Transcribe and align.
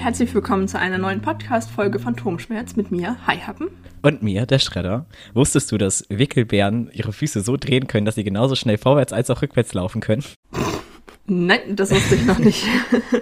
Herzlich 0.00 0.34
willkommen 0.34 0.66
zu 0.66 0.78
einer 0.78 0.96
neuen 0.96 1.20
Podcast-Folge 1.20 1.98
von 1.98 2.16
Turmschmerz 2.16 2.74
mit 2.74 2.90
mir, 2.90 3.18
Hi 3.26 3.36
Happen. 3.36 3.68
Und 4.00 4.22
mir, 4.22 4.46
der 4.46 4.58
Schredder. 4.58 5.04
Wusstest 5.34 5.70
du, 5.70 5.76
dass 5.76 6.06
Wickelbären 6.08 6.90
ihre 6.94 7.12
Füße 7.12 7.42
so 7.42 7.58
drehen 7.58 7.86
können, 7.86 8.06
dass 8.06 8.14
sie 8.14 8.24
genauso 8.24 8.54
schnell 8.54 8.78
vorwärts 8.78 9.12
als 9.12 9.28
auch 9.28 9.42
rückwärts 9.42 9.74
laufen 9.74 10.00
können? 10.00 10.24
Nein, 11.32 11.76
das 11.76 11.92
wusste 11.92 12.16
ich 12.16 12.24
noch 12.24 12.38
nicht. 12.40 12.64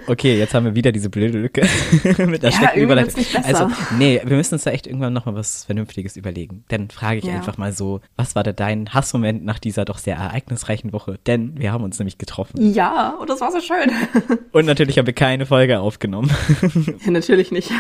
Okay, 0.06 0.38
jetzt 0.38 0.54
haben 0.54 0.64
wir 0.64 0.74
wieder 0.74 0.92
diese 0.92 1.10
blöde 1.10 1.36
Lücke 1.38 1.60
mit 2.26 2.42
der 2.42 2.50
Ja, 2.50 2.56
schlechten 2.56 2.80
Überleitung. 2.80 3.18
nicht 3.18 3.34
besser. 3.34 3.46
Also, 3.66 3.70
nee, 3.98 4.18
wir 4.24 4.34
müssen 4.36 4.54
uns 4.54 4.64
da 4.64 4.70
echt 4.70 4.86
irgendwann 4.86 5.12
nochmal 5.12 5.34
was 5.34 5.64
Vernünftiges 5.66 6.16
überlegen. 6.16 6.64
Dann 6.68 6.88
frage 6.88 7.18
ich 7.18 7.24
Ja. 7.24 7.34
einfach 7.34 7.58
mal 7.58 7.72
so, 7.72 8.00
was 8.16 8.34
war 8.34 8.42
da 8.44 8.52
dein 8.52 8.94
Hassmoment 8.94 9.44
nach 9.44 9.58
dieser 9.58 9.84
doch 9.84 9.98
sehr 9.98 10.16
ereignisreichen 10.16 10.94
Woche? 10.94 11.18
Denn 11.26 11.58
wir 11.60 11.70
haben 11.70 11.84
uns 11.84 11.98
nämlich 11.98 12.16
getroffen. 12.16 12.72
Ja, 12.72 13.10
und 13.20 13.28
das 13.28 13.42
war 13.42 13.52
so 13.52 13.60
schön. 13.60 13.90
Und 14.52 14.64
natürlich 14.64 14.98
haben 14.98 15.06
wir 15.06 15.12
keine 15.12 15.44
Folge 15.44 15.78
aufgenommen. 15.80 16.30
ja, 17.04 17.10
natürlich 17.10 17.50
nicht. 17.52 17.70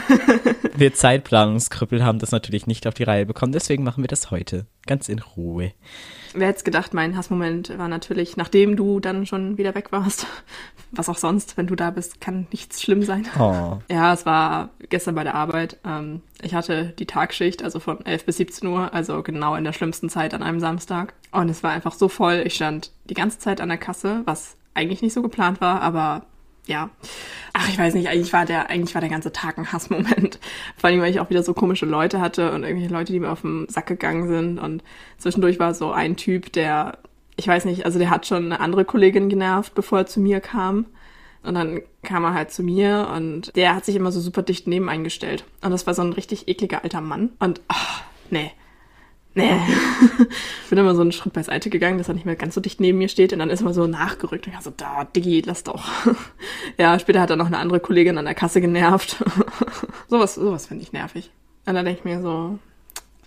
Wir 0.76 0.92
Zeitplanungskrüppel 0.92 2.04
haben 2.04 2.18
das 2.18 2.30
natürlich 2.32 2.66
nicht 2.66 2.86
auf 2.86 2.92
die 2.94 3.04
Reihe 3.04 3.24
bekommen, 3.24 3.52
deswegen 3.52 3.82
machen 3.82 4.04
wir 4.04 4.08
das 4.08 4.30
heute. 4.30 4.66
Ganz 4.86 5.08
in 5.08 5.18
Ruhe. 5.20 5.72
Wer 6.38 6.48
hätte 6.48 6.64
gedacht, 6.64 6.94
mein 6.94 7.16
Hassmoment 7.16 7.76
war 7.78 7.88
natürlich, 7.88 8.36
nachdem 8.36 8.76
du 8.76 9.00
dann 9.00 9.26
schon 9.26 9.58
wieder 9.58 9.74
weg 9.74 9.92
warst. 9.92 10.26
Was 10.90 11.08
auch 11.08 11.18
sonst, 11.18 11.56
wenn 11.56 11.66
du 11.66 11.74
da 11.74 11.90
bist, 11.90 12.20
kann 12.20 12.46
nichts 12.50 12.80
schlimm 12.82 13.02
sein. 13.02 13.26
Oh. 13.38 13.78
Ja, 13.90 14.12
es 14.12 14.24
war 14.24 14.70
gestern 14.88 15.14
bei 15.14 15.24
der 15.24 15.34
Arbeit. 15.34 15.78
Ähm, 15.84 16.22
ich 16.40 16.54
hatte 16.54 16.94
die 16.98 17.06
Tagschicht, 17.06 17.62
also 17.62 17.80
von 17.80 18.04
11 18.04 18.24
bis 18.24 18.36
17 18.36 18.68
Uhr, 18.68 18.94
also 18.94 19.22
genau 19.22 19.54
in 19.54 19.64
der 19.64 19.72
schlimmsten 19.72 20.08
Zeit 20.08 20.34
an 20.34 20.42
einem 20.42 20.60
Samstag. 20.60 21.14
Und 21.32 21.48
es 21.48 21.62
war 21.62 21.72
einfach 21.72 21.94
so 21.94 22.08
voll. 22.08 22.42
Ich 22.46 22.54
stand 22.54 22.92
die 23.08 23.14
ganze 23.14 23.38
Zeit 23.38 23.60
an 23.60 23.68
der 23.68 23.78
Kasse, 23.78 24.22
was 24.24 24.56
eigentlich 24.74 25.02
nicht 25.02 25.12
so 25.12 25.22
geplant 25.22 25.60
war, 25.60 25.82
aber 25.82 26.24
ja. 26.68 26.90
Ach, 27.54 27.68
ich 27.68 27.78
weiß 27.78 27.94
nicht, 27.94 28.08
eigentlich 28.08 28.32
war 28.32 28.44
der, 28.44 28.70
eigentlich 28.70 28.94
war 28.94 29.00
der 29.00 29.10
ganze 29.10 29.32
Tag 29.32 29.58
ein 29.58 29.72
Hassmoment. 29.72 30.38
Vor 30.76 30.90
allem, 30.90 31.00
weil 31.00 31.10
ich 31.10 31.18
auch 31.18 31.30
wieder 31.30 31.42
so 31.42 31.54
komische 31.54 31.86
Leute 31.86 32.20
hatte 32.20 32.52
und 32.52 32.62
irgendwelche 32.62 32.92
Leute, 32.92 33.12
die 33.12 33.20
mir 33.20 33.32
auf 33.32 33.40
den 33.40 33.68
Sack 33.68 33.86
gegangen 33.86 34.28
sind. 34.28 34.58
Und 34.58 34.84
zwischendurch 35.16 35.58
war 35.58 35.74
so 35.74 35.90
ein 35.90 36.16
Typ, 36.16 36.52
der, 36.52 36.98
ich 37.36 37.48
weiß 37.48 37.64
nicht, 37.64 37.84
also 37.86 37.98
der 37.98 38.10
hat 38.10 38.26
schon 38.26 38.44
eine 38.44 38.60
andere 38.60 38.84
Kollegin 38.84 39.28
genervt, 39.28 39.74
bevor 39.74 40.00
er 40.00 40.06
zu 40.06 40.20
mir 40.20 40.40
kam. 40.40 40.86
Und 41.42 41.54
dann 41.54 41.80
kam 42.02 42.24
er 42.24 42.34
halt 42.34 42.50
zu 42.50 42.62
mir 42.62 43.10
und 43.14 43.56
der 43.56 43.74
hat 43.74 43.84
sich 43.84 43.96
immer 43.96 44.12
so 44.12 44.20
super 44.20 44.42
dicht 44.42 44.66
neben 44.66 44.90
eingestellt. 44.90 45.44
Und 45.62 45.70
das 45.70 45.86
war 45.86 45.94
so 45.94 46.02
ein 46.02 46.12
richtig 46.12 46.48
ekliger 46.48 46.84
alter 46.84 47.00
Mann. 47.00 47.30
Und, 47.38 47.62
ach, 47.68 48.02
nee. 48.28 48.52
Nee. 49.38 49.60
ich 50.64 50.68
bin 50.68 50.78
immer 50.78 50.94
so 50.96 51.00
einen 51.00 51.12
Schritt 51.12 51.32
beiseite 51.32 51.70
gegangen, 51.70 51.98
dass 51.98 52.08
er 52.08 52.14
nicht 52.14 52.26
mehr 52.26 52.34
ganz 52.34 52.54
so 52.54 52.60
dicht 52.60 52.80
neben 52.80 52.98
mir 52.98 53.08
steht. 53.08 53.32
Und 53.32 53.38
dann 53.38 53.50
ist 53.50 53.60
er 53.60 53.66
mal 53.66 53.74
so 53.74 53.86
nachgerückt. 53.86 54.46
Und 54.46 54.52
ich 54.52 54.60
so, 54.60 54.72
da, 54.76 55.04
Diggi, 55.04 55.42
lass 55.46 55.62
doch. 55.62 55.88
ja, 56.78 56.98
später 56.98 57.20
hat 57.20 57.30
er 57.30 57.36
noch 57.36 57.46
eine 57.46 57.58
andere 57.58 57.78
Kollegin 57.78 58.18
an 58.18 58.24
der 58.24 58.34
Kasse 58.34 58.60
genervt. 58.60 59.24
sowas, 60.08 60.34
sowas 60.34 60.66
finde 60.66 60.82
ich 60.82 60.92
nervig. 60.92 61.30
Und 61.66 61.74
dann 61.74 61.84
denke 61.84 62.00
ich 62.00 62.04
mir 62.04 62.20
so, 62.20 62.58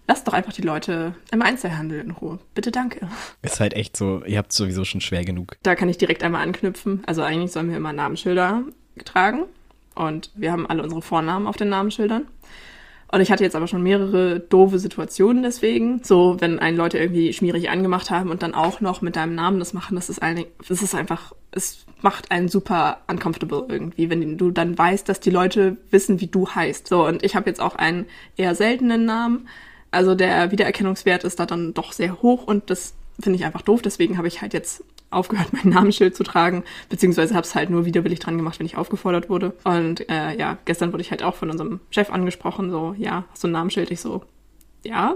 lass 0.08 0.26
doch 0.26 0.34
einfach 0.34 0.52
die 0.52 0.64
Leute 0.64 1.16
im 1.32 1.42
Einzelhandel 1.42 2.02
in 2.02 2.12
Ruhe. 2.12 2.40
Bitte 2.54 2.72
danke. 2.72 3.08
Ist 3.42 3.62
halt 3.62 3.74
echt 3.74 3.96
so, 3.96 4.24
ihr 4.26 4.38
habt 4.38 4.52
sowieso 4.52 4.84
schon 4.84 5.00
schwer 5.00 5.24
genug. 5.24 5.56
Da 5.64 5.76
kann 5.76 5.88
ich 5.88 5.98
direkt 5.98 6.24
einmal 6.24 6.44
anknüpfen. 6.44 7.04
Also 7.06 7.22
eigentlich 7.22 7.54
sollen 7.54 7.70
wir 7.70 7.78
immer 7.78 7.94
Namensschilder 7.94 8.64
tragen. 9.06 9.46
Und 9.96 10.32
wir 10.36 10.52
haben 10.52 10.68
alle 10.68 10.84
unsere 10.84 11.02
Vornamen 11.02 11.48
auf 11.48 11.56
den 11.56 11.70
Namensschildern. 11.70 12.28
Und 13.12 13.20
ich 13.20 13.30
hatte 13.30 13.44
jetzt 13.44 13.58
aber 13.58 13.68
schon 13.68 13.84
mehrere 13.84 14.40
doofe 14.40 14.80
Situationen 14.80 15.44
deswegen. 15.44 16.02
So, 16.04 16.38
wenn 16.40 16.60
einen 16.60 16.78
Leute 16.78 16.98
irgendwie 16.98 17.34
schmierig 17.34 17.70
angemacht 17.70 18.10
haben 18.10 18.30
und 18.30 18.42
dann 18.42 18.54
auch 18.54 18.80
noch 18.80 19.02
mit 19.02 19.18
deinem 19.18 19.36
Namen 19.36 19.60
das 19.60 19.74
machen, 19.74 19.96
das 19.96 20.10
ist, 20.10 20.22
ein, 20.22 20.46
das 20.68 20.82
ist 20.82 20.96
einfach, 20.96 21.34
es 21.52 21.86
macht 22.02 22.32
einen 22.32 22.48
super 22.48 23.02
uncomfortable 23.08 23.66
irgendwie, 23.68 24.10
wenn 24.10 24.38
du 24.38 24.52
dann 24.52 24.78
weißt, 24.78 25.10
dass 25.10 25.20
die 25.20 25.30
Leute 25.30 25.76
wissen, 25.90 26.22
wie 26.22 26.28
du 26.28 26.48
heißt. 26.48 26.88
So, 26.88 27.06
und 27.06 27.24
ich 27.24 27.36
habe 27.36 27.50
jetzt 27.50 27.60
auch 27.60 27.76
einen 27.76 28.06
eher 28.38 28.56
seltenen 28.56 29.04
Namen. 29.06 29.50
Also 29.92 30.16
der 30.16 30.52
Wiedererkennungswert 30.52 31.26
ist 31.26 31.38
da 31.38 31.46
dann 31.46 31.74
doch 31.74 31.92
sehr 31.92 32.22
hoch 32.22 32.46
und 32.46 32.70
das 32.70 32.94
finde 33.20 33.38
ich 33.38 33.46
einfach 33.46 33.62
doof. 33.62 33.82
Deswegen 33.82 34.18
habe 34.18 34.30
ich 34.30 34.42
halt 34.42 34.54
jetzt 34.54 34.86
aufgehört, 35.12 35.54
mein 35.54 35.74
Namensschild 35.74 36.16
zu 36.16 36.24
tragen, 36.24 36.64
beziehungsweise 36.90 37.36
habe 37.36 37.46
es 37.46 37.56
halt 37.56 37.70
nur 37.70 37.86
widerwillig 37.86 38.20
dran 38.20 38.38
gemacht, 38.38 38.60
wenn 38.60 38.66
ich 38.66 38.78
aufgefordert 38.78 39.30
wurde. 39.30 39.54
Und 39.64 40.10
äh, 40.10 40.38
ja, 40.38 40.58
gestern 40.66 40.92
wurde 40.92 41.02
ich 41.02 41.12
halt 41.12 41.24
auch 41.24 41.36
von 41.36 41.50
unserem 41.50 41.82
Chef 41.90 42.12
angesprochen, 42.12 42.72
so, 42.72 42.96
ja, 42.98 43.26
hast 43.32 43.44
du 43.44 43.48
ein 43.48 43.52
Namensschild? 43.52 43.92
Ich 43.92 44.02
so, 44.02 44.24
ja, 44.84 45.16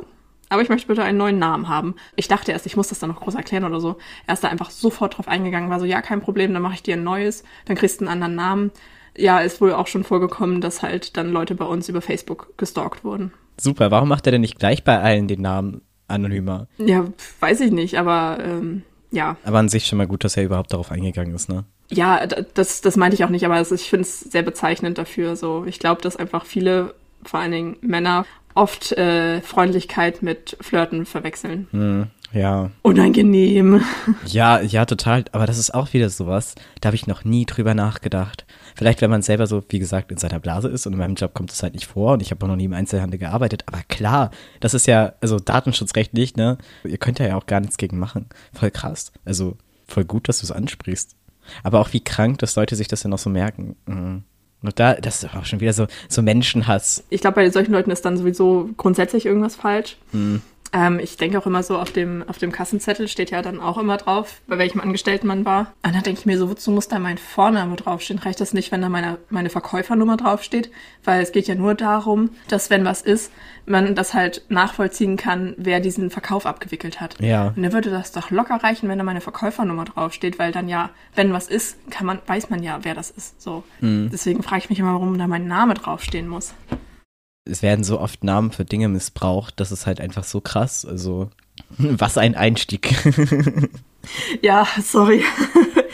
aber 0.49 0.61
ich 0.61 0.69
möchte 0.69 0.87
bitte 0.87 1.03
einen 1.03 1.17
neuen 1.17 1.39
Namen 1.39 1.67
haben. 1.67 1.95
Ich 2.15 2.27
dachte 2.27 2.51
erst, 2.51 2.65
ich 2.65 2.77
muss 2.77 2.89
das 2.89 2.99
dann 2.99 3.09
noch 3.09 3.21
groß 3.21 3.35
erklären 3.35 3.63
oder 3.63 3.79
so. 3.79 3.97
Er 4.27 4.35
ist 4.35 4.43
da 4.43 4.49
einfach 4.49 4.69
sofort 4.69 5.17
drauf 5.17 5.27
eingegangen, 5.27 5.69
war 5.69 5.79
so, 5.79 5.85
ja, 5.85 6.01
kein 6.01 6.21
Problem, 6.21 6.53
dann 6.53 6.61
mache 6.61 6.75
ich 6.75 6.83
dir 6.83 6.95
ein 6.95 7.03
neues, 7.03 7.43
dann 7.65 7.75
kriegst 7.75 7.99
du 7.99 8.05
einen 8.05 8.13
anderen 8.13 8.35
Namen. 8.35 8.71
Ja, 9.17 9.39
ist 9.39 9.61
wohl 9.61 9.73
auch 9.73 9.87
schon 9.87 10.03
vorgekommen, 10.03 10.61
dass 10.61 10.83
halt 10.83 11.17
dann 11.17 11.31
Leute 11.31 11.55
bei 11.55 11.65
uns 11.65 11.87
über 11.89 12.01
Facebook 12.01 12.53
gestalkt 12.57 13.03
wurden. 13.03 13.31
Super, 13.59 13.89
warum 13.89 14.09
macht 14.09 14.25
er 14.27 14.33
denn 14.33 14.41
nicht 14.41 14.59
gleich 14.59 14.83
bei 14.83 14.99
allen 14.99 15.27
den 15.27 15.41
Namen 15.41 15.81
anonymer? 16.07 16.67
Ja, 16.77 17.05
weiß 17.39 17.61
ich 17.61 17.71
nicht, 17.71 17.97
aber 17.97 18.37
ähm, 18.41 18.83
ja. 19.11 19.37
Aber 19.43 19.59
an 19.59 19.69
sich 19.69 19.87
schon 19.87 19.97
mal 19.97 20.07
gut, 20.07 20.23
dass 20.23 20.37
er 20.37 20.43
überhaupt 20.43 20.73
darauf 20.73 20.91
eingegangen 20.91 21.35
ist, 21.35 21.49
ne? 21.49 21.63
Ja, 21.89 22.25
das, 22.25 22.81
das 22.81 22.95
meinte 22.95 23.15
ich 23.15 23.23
auch 23.23 23.29
nicht, 23.29 23.45
aber 23.45 23.61
ich 23.61 23.89
finde 23.89 24.01
es 24.01 24.19
sehr 24.19 24.41
bezeichnend 24.41 24.97
dafür. 24.97 25.35
So, 25.35 25.65
ich 25.65 25.79
glaube, 25.79 26.01
dass 26.01 26.15
einfach 26.15 26.45
viele, 26.45 26.95
vor 27.23 27.39
allen 27.39 27.51
Dingen 27.51 27.77
Männer, 27.81 28.25
oft 28.55 28.93
äh, 28.93 29.41
Freundlichkeit 29.41 30.23
mit 30.23 30.57
Flirten 30.61 31.05
verwechseln. 31.05 31.67
Hm, 31.71 32.07
ja. 32.35 32.69
Unangenehm. 32.81 33.81
Ja, 34.25 34.61
ja, 34.61 34.85
total. 34.85 35.25
Aber 35.31 35.47
das 35.47 35.57
ist 35.57 35.73
auch 35.73 35.93
wieder 35.93 36.09
sowas, 36.09 36.55
da 36.81 36.87
habe 36.87 36.95
ich 36.95 37.07
noch 37.07 37.23
nie 37.23 37.45
drüber 37.45 37.73
nachgedacht. 37.73 38.45
Vielleicht, 38.75 39.01
wenn 39.01 39.09
man 39.09 39.21
selber 39.21 39.47
so, 39.47 39.63
wie 39.69 39.79
gesagt, 39.79 40.11
in 40.11 40.17
seiner 40.17 40.39
Blase 40.39 40.67
ist 40.67 40.85
und 40.85 40.93
in 40.93 40.99
meinem 40.99 41.15
Job 41.15 41.33
kommt 41.33 41.51
es 41.51 41.63
halt 41.63 41.73
nicht 41.73 41.87
vor 41.87 42.13
und 42.13 42.21
ich 42.21 42.31
habe 42.31 42.43
auch 42.45 42.49
noch 42.49 42.57
nie 42.57 42.65
im 42.65 42.73
Einzelhandel 42.73 43.19
gearbeitet. 43.19 43.63
Aber 43.67 43.81
klar, 43.87 44.31
das 44.59 44.73
ist 44.73 44.85
ja, 44.85 45.13
also 45.21 45.39
datenschutzrechtlich, 45.39 46.35
ne? 46.35 46.57
Ihr 46.83 46.97
könnt 46.97 47.19
ja 47.19 47.35
auch 47.37 47.45
gar 47.45 47.61
nichts 47.61 47.77
gegen 47.77 47.97
machen. 47.97 48.27
Voll 48.53 48.71
krass. 48.71 49.11
Also 49.23 49.57
voll 49.87 50.05
gut, 50.05 50.27
dass 50.27 50.39
du 50.39 50.45
es 50.45 50.51
ansprichst. 50.51 51.15
Aber 51.63 51.79
auch 51.79 51.93
wie 51.93 52.01
krank, 52.01 52.39
dass 52.39 52.55
Leute 52.55 52.75
sich 52.75 52.87
das 52.87 53.03
ja 53.03 53.09
noch 53.09 53.19
so 53.19 53.29
merken. 53.29 53.75
Mhm. 53.85 54.23
Und 54.61 54.79
da, 54.79 54.95
das 54.95 55.23
ist 55.23 55.35
auch 55.35 55.45
schon 55.45 55.59
wieder 55.59 55.73
so, 55.73 55.85
so 56.09 56.21
Menschenhass. 56.21 57.03
Ich 57.09 57.21
glaube, 57.21 57.35
bei 57.35 57.49
solchen 57.49 57.71
Leuten 57.71 57.91
ist 57.91 58.03
dann 58.03 58.17
sowieso 58.17 58.69
grundsätzlich 58.77 59.25
irgendwas 59.25 59.55
falsch. 59.55 59.97
Ähm, 60.73 60.99
ich 60.99 61.17
denke 61.17 61.37
auch 61.37 61.45
immer 61.45 61.63
so, 61.63 61.77
auf 61.77 61.91
dem, 61.91 62.23
auf 62.27 62.37
dem 62.37 62.51
Kassenzettel 62.51 63.07
steht 63.07 63.31
ja 63.31 63.41
dann 63.41 63.59
auch 63.59 63.77
immer 63.77 63.97
drauf, 63.97 64.41
bei 64.47 64.57
welchem 64.57 64.81
Angestellten 64.81 65.27
man 65.27 65.45
war. 65.45 65.73
Und 65.83 65.95
dann 65.95 66.03
denke 66.03 66.19
ich 66.19 66.25
mir 66.25 66.37
so, 66.37 66.49
wozu 66.49 66.71
muss 66.71 66.87
da 66.87 66.99
mein 66.99 67.17
Vorname 67.17 67.75
draufstehen? 67.75 68.19
Reicht 68.19 68.41
das 68.41 68.53
nicht, 68.53 68.71
wenn 68.71 68.81
da 68.81 68.89
meine, 68.89 69.17
meine 69.29 69.49
Verkäufernummer 69.49 70.17
draufsteht? 70.17 70.71
Weil 71.03 71.21
es 71.21 71.31
geht 71.31 71.47
ja 71.47 71.55
nur 71.55 71.75
darum, 71.75 72.31
dass 72.47 72.69
wenn 72.69 72.83
was 72.85 73.01
ist, 73.01 73.31
man 73.65 73.95
das 73.95 74.13
halt 74.13 74.43
nachvollziehen 74.49 75.17
kann, 75.17 75.55
wer 75.57 75.79
diesen 75.79 76.09
Verkauf 76.09 76.45
abgewickelt 76.45 77.01
hat. 77.01 77.19
Ja. 77.19 77.53
Und 77.55 77.63
dann 77.63 77.73
würde 77.73 77.89
das 77.89 78.11
doch 78.11 78.29
locker 78.29 78.55
reichen, 78.55 78.89
wenn 78.89 78.97
da 78.97 79.03
meine 79.03 79.21
Verkäufernummer 79.21 79.85
draufsteht, 79.85 80.37
weil 80.39 80.51
dann 80.51 80.67
ja, 80.67 80.89
wenn 81.15 81.33
was 81.33 81.47
ist, 81.47 81.89
kann 81.89 82.05
man, 82.05 82.19
weiß 82.27 82.49
man 82.49 82.61
ja, 82.61 82.79
wer 82.83 82.93
das 82.93 83.09
ist. 83.09 83.41
So. 83.41 83.63
Deswegen 83.81 84.43
frage 84.43 84.59
ich 84.59 84.69
mich 84.69 84.79
immer, 84.79 84.93
warum 84.93 85.17
da 85.17 85.27
mein 85.27 85.47
Name 85.47 85.73
draufstehen 85.73 86.27
muss. 86.27 86.53
Es 87.45 87.61
werden 87.61 87.83
so 87.83 87.99
oft 87.99 88.23
Namen 88.23 88.51
für 88.51 88.65
Dinge 88.65 88.89
missbraucht, 88.89 89.59
das 89.59 89.71
ist 89.71 89.85
halt 89.85 90.01
einfach 90.01 90.23
so 90.23 90.41
krass. 90.41 90.85
Also, 90.85 91.29
was 91.77 92.17
ein 92.17 92.35
Einstieg. 92.35 92.93
Ja, 94.43 94.67
sorry. 94.83 95.23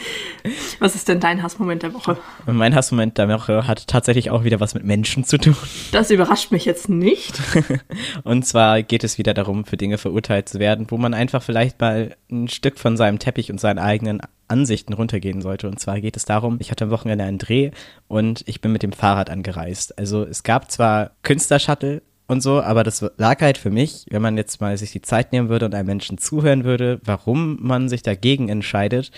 Was 0.78 0.94
ist 0.94 1.08
denn 1.08 1.20
dein 1.20 1.42
Hassmoment 1.42 1.82
der 1.82 1.94
Woche? 1.94 2.16
mein 2.46 2.74
Hassmoment 2.74 3.18
der 3.18 3.28
Woche 3.28 3.66
hat 3.66 3.86
tatsächlich 3.86 4.30
auch 4.30 4.44
wieder 4.44 4.60
was 4.60 4.74
mit 4.74 4.84
Menschen 4.84 5.24
zu 5.24 5.38
tun. 5.38 5.56
Das 5.92 6.10
überrascht 6.10 6.50
mich 6.50 6.64
jetzt 6.64 6.88
nicht. 6.88 7.40
Und 8.24 8.46
zwar 8.46 8.82
geht 8.82 9.04
es 9.04 9.18
wieder 9.18 9.34
darum, 9.34 9.64
für 9.64 9.76
Dinge 9.76 9.98
verurteilt 9.98 10.48
zu 10.48 10.58
werden, 10.58 10.86
wo 10.88 10.96
man 10.96 11.14
einfach 11.14 11.42
vielleicht 11.42 11.80
mal 11.80 12.16
ein 12.30 12.48
Stück 12.48 12.78
von 12.78 12.96
seinem 12.96 13.18
Teppich 13.18 13.50
und 13.50 13.60
seinen 13.60 13.78
eigenen 13.78 14.20
Ansichten 14.48 14.92
runtergehen 14.92 15.40
sollte. 15.40 15.68
Und 15.68 15.78
zwar 15.80 16.00
geht 16.00 16.16
es 16.16 16.24
darum, 16.24 16.58
ich 16.60 16.70
hatte 16.70 16.84
am 16.84 16.90
Wochenende 16.90 17.24
einen 17.24 17.38
Dreh 17.38 17.70
und 18.08 18.42
ich 18.46 18.60
bin 18.60 18.72
mit 18.72 18.82
dem 18.82 18.92
Fahrrad 18.92 19.30
angereist. 19.30 19.98
Also 19.98 20.24
es 20.24 20.42
gab 20.42 20.70
zwar 20.70 21.12
Künstlershuttle 21.22 22.02
und 22.26 22.42
so, 22.42 22.62
aber 22.62 22.84
das 22.84 23.04
lag 23.16 23.40
halt 23.40 23.58
für 23.58 23.70
mich, 23.70 24.06
wenn 24.10 24.22
man 24.22 24.36
jetzt 24.36 24.60
mal 24.60 24.76
sich 24.78 24.92
die 24.92 25.02
Zeit 25.02 25.32
nehmen 25.32 25.48
würde 25.48 25.66
und 25.66 25.74
einem 25.74 25.86
Menschen 25.86 26.18
zuhören 26.18 26.64
würde, 26.64 27.00
warum 27.04 27.58
man 27.60 27.88
sich 27.88 28.02
dagegen 28.02 28.48
entscheidet. 28.48 29.10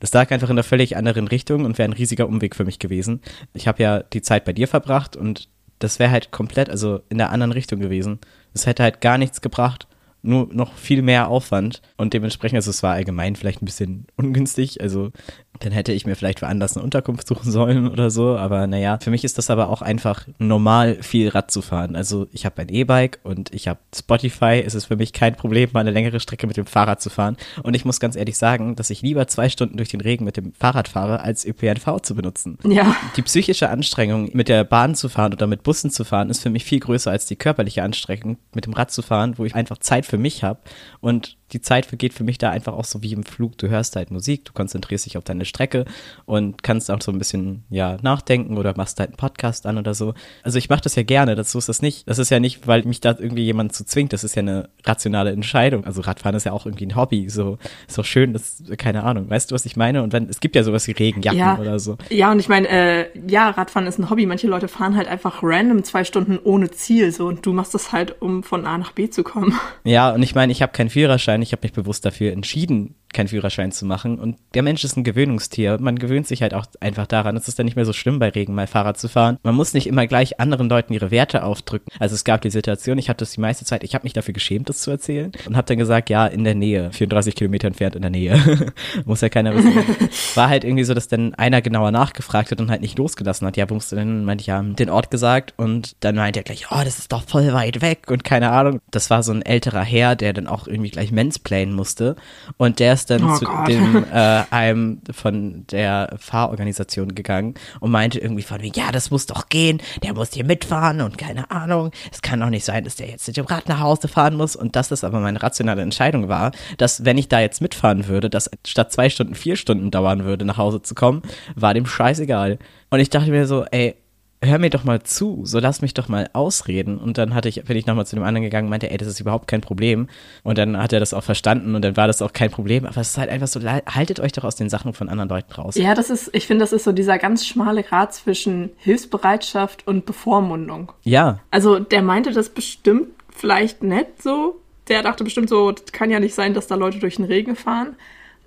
Das 0.00 0.12
lag 0.12 0.30
einfach 0.30 0.48
in 0.48 0.54
einer 0.54 0.62
völlig 0.62 0.96
anderen 0.96 1.28
Richtung 1.28 1.64
und 1.64 1.78
wäre 1.78 1.88
ein 1.88 1.92
riesiger 1.92 2.26
Umweg 2.26 2.56
für 2.56 2.64
mich 2.64 2.78
gewesen. 2.78 3.20
Ich 3.52 3.68
habe 3.68 3.82
ja 3.82 4.02
die 4.02 4.22
Zeit 4.22 4.44
bei 4.44 4.52
dir 4.52 4.68
verbracht 4.68 5.16
und 5.16 5.48
das 5.78 5.98
wäre 5.98 6.10
halt 6.10 6.30
komplett, 6.30 6.70
also 6.70 7.00
in 7.08 7.18
der 7.18 7.30
anderen 7.30 7.52
Richtung 7.52 7.80
gewesen. 7.80 8.20
Das 8.52 8.66
hätte 8.66 8.82
halt 8.84 9.00
gar 9.00 9.18
nichts 9.18 9.40
gebracht. 9.40 9.86
Nur 10.22 10.48
noch 10.52 10.74
viel 10.74 11.02
mehr 11.02 11.28
Aufwand 11.28 11.82
und 11.96 12.14
dementsprechend, 12.14 12.56
also 12.56 12.70
es 12.70 12.82
war 12.82 12.92
allgemein 12.92 13.36
vielleicht 13.36 13.62
ein 13.62 13.66
bisschen 13.66 14.06
ungünstig, 14.16 14.80
also 14.80 15.10
dann 15.58 15.72
hätte 15.72 15.92
ich 15.92 16.06
mir 16.06 16.16
vielleicht 16.16 16.42
woanders 16.42 16.76
eine 16.76 16.84
Unterkunft 16.84 17.26
suchen 17.26 17.50
sollen 17.50 17.88
oder 17.88 18.10
so, 18.10 18.36
aber 18.36 18.66
naja, 18.66 18.98
für 19.00 19.10
mich 19.10 19.24
ist 19.24 19.38
das 19.38 19.50
aber 19.50 19.68
auch 19.68 19.82
einfach 19.82 20.26
normal, 20.38 20.98
viel 21.02 21.28
Rad 21.28 21.50
zu 21.50 21.62
fahren. 21.62 21.94
Also 21.94 22.26
ich 22.32 22.44
habe 22.46 22.62
ein 22.62 22.68
E-Bike 22.68 23.20
und 23.22 23.54
ich 23.54 23.68
habe 23.68 23.80
Spotify, 23.94 24.62
es 24.64 24.74
ist 24.74 24.86
für 24.86 24.96
mich 24.96 25.12
kein 25.12 25.36
Problem, 25.36 25.70
mal 25.72 25.80
eine 25.80 25.90
längere 25.90 26.20
Strecke 26.20 26.46
mit 26.46 26.56
dem 26.56 26.66
Fahrrad 26.66 27.00
zu 27.00 27.10
fahren 27.10 27.36
und 27.62 27.74
ich 27.74 27.84
muss 27.84 28.00
ganz 28.00 28.16
ehrlich 28.16 28.38
sagen, 28.38 28.76
dass 28.76 28.90
ich 28.90 29.02
lieber 29.02 29.26
zwei 29.28 29.48
Stunden 29.48 29.76
durch 29.76 29.88
den 29.88 30.00
Regen 30.00 30.24
mit 30.24 30.36
dem 30.36 30.52
Fahrrad 30.54 30.88
fahre, 30.88 31.20
als 31.20 31.44
ÖPNV 31.44 32.00
zu 32.02 32.14
benutzen. 32.14 32.58
Ja. 32.64 32.96
Die 33.16 33.22
psychische 33.22 33.68
Anstrengung, 33.70 34.30
mit 34.32 34.48
der 34.48 34.64
Bahn 34.64 34.94
zu 34.94 35.08
fahren 35.08 35.32
oder 35.32 35.46
mit 35.46 35.62
Bussen 35.62 35.90
zu 35.90 36.04
fahren, 36.04 36.30
ist 36.30 36.42
für 36.42 36.50
mich 36.50 36.64
viel 36.64 36.80
größer 36.80 37.10
als 37.10 37.26
die 37.26 37.36
körperliche 37.36 37.82
Anstrengung, 37.82 38.38
mit 38.54 38.66
dem 38.66 38.72
Rad 38.72 38.90
zu 38.90 39.02
fahren, 39.02 39.34
wo 39.36 39.44
ich 39.44 39.54
einfach 39.54 39.78
Zeit 39.78 40.06
für 40.12 40.18
mich 40.18 40.44
habe 40.44 40.60
und 41.00 41.38
die 41.52 41.60
Zeit 41.60 41.86
vergeht 41.86 42.14
für 42.14 42.24
mich 42.24 42.38
da 42.38 42.50
einfach 42.50 42.72
auch 42.72 42.84
so 42.84 43.02
wie 43.02 43.12
im 43.12 43.24
Flug. 43.24 43.58
Du 43.58 43.68
hörst 43.68 43.96
halt 43.96 44.10
Musik, 44.10 44.44
du 44.44 44.52
konzentrierst 44.52 45.06
dich 45.06 45.16
auf 45.18 45.24
deine 45.24 45.44
Strecke 45.44 45.84
und 46.24 46.62
kannst 46.62 46.90
auch 46.90 47.00
so 47.00 47.12
ein 47.12 47.18
bisschen, 47.18 47.64
ja, 47.70 47.96
nachdenken 48.02 48.56
oder 48.58 48.74
machst 48.76 48.98
halt 49.00 49.10
einen 49.10 49.16
Podcast 49.16 49.66
an 49.66 49.78
oder 49.78 49.94
so. 49.94 50.14
Also 50.42 50.58
ich 50.58 50.68
mache 50.68 50.80
das 50.82 50.94
ja 50.96 51.02
gerne, 51.02 51.34
das, 51.34 51.52
so 51.52 51.58
ist 51.58 51.68
das 51.68 51.82
nicht. 51.82 52.08
Das 52.08 52.18
ist 52.18 52.30
ja 52.30 52.40
nicht, 52.40 52.66
weil 52.66 52.82
mich 52.84 53.00
da 53.00 53.10
irgendwie 53.18 53.44
jemand 53.44 53.74
zu 53.74 53.84
zwingt, 53.84 54.12
das 54.12 54.24
ist 54.24 54.34
ja 54.34 54.40
eine 54.40 54.68
rationale 54.84 55.30
Entscheidung. 55.32 55.84
Also 55.84 56.00
Radfahren 56.00 56.36
ist 56.36 56.44
ja 56.44 56.52
auch 56.52 56.66
irgendwie 56.66 56.86
ein 56.86 56.96
Hobby, 56.96 57.28
so 57.28 57.58
ist 57.86 57.98
doch 57.98 58.04
schön, 58.04 58.32
das, 58.32 58.62
keine 58.78 59.02
Ahnung, 59.04 59.28
weißt 59.28 59.50
du, 59.50 59.54
was 59.54 59.66
ich 59.66 59.76
meine? 59.76 60.02
Und 60.02 60.12
wenn, 60.12 60.28
es 60.28 60.40
gibt 60.40 60.56
ja 60.56 60.62
sowas 60.62 60.86
wie 60.88 60.92
Regenjacken 60.92 61.38
Ja. 61.38 61.58
oder 61.58 61.78
so. 61.78 61.98
Ja, 62.10 62.32
und 62.32 62.38
ich 62.40 62.48
meine, 62.48 62.68
äh, 62.68 63.06
ja, 63.28 63.50
Radfahren 63.50 63.86
ist 63.86 63.98
ein 63.98 64.08
Hobby. 64.10 64.26
Manche 64.26 64.46
Leute 64.46 64.68
fahren 64.68 64.96
halt 64.96 65.08
einfach 65.08 65.40
random 65.42 65.84
zwei 65.84 66.04
Stunden 66.04 66.38
ohne 66.42 66.70
Ziel 66.70 67.12
so 67.12 67.26
und 67.26 67.44
du 67.44 67.52
machst 67.52 67.74
das 67.74 67.92
halt, 67.92 68.20
um 68.22 68.42
von 68.42 68.66
A 68.66 68.78
nach 68.78 68.92
B 68.92 69.10
zu 69.10 69.22
kommen. 69.22 69.58
Ja, 69.84 70.10
und 70.12 70.22
ich 70.22 70.34
meine, 70.34 70.52
ich 70.52 70.62
habe 70.62 70.72
keinen 70.72 70.90
Führerschein, 70.90 71.41
ich 71.42 71.52
habe 71.52 71.62
mich 71.62 71.72
bewusst 71.72 72.04
dafür 72.04 72.32
entschieden, 72.32 72.94
keinen 73.12 73.28
Führerschein 73.28 73.72
zu 73.72 73.84
machen. 73.86 74.18
Und 74.18 74.36
der 74.54 74.62
Mensch 74.62 74.84
ist 74.84 74.96
ein 74.96 75.04
Gewöhnungstier. 75.04 75.78
Man 75.80 75.98
gewöhnt 75.98 76.26
sich 76.26 76.42
halt 76.42 76.54
auch 76.54 76.66
einfach 76.80 77.06
daran. 77.06 77.36
Es 77.36 77.48
ist 77.48 77.58
dann 77.58 77.66
nicht 77.66 77.76
mehr 77.76 77.84
so 77.84 77.92
schlimm, 77.92 78.18
bei 78.18 78.28
Regen 78.28 78.54
mal 78.54 78.66
Fahrrad 78.66 78.98
zu 78.98 79.08
fahren. 79.08 79.38
Man 79.42 79.54
muss 79.54 79.74
nicht 79.74 79.86
immer 79.86 80.06
gleich 80.06 80.40
anderen 80.40 80.68
Leuten 80.68 80.92
ihre 80.92 81.10
Werte 81.10 81.44
aufdrücken. 81.44 81.86
Also 81.98 82.14
es 82.14 82.24
gab 82.24 82.42
die 82.42 82.50
Situation, 82.50 82.98
ich 82.98 83.08
hatte 83.08 83.18
das 83.18 83.32
die 83.32 83.40
meiste 83.40 83.64
Zeit, 83.64 83.84
ich 83.84 83.94
habe 83.94 84.04
mich 84.04 84.12
dafür 84.12 84.34
geschämt, 84.34 84.68
das 84.68 84.80
zu 84.80 84.90
erzählen 84.90 85.32
und 85.46 85.56
habe 85.56 85.66
dann 85.66 85.78
gesagt, 85.78 86.10
ja, 86.10 86.26
in 86.26 86.44
der 86.44 86.54
Nähe, 86.54 86.90
34 86.92 87.34
Kilometer 87.34 87.68
entfernt 87.68 87.96
in 87.96 88.02
der 88.02 88.10
Nähe. 88.10 88.72
muss 89.04 89.20
ja 89.20 89.28
keiner 89.28 89.54
wissen. 89.54 89.72
War 90.34 90.48
halt 90.48 90.64
irgendwie 90.64 90.84
so, 90.84 90.94
dass 90.94 91.08
dann 91.08 91.34
einer 91.34 91.62
genauer 91.62 91.90
nachgefragt 91.90 92.50
hat 92.50 92.60
und 92.60 92.70
halt 92.70 92.80
nicht 92.80 92.98
losgelassen 92.98 93.46
hat. 93.46 93.56
Ja, 93.56 93.68
wo 93.68 93.74
musst 93.74 93.92
du 93.92 93.96
denn? 93.96 94.24
Meinte 94.24 94.42
ich, 94.42 94.46
ja, 94.46 94.62
den 94.62 94.90
Ort 94.90 95.10
gesagt 95.10 95.54
und 95.56 95.96
dann 96.00 96.16
meinte 96.16 96.40
er 96.40 96.44
gleich, 96.44 96.66
oh, 96.70 96.80
das 96.84 96.98
ist 96.98 97.12
doch 97.12 97.22
voll 97.22 97.52
weit 97.52 97.80
weg 97.82 98.10
und 98.10 98.24
keine 98.24 98.50
Ahnung. 98.50 98.80
Das 98.90 99.10
war 99.10 99.22
so 99.22 99.32
ein 99.32 99.42
älterer 99.42 99.82
Herr, 99.82 100.16
der 100.16 100.32
dann 100.32 100.46
auch 100.46 100.66
irgendwie 100.66 100.90
gleich 100.90 101.12
mansplainen 101.12 101.74
musste 101.74 102.16
und 102.56 102.78
der 102.78 102.92
ist 102.94 103.01
dann 103.06 103.24
Oh 103.24 103.36
zu 103.36 103.44
Gott. 103.44 103.68
dem 103.68 104.04
äh, 104.12 104.42
einem 104.50 105.00
von 105.12 105.64
der 105.70 106.14
Fahrorganisation 106.18 107.14
gegangen 107.14 107.54
und 107.80 107.90
meinte 107.90 108.18
irgendwie 108.18 108.42
von 108.42 108.60
wegen, 108.60 108.74
ja, 108.78 108.92
das 108.92 109.10
muss 109.10 109.26
doch 109.26 109.48
gehen, 109.48 109.80
der 110.02 110.14
muss 110.14 110.32
hier 110.32 110.44
mitfahren 110.44 111.00
und 111.00 111.18
keine 111.18 111.50
Ahnung, 111.50 111.90
es 112.10 112.22
kann 112.22 112.40
doch 112.40 112.50
nicht 112.50 112.64
sein, 112.64 112.84
dass 112.84 112.96
der 112.96 113.08
jetzt 113.08 113.26
mit 113.26 113.36
dem 113.36 113.46
Rad 113.46 113.68
nach 113.68 113.80
Hause 113.80 114.08
fahren 114.08 114.36
muss 114.36 114.56
und 114.56 114.76
dass 114.76 114.88
das 114.88 115.04
aber 115.04 115.20
meine 115.20 115.42
rationale 115.42 115.82
Entscheidung 115.82 116.28
war, 116.28 116.52
dass 116.78 117.04
wenn 117.04 117.18
ich 117.18 117.28
da 117.28 117.40
jetzt 117.40 117.60
mitfahren 117.60 118.06
würde, 118.08 118.30
dass 118.30 118.50
statt 118.66 118.92
zwei 118.92 119.08
Stunden 119.08 119.34
vier 119.34 119.56
Stunden 119.56 119.90
dauern 119.90 120.24
würde, 120.24 120.44
nach 120.44 120.56
Hause 120.58 120.82
zu 120.82 120.94
kommen, 120.94 121.22
war 121.54 121.74
dem 121.74 121.86
scheißegal. 121.86 122.58
Und 122.90 123.00
ich 123.00 123.10
dachte 123.10 123.30
mir 123.30 123.46
so, 123.46 123.64
ey, 123.70 123.94
hör 124.42 124.58
mir 124.58 124.70
doch 124.70 124.84
mal 124.84 125.02
zu, 125.02 125.42
so 125.44 125.60
lass 125.60 125.82
mich 125.82 125.94
doch 125.94 126.08
mal 126.08 126.28
ausreden. 126.32 126.98
Und 126.98 127.16
dann 127.16 127.34
hatte 127.34 127.48
ich, 127.48 127.62
bin 127.64 127.76
ich 127.76 127.86
nochmal 127.86 128.06
zu 128.06 128.16
dem 128.16 128.24
anderen 128.24 128.42
gegangen 128.42 128.66
und 128.66 128.70
meinte, 128.70 128.90
ey, 128.90 128.96
das 128.96 129.08
ist 129.08 129.20
überhaupt 129.20 129.46
kein 129.46 129.60
Problem. 129.60 130.08
Und 130.42 130.58
dann 130.58 130.76
hat 130.76 130.92
er 130.92 131.00
das 131.00 131.14
auch 131.14 131.22
verstanden 131.22 131.74
und 131.74 131.82
dann 131.82 131.96
war 131.96 132.08
das 132.08 132.20
auch 132.22 132.32
kein 132.32 132.50
Problem. 132.50 132.84
Aber 132.84 133.00
es 133.00 133.10
ist 133.10 133.18
halt 133.18 133.30
einfach 133.30 133.46
so, 133.46 133.60
haltet 133.62 134.20
euch 134.20 134.32
doch 134.32 134.44
aus 134.44 134.56
den 134.56 134.68
Sachen 134.68 134.92
von 134.92 135.08
anderen 135.08 135.28
Leuten 135.28 135.52
raus. 135.52 135.76
Ja, 135.76 135.94
das 135.94 136.10
ist, 136.10 136.30
ich 136.32 136.46
finde, 136.46 136.64
das 136.64 136.72
ist 136.72 136.84
so 136.84 136.92
dieser 136.92 137.18
ganz 137.18 137.46
schmale 137.46 137.82
Grad 137.82 138.12
zwischen 138.12 138.70
Hilfsbereitschaft 138.78 139.86
und 139.86 140.06
Bevormundung. 140.06 140.92
Ja, 141.04 141.38
Also 141.50 141.78
der 141.78 142.02
meinte 142.02 142.32
das 142.32 142.48
bestimmt 142.50 143.08
vielleicht 143.30 143.82
nett 143.82 144.22
so. 144.22 144.60
Der 144.88 145.02
dachte 145.02 145.22
bestimmt 145.22 145.48
so, 145.48 145.70
das 145.70 145.92
kann 145.92 146.10
ja 146.10 146.18
nicht 146.18 146.34
sein, 146.34 146.54
dass 146.54 146.66
da 146.66 146.74
Leute 146.74 146.98
durch 146.98 147.16
den 147.16 147.24
Regen 147.24 147.54
fahren. 147.54 147.96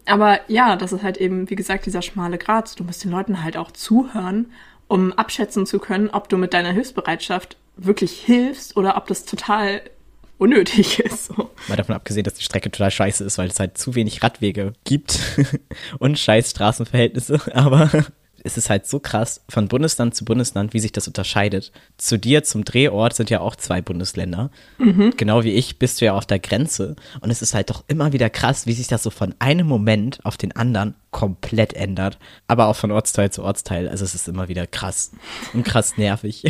Aber 0.05 0.39
ja, 0.47 0.75
das 0.75 0.93
ist 0.93 1.03
halt 1.03 1.17
eben, 1.17 1.49
wie 1.49 1.55
gesagt, 1.55 1.85
dieser 1.85 2.01
schmale 2.01 2.37
Grat. 2.37 2.79
Du 2.79 2.83
musst 2.83 3.03
den 3.03 3.11
Leuten 3.11 3.43
halt 3.43 3.57
auch 3.57 3.71
zuhören, 3.71 4.51
um 4.87 5.13
abschätzen 5.13 5.65
zu 5.65 5.79
können, 5.79 6.09
ob 6.09 6.29
du 6.29 6.37
mit 6.37 6.53
deiner 6.53 6.71
Hilfsbereitschaft 6.71 7.57
wirklich 7.77 8.19
hilfst 8.19 8.77
oder 8.77 8.97
ob 8.97 9.07
das 9.07 9.25
total 9.25 9.81
unnötig 10.37 10.99
ist. 10.99 11.31
Mal 11.67 11.75
davon 11.75 11.95
abgesehen, 11.95 12.23
dass 12.23 12.35
die 12.35 12.43
Strecke 12.43 12.71
total 12.71 12.91
scheiße 12.91 13.23
ist, 13.23 13.37
weil 13.37 13.49
es 13.49 13.59
halt 13.59 13.77
zu 13.77 13.95
wenig 13.95 14.21
Radwege 14.23 14.73
gibt 14.83 15.19
und 15.99 16.19
scheiß 16.19 16.51
Straßenverhältnisse. 16.51 17.39
Aber 17.53 17.89
es 18.45 18.57
ist 18.57 18.69
halt 18.69 18.85
so 18.85 18.99
krass 18.99 19.43
von 19.49 19.67
Bundesland 19.67 20.13
zu 20.13 20.23
Bundesland, 20.23 20.73
wie 20.73 20.79
sich 20.79 20.91
das 20.91 21.07
unterscheidet. 21.07 21.71
Zu 21.97 22.17
dir, 22.17 22.43
zum 22.43 22.63
Drehort, 22.63 23.15
sind 23.15 23.31
ja 23.31 23.39
auch 23.39 23.55
zwei 23.55 23.81
Bundesländer. 23.81 24.51
Genau 25.17 25.43
wie 25.43 25.53
ich 25.53 25.79
bist 25.79 25.99
du 25.99 26.05
ja 26.05 26.13
auf 26.13 26.27
der 26.27 26.37
Grenze. 26.37 26.95
Und 27.21 27.31
es 27.31 27.41
ist 27.41 27.55
halt 27.55 27.71
doch 27.71 27.83
immer 27.87 28.13
wieder 28.13 28.29
krass, 28.29 28.67
wie 28.67 28.73
sich 28.73 28.87
das 28.87 29.01
so 29.01 29.09
von 29.09 29.33
einem 29.39 29.67
Moment 29.67 30.19
auf 30.23 30.37
den 30.37 30.55
anderen 30.55 30.93
komplett 31.09 31.73
ändert. 31.73 32.19
Aber 32.47 32.67
auch 32.67 32.75
von 32.75 32.91
Ortsteil 32.91 33.31
zu 33.31 33.43
Ortsteil. 33.43 33.89
Also 33.89 34.05
es 34.05 34.13
ist 34.13 34.27
immer 34.27 34.47
wieder 34.47 34.67
krass 34.67 35.11
und 35.53 35.65
krass 35.65 35.97
nervig. 35.97 36.43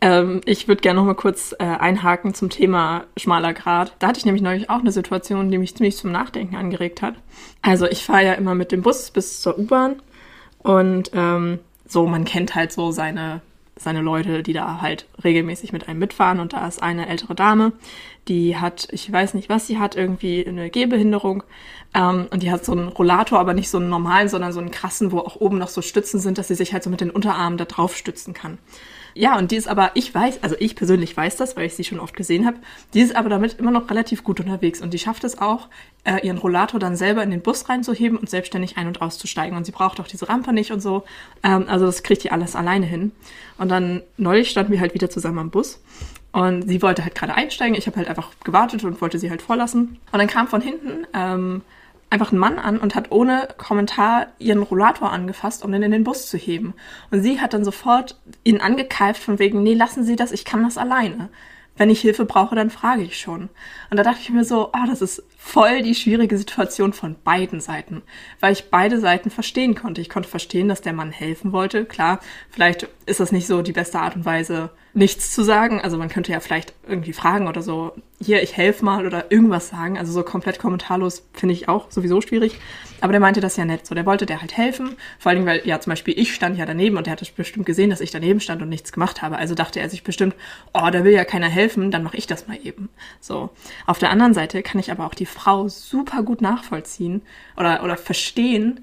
Ähm, 0.00 0.40
ich 0.46 0.66
würde 0.66 0.80
gerne 0.80 0.98
noch 0.98 1.06
mal 1.06 1.14
kurz 1.14 1.54
äh, 1.58 1.64
einhaken 1.64 2.34
zum 2.34 2.50
Thema 2.50 3.04
schmaler 3.16 3.54
Grat. 3.54 3.94
Da 4.00 4.08
hatte 4.08 4.18
ich 4.18 4.24
nämlich 4.24 4.42
neulich 4.42 4.68
auch 4.68 4.80
eine 4.80 4.90
Situation, 4.90 5.50
die 5.50 5.58
mich 5.58 5.76
ziemlich 5.76 5.96
zum 5.96 6.10
Nachdenken 6.10 6.56
angeregt 6.56 7.02
hat. 7.02 7.14
Also 7.62 7.86
ich 7.86 8.04
fahre 8.04 8.24
ja 8.24 8.32
immer 8.32 8.56
mit 8.56 8.72
dem 8.72 8.82
Bus 8.82 9.10
bis 9.12 9.40
zur 9.40 9.58
U-Bahn 9.58 9.96
und 10.66 11.12
ähm, 11.14 11.60
so, 11.86 12.06
man 12.06 12.24
kennt 12.24 12.56
halt 12.56 12.72
so 12.72 12.90
seine, 12.90 13.40
seine 13.76 14.00
Leute, 14.00 14.42
die 14.42 14.52
da 14.52 14.80
halt 14.80 15.06
regelmäßig 15.22 15.72
mit 15.72 15.88
einem 15.88 16.00
mitfahren 16.00 16.40
und 16.40 16.54
da 16.54 16.66
ist 16.66 16.82
eine 16.82 17.08
ältere 17.08 17.36
Dame, 17.36 17.72
die 18.26 18.56
hat, 18.56 18.88
ich 18.90 19.10
weiß 19.10 19.34
nicht 19.34 19.48
was 19.48 19.68
sie 19.68 19.78
hat, 19.78 19.94
irgendwie 19.94 20.44
eine 20.44 20.68
Gehbehinderung 20.68 21.44
ähm, 21.94 22.26
und 22.32 22.42
die 22.42 22.50
hat 22.50 22.64
so 22.64 22.72
einen 22.72 22.88
Rollator, 22.88 23.38
aber 23.38 23.54
nicht 23.54 23.70
so 23.70 23.78
einen 23.78 23.88
normalen, 23.88 24.28
sondern 24.28 24.52
so 24.52 24.58
einen 24.58 24.72
krassen, 24.72 25.12
wo 25.12 25.20
auch 25.20 25.36
oben 25.36 25.58
noch 25.58 25.68
so 25.68 25.82
Stützen 25.82 26.18
sind, 26.18 26.36
dass 26.36 26.48
sie 26.48 26.56
sich 26.56 26.72
halt 26.72 26.82
so 26.82 26.90
mit 26.90 27.00
den 27.00 27.10
Unterarmen 27.12 27.58
da 27.58 27.64
drauf 27.64 27.96
stützen 27.96 28.34
kann. 28.34 28.58
Ja, 29.18 29.38
und 29.38 29.50
die 29.50 29.56
ist 29.56 29.66
aber, 29.66 29.92
ich 29.94 30.14
weiß, 30.14 30.42
also 30.42 30.56
ich 30.58 30.76
persönlich 30.76 31.16
weiß 31.16 31.36
das, 31.36 31.56
weil 31.56 31.64
ich 31.64 31.74
sie 31.74 31.84
schon 31.84 32.00
oft 32.00 32.14
gesehen 32.14 32.44
habe, 32.44 32.58
die 32.92 33.00
ist 33.00 33.16
aber 33.16 33.30
damit 33.30 33.58
immer 33.58 33.70
noch 33.70 33.88
relativ 33.88 34.22
gut 34.22 34.40
unterwegs 34.40 34.82
und 34.82 34.92
die 34.92 34.98
schafft 34.98 35.24
es 35.24 35.38
auch, 35.38 35.68
äh, 36.04 36.26
ihren 36.26 36.36
Rollator 36.36 36.78
dann 36.78 36.96
selber 36.96 37.22
in 37.22 37.30
den 37.30 37.40
Bus 37.40 37.66
reinzuheben 37.66 38.18
und 38.18 38.28
selbstständig 38.28 38.76
ein- 38.76 38.88
und 38.88 39.00
auszusteigen. 39.00 39.56
Und 39.56 39.64
sie 39.64 39.72
braucht 39.72 40.00
auch 40.00 40.06
diese 40.06 40.28
Rampe 40.28 40.52
nicht 40.52 40.70
und 40.70 40.80
so. 40.80 41.04
Ähm, 41.42 41.64
also 41.66 41.86
das 41.86 42.02
kriegt 42.02 42.24
die 42.24 42.30
alles 42.30 42.54
alleine 42.54 42.84
hin. 42.84 43.12
Und 43.56 43.70
dann 43.70 44.02
neulich 44.18 44.50
standen 44.50 44.72
wir 44.72 44.80
halt 44.80 44.92
wieder 44.92 45.08
zusammen 45.08 45.38
am 45.38 45.50
Bus. 45.50 45.80
Und 46.32 46.68
sie 46.68 46.82
wollte 46.82 47.02
halt 47.02 47.14
gerade 47.14 47.34
einsteigen. 47.34 47.74
Ich 47.74 47.86
habe 47.86 47.96
halt 47.96 48.08
einfach 48.08 48.32
gewartet 48.44 48.84
und 48.84 49.00
wollte 49.00 49.18
sie 49.18 49.30
halt 49.30 49.40
vorlassen. 49.40 49.98
Und 50.12 50.18
dann 50.18 50.28
kam 50.28 50.46
von 50.46 50.60
hinten 50.60 51.06
ähm, 51.14 51.62
einfach 52.10 52.32
ein 52.32 52.38
Mann 52.38 52.58
an 52.58 52.78
und 52.78 52.94
hat 52.94 53.10
ohne 53.10 53.48
Kommentar 53.56 54.28
ihren 54.38 54.62
Rollator 54.62 55.10
angefasst, 55.10 55.64
um 55.64 55.72
den 55.72 55.82
in 55.82 55.90
den 55.90 56.04
Bus 56.04 56.28
zu 56.28 56.36
heben. 56.36 56.74
Und 57.10 57.22
sie 57.22 57.40
hat 57.40 57.52
dann 57.52 57.64
sofort 57.64 58.20
ihn 58.44 58.60
angekeift 58.60 59.22
von 59.22 59.38
wegen, 59.38 59.62
nee, 59.62 59.74
lassen 59.74 60.04
Sie 60.04 60.16
das, 60.16 60.32
ich 60.32 60.44
kann 60.44 60.62
das 60.62 60.78
alleine. 60.78 61.30
Wenn 61.76 61.90
ich 61.90 62.00
Hilfe 62.00 62.24
brauche, 62.24 62.54
dann 62.54 62.70
frage 62.70 63.02
ich 63.02 63.18
schon. 63.18 63.50
Und 63.90 63.96
da 63.96 64.02
dachte 64.02 64.20
ich 64.20 64.30
mir 64.30 64.44
so, 64.44 64.68
oh, 64.68 64.86
das 64.86 65.02
ist 65.02 65.22
voll 65.46 65.80
die 65.80 65.94
schwierige 65.94 66.36
Situation 66.36 66.92
von 66.92 67.14
beiden 67.22 67.60
Seiten, 67.60 68.02
weil 68.40 68.52
ich 68.52 68.68
beide 68.68 68.98
Seiten 68.98 69.30
verstehen 69.30 69.76
konnte. 69.76 70.00
Ich 70.00 70.10
konnte 70.10 70.28
verstehen, 70.28 70.68
dass 70.68 70.80
der 70.80 70.92
Mann 70.92 71.12
helfen 71.12 71.52
wollte. 71.52 71.84
Klar, 71.84 72.18
vielleicht 72.50 72.88
ist 73.06 73.20
das 73.20 73.30
nicht 73.30 73.46
so 73.46 73.62
die 73.62 73.72
beste 73.72 74.00
Art 74.00 74.16
und 74.16 74.24
Weise, 74.24 74.70
nichts 74.92 75.32
zu 75.32 75.44
sagen. 75.44 75.80
Also 75.80 75.98
man 75.98 76.08
könnte 76.08 76.32
ja 76.32 76.40
vielleicht 76.40 76.74
irgendwie 76.88 77.12
fragen 77.12 77.46
oder 77.46 77.62
so, 77.62 77.92
hier, 78.18 78.42
ich 78.42 78.56
helfe 78.56 78.84
mal 78.84 79.06
oder 79.06 79.30
irgendwas 79.30 79.68
sagen. 79.68 79.98
Also 79.98 80.10
so 80.10 80.22
komplett 80.22 80.58
kommentarlos 80.58 81.28
finde 81.34 81.52
ich 81.52 81.68
auch 81.68 81.90
sowieso 81.90 82.22
schwierig. 82.22 82.58
Aber 83.02 83.12
der 83.12 83.20
meinte 83.20 83.40
das 83.40 83.56
ja 83.56 83.66
nett. 83.66 83.86
So, 83.86 83.94
der 83.94 84.06
wollte 84.06 84.24
der 84.24 84.40
halt 84.40 84.56
helfen. 84.56 84.96
Vor 85.18 85.30
allen 85.30 85.40
Dingen, 85.40 85.46
weil, 85.46 85.66
ja, 85.66 85.78
zum 85.80 85.90
Beispiel 85.90 86.18
ich 86.18 86.34
stand 86.34 86.56
ja 86.56 86.64
daneben 86.64 86.96
und 86.96 87.06
der 87.06 87.12
hat 87.12 87.36
bestimmt 87.36 87.66
gesehen, 87.66 87.90
dass 87.90 88.00
ich 88.00 88.10
daneben 88.10 88.40
stand 88.40 88.62
und 88.62 88.70
nichts 88.70 88.90
gemacht 88.90 89.20
habe. 89.20 89.36
Also 89.36 89.54
dachte 89.54 89.80
er 89.80 89.90
sich 89.90 90.02
bestimmt, 90.02 90.34
oh, 90.72 90.88
da 90.90 91.04
will 91.04 91.12
ja 91.12 91.26
keiner 91.26 91.48
helfen, 91.48 91.90
dann 91.90 92.02
mache 92.02 92.16
ich 92.16 92.26
das 92.26 92.48
mal 92.48 92.58
eben. 92.62 92.88
So. 93.20 93.50
Auf 93.86 93.98
der 93.98 94.10
anderen 94.10 94.32
Seite 94.32 94.62
kann 94.62 94.80
ich 94.80 94.90
aber 94.90 95.06
auch 95.06 95.14
die 95.14 95.26
Frau 95.36 95.68
super 95.68 96.22
gut 96.22 96.40
nachvollziehen 96.40 97.22
oder, 97.56 97.84
oder 97.84 97.96
verstehen, 97.96 98.80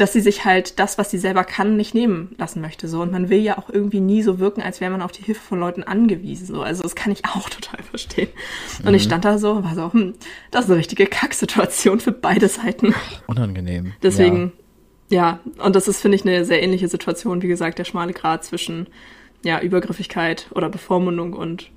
dass 0.00 0.12
sie 0.12 0.20
sich 0.20 0.44
halt 0.44 0.78
das, 0.78 0.98
was 0.98 1.10
sie 1.10 1.18
selber 1.18 1.44
kann, 1.44 1.76
nicht 1.76 1.94
nehmen 1.94 2.34
lassen 2.38 2.60
möchte. 2.60 2.88
So. 2.88 3.02
Und 3.02 3.10
man 3.12 3.30
will 3.30 3.40
ja 3.40 3.58
auch 3.58 3.68
irgendwie 3.68 4.00
nie 4.00 4.22
so 4.22 4.38
wirken, 4.38 4.62
als 4.62 4.80
wäre 4.80 4.90
man 4.90 5.02
auf 5.02 5.12
die 5.12 5.22
Hilfe 5.22 5.40
von 5.40 5.58
Leuten 5.58 5.82
angewiesen. 5.82 6.46
So. 6.46 6.62
Also 6.62 6.82
das 6.82 6.94
kann 6.94 7.12
ich 7.12 7.24
auch 7.24 7.48
total 7.50 7.82
verstehen. 7.82 8.28
Und 8.84 8.94
ich 8.94 9.02
stand 9.02 9.24
da 9.24 9.38
so 9.38 9.52
und 9.52 9.64
war 9.64 9.74
so, 9.74 9.92
hm, 9.92 10.14
das 10.50 10.64
ist 10.64 10.70
eine 10.70 10.78
richtige 10.78 11.06
Kacksituation 11.06 12.00
für 12.00 12.12
beide 12.12 12.48
Seiten. 12.48 12.94
Unangenehm. 13.26 13.92
Deswegen, 14.02 14.52
ja, 15.10 15.40
und 15.58 15.74
das 15.74 15.88
ist, 15.88 16.00
finde 16.00 16.16
ich, 16.16 16.24
eine 16.24 16.44
sehr 16.44 16.62
ähnliche 16.62 16.88
Situation, 16.88 17.42
wie 17.42 17.48
gesagt, 17.48 17.78
der 17.78 17.84
schmale 17.84 18.12
Grad 18.12 18.44
zwischen 18.44 18.88
ja, 19.42 19.60
Übergriffigkeit 19.60 20.46
oder 20.54 20.68
Bevormundung 20.68 21.32
und 21.32 21.70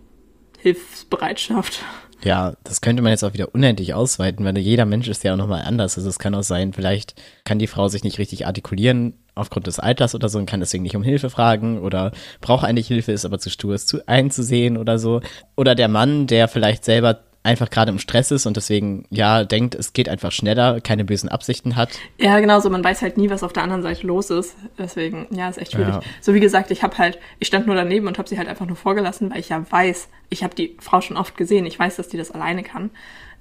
Hilfsbereitschaft. 0.59 1.83
Ja, 2.23 2.53
das 2.63 2.81
könnte 2.81 3.01
man 3.01 3.11
jetzt 3.11 3.23
auch 3.23 3.33
wieder 3.33 3.53
unendlich 3.53 3.93
ausweiten, 3.93 4.45
weil 4.45 4.57
jeder 4.57 4.85
Mensch 4.85 5.07
ist 5.07 5.23
ja 5.23 5.33
auch 5.33 5.37
nochmal 5.37 5.63
anders. 5.63 5.97
Also 5.97 6.07
es 6.07 6.19
kann 6.19 6.35
auch 6.35 6.43
sein, 6.43 6.73
vielleicht 6.73 7.15
kann 7.45 7.57
die 7.57 7.67
Frau 7.67 7.87
sich 7.87 8.03
nicht 8.03 8.19
richtig 8.19 8.45
artikulieren 8.45 9.13
aufgrund 9.33 9.65
des 9.65 9.79
Alters 9.79 10.13
oder 10.13 10.29
so 10.29 10.37
und 10.37 10.45
kann 10.45 10.59
deswegen 10.59 10.83
nicht 10.83 10.95
um 10.95 11.03
Hilfe 11.03 11.29
fragen 11.29 11.79
oder 11.79 12.11
braucht 12.41 12.65
eigentlich 12.65 12.87
Hilfe, 12.87 13.11
ist 13.11 13.25
aber 13.25 13.39
zu 13.39 13.49
stur, 13.49 13.73
es 13.73 13.87
zu 13.87 14.07
einzusehen 14.07 14.77
oder 14.77 14.99
so. 14.99 15.21
Oder 15.55 15.73
der 15.73 15.87
Mann, 15.87 16.27
der 16.27 16.47
vielleicht 16.47 16.85
selber 16.85 17.21
einfach 17.43 17.69
gerade 17.69 17.91
im 17.91 17.99
Stress 17.99 18.31
ist 18.31 18.45
und 18.45 18.55
deswegen, 18.55 19.05
ja, 19.09 19.43
denkt, 19.43 19.73
es 19.73 19.93
geht 19.93 20.09
einfach 20.09 20.31
schneller, 20.31 20.79
keine 20.79 21.03
bösen 21.03 21.29
Absichten 21.29 21.75
hat. 21.75 21.89
Ja, 22.19 22.39
genau 22.39 22.59
so. 22.59 22.69
Man 22.69 22.83
weiß 22.83 23.01
halt 23.01 23.17
nie, 23.17 23.29
was 23.29 23.43
auf 23.43 23.53
der 23.53 23.63
anderen 23.63 23.81
Seite 23.81 24.05
los 24.05 24.29
ist. 24.29 24.55
Deswegen, 24.77 25.27
ja, 25.31 25.49
ist 25.49 25.57
echt 25.57 25.71
schwierig. 25.71 25.95
Ja. 25.95 26.01
So 26.21 26.33
wie 26.33 26.39
gesagt, 26.39 26.69
ich 26.69 26.83
habe 26.83 26.97
halt, 26.97 27.17
ich 27.39 27.47
stand 27.47 27.65
nur 27.65 27.75
daneben 27.75 28.07
und 28.07 28.17
habe 28.17 28.29
sie 28.29 28.37
halt 28.37 28.47
einfach 28.47 28.67
nur 28.67 28.75
vorgelassen, 28.75 29.31
weil 29.31 29.39
ich 29.39 29.49
ja 29.49 29.63
weiß, 29.69 30.07
ich 30.29 30.43
habe 30.43 30.53
die 30.53 30.77
Frau 30.79 31.01
schon 31.01 31.17
oft 31.17 31.35
gesehen. 31.35 31.65
Ich 31.65 31.79
weiß, 31.79 31.95
dass 31.95 32.09
die 32.09 32.17
das 32.17 32.31
alleine 32.31 32.63
kann 32.63 32.91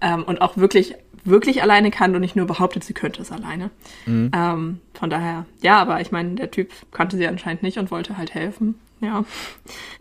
ähm, 0.00 0.24
und 0.24 0.40
auch 0.40 0.56
wirklich, 0.56 0.94
wirklich 1.24 1.62
alleine 1.62 1.90
kann 1.90 2.14
und 2.14 2.22
nicht 2.22 2.36
nur 2.36 2.46
behauptet, 2.46 2.84
sie 2.84 2.94
könnte 2.94 3.20
es 3.20 3.30
alleine. 3.30 3.70
Mhm. 4.06 4.30
Ähm, 4.34 4.80
von 4.94 5.10
daher, 5.10 5.44
ja, 5.60 5.78
aber 5.78 6.00
ich 6.00 6.10
meine, 6.10 6.36
der 6.36 6.50
Typ 6.50 6.70
kannte 6.90 7.16
sie 7.16 7.26
anscheinend 7.26 7.62
nicht 7.62 7.78
und 7.78 7.90
wollte 7.90 8.16
halt 8.16 8.34
helfen. 8.34 8.76
Ja. 9.00 9.24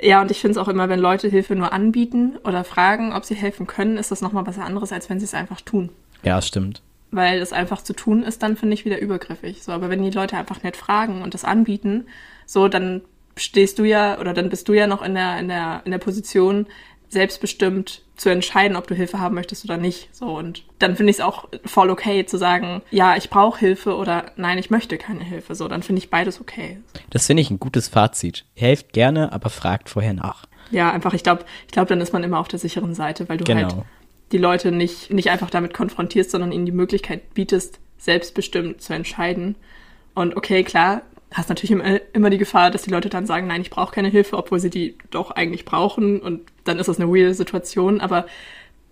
Ja, 0.02 0.22
und 0.22 0.32
ich 0.32 0.40
finde 0.40 0.52
es 0.52 0.58
auch 0.58 0.68
immer, 0.68 0.90
wenn 0.90 1.00
Leute 1.00 1.30
Hilfe 1.30 1.56
nur 1.56 1.72
anbieten 1.72 2.38
oder 2.44 2.64
fragen, 2.64 3.14
ob 3.14 3.26
sie 3.26 3.36
helfen 3.36 3.68
können, 3.68 3.98
ist 3.98 4.12
das 4.12 4.22
nochmal 4.22 4.46
was 4.46 4.60
anderes, 4.60 4.92
als 4.92 5.10
wenn 5.10 5.20
sie 5.20 5.26
es 5.26 5.34
einfach 5.34 5.62
tun. 5.62 5.90
Ja, 6.24 6.42
stimmt. 6.42 6.82
Weil 7.12 7.40
es 7.40 7.54
einfach 7.54 7.82
zu 7.82 7.94
tun 7.94 8.24
ist, 8.24 8.44
dann 8.44 8.58
finde 8.58 8.74
ich 8.74 8.86
wieder 8.86 9.00
übergriffig. 9.00 9.64
So, 9.64 9.72
aber 9.72 9.90
wenn 9.90 10.04
die 10.04 10.12
Leute 10.12 10.38
einfach 10.38 10.64
nett 10.64 10.76
fragen 10.76 11.22
und 11.22 11.34
das 11.34 11.46
anbieten, 11.46 12.06
so, 12.46 12.68
dann 12.68 13.02
stehst 13.38 13.80
du 13.80 13.84
ja 13.84 14.20
oder 14.20 14.34
dann 14.34 14.50
bist 14.50 14.68
du 14.68 14.74
ja 14.74 14.86
noch 14.86 15.02
in 15.02 15.16
der, 15.16 15.40
in 15.40 15.48
der, 15.48 15.82
in 15.86 15.92
der 15.92 15.98
Position, 15.98 16.68
selbstbestimmt 17.10 18.04
zu 18.16 18.30
entscheiden, 18.30 18.78
ob 18.78 18.88
du 18.88 18.96
Hilfe 18.96 19.20
haben 19.20 19.36
möchtest 19.36 19.66
oder 19.66 19.78
nicht. 19.78 20.10
So 20.14 20.38
und 20.38 20.64
dann 20.78 20.96
finde 20.96 21.12
ich 21.12 21.18
es 21.18 21.24
auch 21.24 21.48
voll 21.66 21.90
okay 21.90 22.26
zu 22.26 22.38
sagen, 22.38 22.82
ja, 22.92 23.16
ich 23.16 23.30
brauche 23.30 23.60
Hilfe 23.60 23.96
oder 23.96 24.32
nein, 24.36 24.58
ich 24.58 24.70
möchte 24.70 24.98
keine 24.98 25.24
Hilfe. 25.24 25.56
So, 25.56 25.68
dann 25.68 25.84
finde 25.84 26.02
ich 26.02 26.10
beides 26.10 26.40
okay. 26.40 26.80
Das 27.10 27.26
finde 27.26 27.42
ich 27.42 27.50
ein 27.50 27.60
gutes 27.60 27.88
Fazit. 27.88 28.46
Helft 28.56 28.94
gerne, 28.94 29.32
aber 29.32 29.50
fragt 29.50 29.90
vorher 29.90 30.14
nach. 30.14 30.46
Ja, 30.72 30.92
einfach, 30.92 31.14
ich 31.14 31.24
glaube, 31.24 31.46
ich 31.66 31.72
glaube, 31.72 31.90
dann 31.90 32.02
ist 32.02 32.14
man 32.14 32.24
immer 32.24 32.40
auf 32.40 32.48
der 32.48 32.60
sicheren 32.60 32.94
Seite, 32.94 33.28
weil 33.28 33.38
du 33.38 33.44
genau. 33.44 33.62
halt 33.62 33.86
die 34.32 34.38
Leute 34.38 34.72
nicht, 34.72 35.12
nicht 35.12 35.32
einfach 35.32 35.50
damit 35.50 35.74
konfrontierst, 35.74 36.30
sondern 36.30 36.52
ihnen 36.52 36.66
die 36.66 36.72
Möglichkeit 36.72 37.34
bietest, 37.34 37.80
selbstbestimmt 37.98 38.82
zu 38.82 38.94
entscheiden. 38.94 39.56
Und 40.14 40.36
okay, 40.36 40.64
klar, 40.64 41.02
hast 41.34 41.50
natürlich 41.50 41.78
immer 42.14 42.30
die 42.30 42.38
Gefahr, 42.38 42.72
dass 42.72 42.84
die 42.84 42.90
Leute 42.90 43.10
dann 43.10 43.26
sagen, 43.26 43.48
nein, 43.48 43.62
ich 43.62 43.70
brauche 43.70 43.94
keine 43.94 44.10
Hilfe, 44.10 44.38
obwohl 44.38 44.60
sie 44.60 44.70
die 44.70 44.98
doch 45.12 45.32
eigentlich 45.32 45.66
brauchen 45.66 46.20
und 46.20 46.42
dann 46.64 46.80
ist 46.80 46.88
das 46.88 47.00
eine 47.00 47.10
weirde 47.10 47.34
Situation, 47.34 48.02
aber 48.02 48.26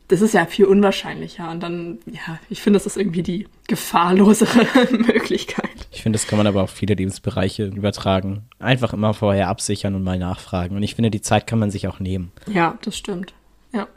das 0.08 0.22
ist 0.22 0.34
ja 0.34 0.46
viel 0.46 0.65
unwahrscheinlicher 0.65 1.50
und 1.51 1.62
dann, 1.62 2.00
ja, 2.06 2.39
ich 2.50 2.62
finde, 2.62 2.77
das 2.77 2.86
ist 2.86 2.96
irgendwie 2.96 3.24
die 3.24 3.48
gefahrlosere 3.67 4.65
Möglichkeit. 4.91 5.70
Ich 5.91 6.03
finde, 6.03 6.17
das 6.17 6.27
kann 6.27 6.38
man 6.38 6.48
aber 6.48 6.63
auf 6.63 6.70
viele 6.70 6.94
Lebensbereiche 6.94 7.65
übertragen. 7.65 8.44
Einfach 8.60 8.94
immer 8.94 9.13
vorher 9.13 9.50
absichern 9.50 9.96
und 9.96 10.03
mal 10.03 10.17
nachfragen 10.17 10.77
und 10.77 10.84
ich 10.84 10.96
finde, 10.96 11.12
die 11.12 11.22
Zeit 11.22 11.48
kann 11.48 11.60
man 11.60 11.72
sich 11.72 11.88
auch 11.88 12.00
nehmen. 12.00 12.32
Ja, 12.48 12.77
das 12.84 12.98
stimmt. 12.98 13.34
Ja. 13.74 13.88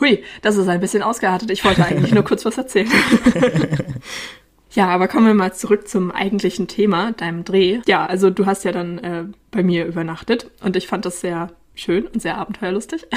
Hui, 0.00 0.24
das 0.42 0.56
ist 0.56 0.68
ein 0.68 0.80
bisschen 0.80 1.02
ausgeartet. 1.02 1.50
Ich 1.50 1.64
wollte 1.64 1.84
eigentlich 1.84 2.12
nur 2.14 2.24
kurz 2.24 2.44
was 2.44 2.56
erzählen. 2.56 2.90
Ja, 4.74 4.88
aber 4.88 5.06
kommen 5.06 5.26
wir 5.26 5.34
mal 5.34 5.54
zurück 5.54 5.88
zum 5.88 6.10
eigentlichen 6.10 6.66
Thema, 6.66 7.12
deinem 7.12 7.44
Dreh. 7.44 7.80
Ja, 7.86 8.06
also 8.06 8.30
du 8.30 8.46
hast 8.46 8.64
ja 8.64 8.72
dann 8.72 8.98
äh, 8.98 9.24
bei 9.50 9.62
mir 9.62 9.86
übernachtet 9.86 10.50
und 10.62 10.74
ich 10.74 10.88
fand 10.88 11.04
das 11.04 11.20
sehr 11.20 11.50
schön 11.76 12.06
und 12.06 12.20
sehr 12.20 12.38
abenteuerlustig. 12.38 13.06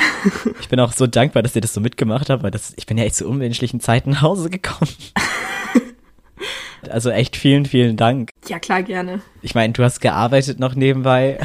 Ich 0.60 0.70
bin 0.70 0.80
auch 0.80 0.92
so 0.92 1.08
dankbar, 1.08 1.44
dass 1.44 1.56
ihr 1.56 1.62
das 1.62 1.74
so 1.74 1.80
mitgemacht 1.80 2.30
habt, 2.30 2.44
weil 2.44 2.52
das, 2.52 2.74
ich 2.76 2.86
bin 2.86 2.98
ja 2.98 3.06
echt 3.06 3.16
zu 3.16 3.28
unmenschlichen 3.28 3.80
Zeiten 3.80 4.12
nach 4.12 4.22
Hause 4.22 4.50
gekommen. 4.50 4.92
Also 6.92 7.10
echt 7.10 7.36
vielen, 7.36 7.66
vielen 7.66 7.98
Dank. 7.98 8.30
Ja, 8.48 8.60
klar, 8.60 8.84
gerne. 8.84 9.22
Ich 9.42 9.56
meine, 9.56 9.74
du 9.74 9.84
hast 9.84 10.00
gearbeitet 10.02 10.60
noch 10.60 10.76
nebenbei. 10.76 11.40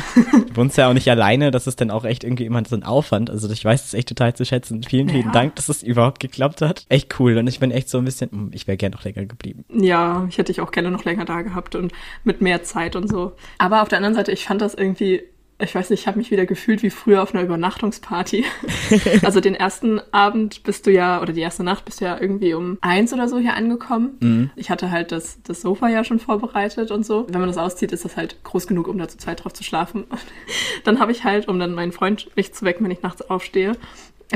Du 0.49 0.57
wohnst 0.57 0.77
ja 0.77 0.89
auch 0.89 0.93
nicht 0.93 1.09
alleine. 1.09 1.51
Das 1.51 1.67
ist 1.67 1.81
dann 1.81 1.91
auch 1.91 2.05
echt 2.05 2.25
irgendwie 2.25 2.45
immer 2.45 2.63
so 2.67 2.77
ein 2.77 2.83
Aufwand. 2.83 3.31
Also 3.31 3.51
ich 3.51 3.65
weiß 3.65 3.85
es 3.85 3.95
echt 3.95 4.09
total 4.09 4.35
zu 4.35 4.45
schätzen. 4.45 4.83
Vielen, 4.83 5.09
vielen 5.09 5.27
ja. 5.27 5.33
Dank, 5.33 5.57
dass 5.57 5.69
es 5.69 5.83
überhaupt 5.83 6.21
geklappt 6.21 6.61
hat. 6.61 6.85
Echt 6.89 7.19
cool. 7.19 7.39
Und 7.39 7.47
ich 7.47 7.59
bin 7.59 7.71
echt 7.71 7.89
so 7.89 7.99
ein 7.99 8.05
bisschen, 8.05 8.31
hm, 8.31 8.51
ich 8.53 8.67
wäre 8.67 8.77
gerne 8.77 8.97
noch 8.97 9.05
länger 9.05 9.25
geblieben. 9.25 9.65
Ja, 9.73 10.27
ich 10.29 10.39
hätte 10.39 10.53
dich 10.53 10.61
auch 10.61 10.71
gerne 10.71 10.91
noch 10.91 11.05
länger 11.05 11.25
da 11.25 11.43
gehabt 11.43 11.75
und 11.75 11.93
mit 12.25 12.41
mehr 12.41 12.63
Zeit 12.63 12.97
und 12.97 13.09
so. 13.09 13.33
Aber 13.59 13.83
auf 13.83 13.89
der 13.89 13.99
anderen 13.99 14.15
Seite, 14.15 14.33
ich 14.33 14.45
fand 14.45 14.61
das 14.61 14.75
irgendwie 14.75 15.23
ich 15.63 15.75
weiß 15.75 15.91
nicht, 15.91 16.01
ich 16.01 16.07
habe 16.07 16.19
mich 16.19 16.31
wieder 16.31 16.47
gefühlt 16.47 16.83
wie 16.83 16.91
früher 16.91 17.23
auf 17.23 17.35
einer 17.35 17.45
Übernachtungsparty. 17.45 18.45
also 19.23 19.41
den 19.41 19.55
ersten 19.55 20.01
Abend 20.11 20.63
bist 20.63 20.87
du 20.87 20.91
ja, 20.91 21.21
oder 21.21 21.33
die 21.33 21.41
erste 21.41 21.63
Nacht 21.63 21.85
bist 21.85 22.01
du 22.01 22.05
ja 22.05 22.21
irgendwie 22.21 22.55
um 22.55 22.79
eins 22.81 23.13
oder 23.13 23.29
so 23.29 23.39
hier 23.39 23.55
angekommen. 23.55 24.17
Mhm. 24.21 24.51
Ich 24.57 24.71
hatte 24.71 24.91
halt 24.91 25.13
das, 25.13 25.41
das 25.43 25.63
Sofa 25.63 25.89
ja 25.89 26.05
schon 26.05 26.19
vorbereitet 26.19 26.91
und 26.91 27.07
so. 27.07 27.27
Wenn 27.29 27.41
man 27.41 27.49
das 27.49 27.59
auszieht, 27.59 27.93
ist 27.93 28.05
das 28.05 28.17
halt 28.17 28.43
groß 28.45 28.67
genug, 28.67 28.89
um 28.89 28.99
da 28.99 29.09
zu 29.09 29.19
zweit 29.19 29.45
drauf 29.45 29.53
zu 29.53 29.63
schlafen. 29.63 30.05
dann 30.85 30.99
habe 30.99 31.13
ich 31.13 31.25
halt, 31.25 31.49
um 31.49 31.59
dann 31.59 31.75
meinen 31.75 31.93
Freund 31.93 32.31
nicht 32.37 32.55
zu 32.57 32.65
wecken, 32.65 32.85
wenn 32.85 32.91
ich 32.91 33.03
nachts 33.03 33.23
aufstehe, 33.23 33.77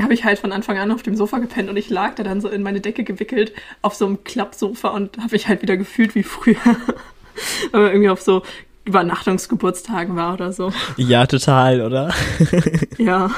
habe 0.01 0.13
ich 0.13 0.23
halt 0.23 0.39
von 0.39 0.51
Anfang 0.51 0.77
an 0.77 0.91
auf 0.91 1.03
dem 1.03 1.15
Sofa 1.15 1.39
gepennt 1.39 1.69
und 1.69 1.77
ich 1.77 1.89
lag 1.89 2.15
da 2.15 2.23
dann 2.23 2.39
so 2.39 2.49
in 2.49 2.61
meine 2.61 2.81
Decke 2.81 3.03
gewickelt 3.03 3.53
auf 3.81 3.95
so 3.95 4.05
einem 4.05 4.23
Klappsofa 4.23 4.89
und 4.89 5.17
habe 5.17 5.31
mich 5.31 5.47
halt 5.47 5.61
wieder 5.61 5.75
gefühlt 5.75 6.15
wie 6.15 6.23
früher. 6.23 6.57
Aber 7.71 7.91
irgendwie 7.91 8.09
auf 8.09 8.21
so 8.21 8.43
Übernachtungsgeburtstagen 8.87 10.15
war 10.15 10.33
oder 10.33 10.51
so. 10.51 10.71
Ja, 10.95 11.25
total, 11.25 11.81
oder? 11.81 12.13
ja. 12.97 13.29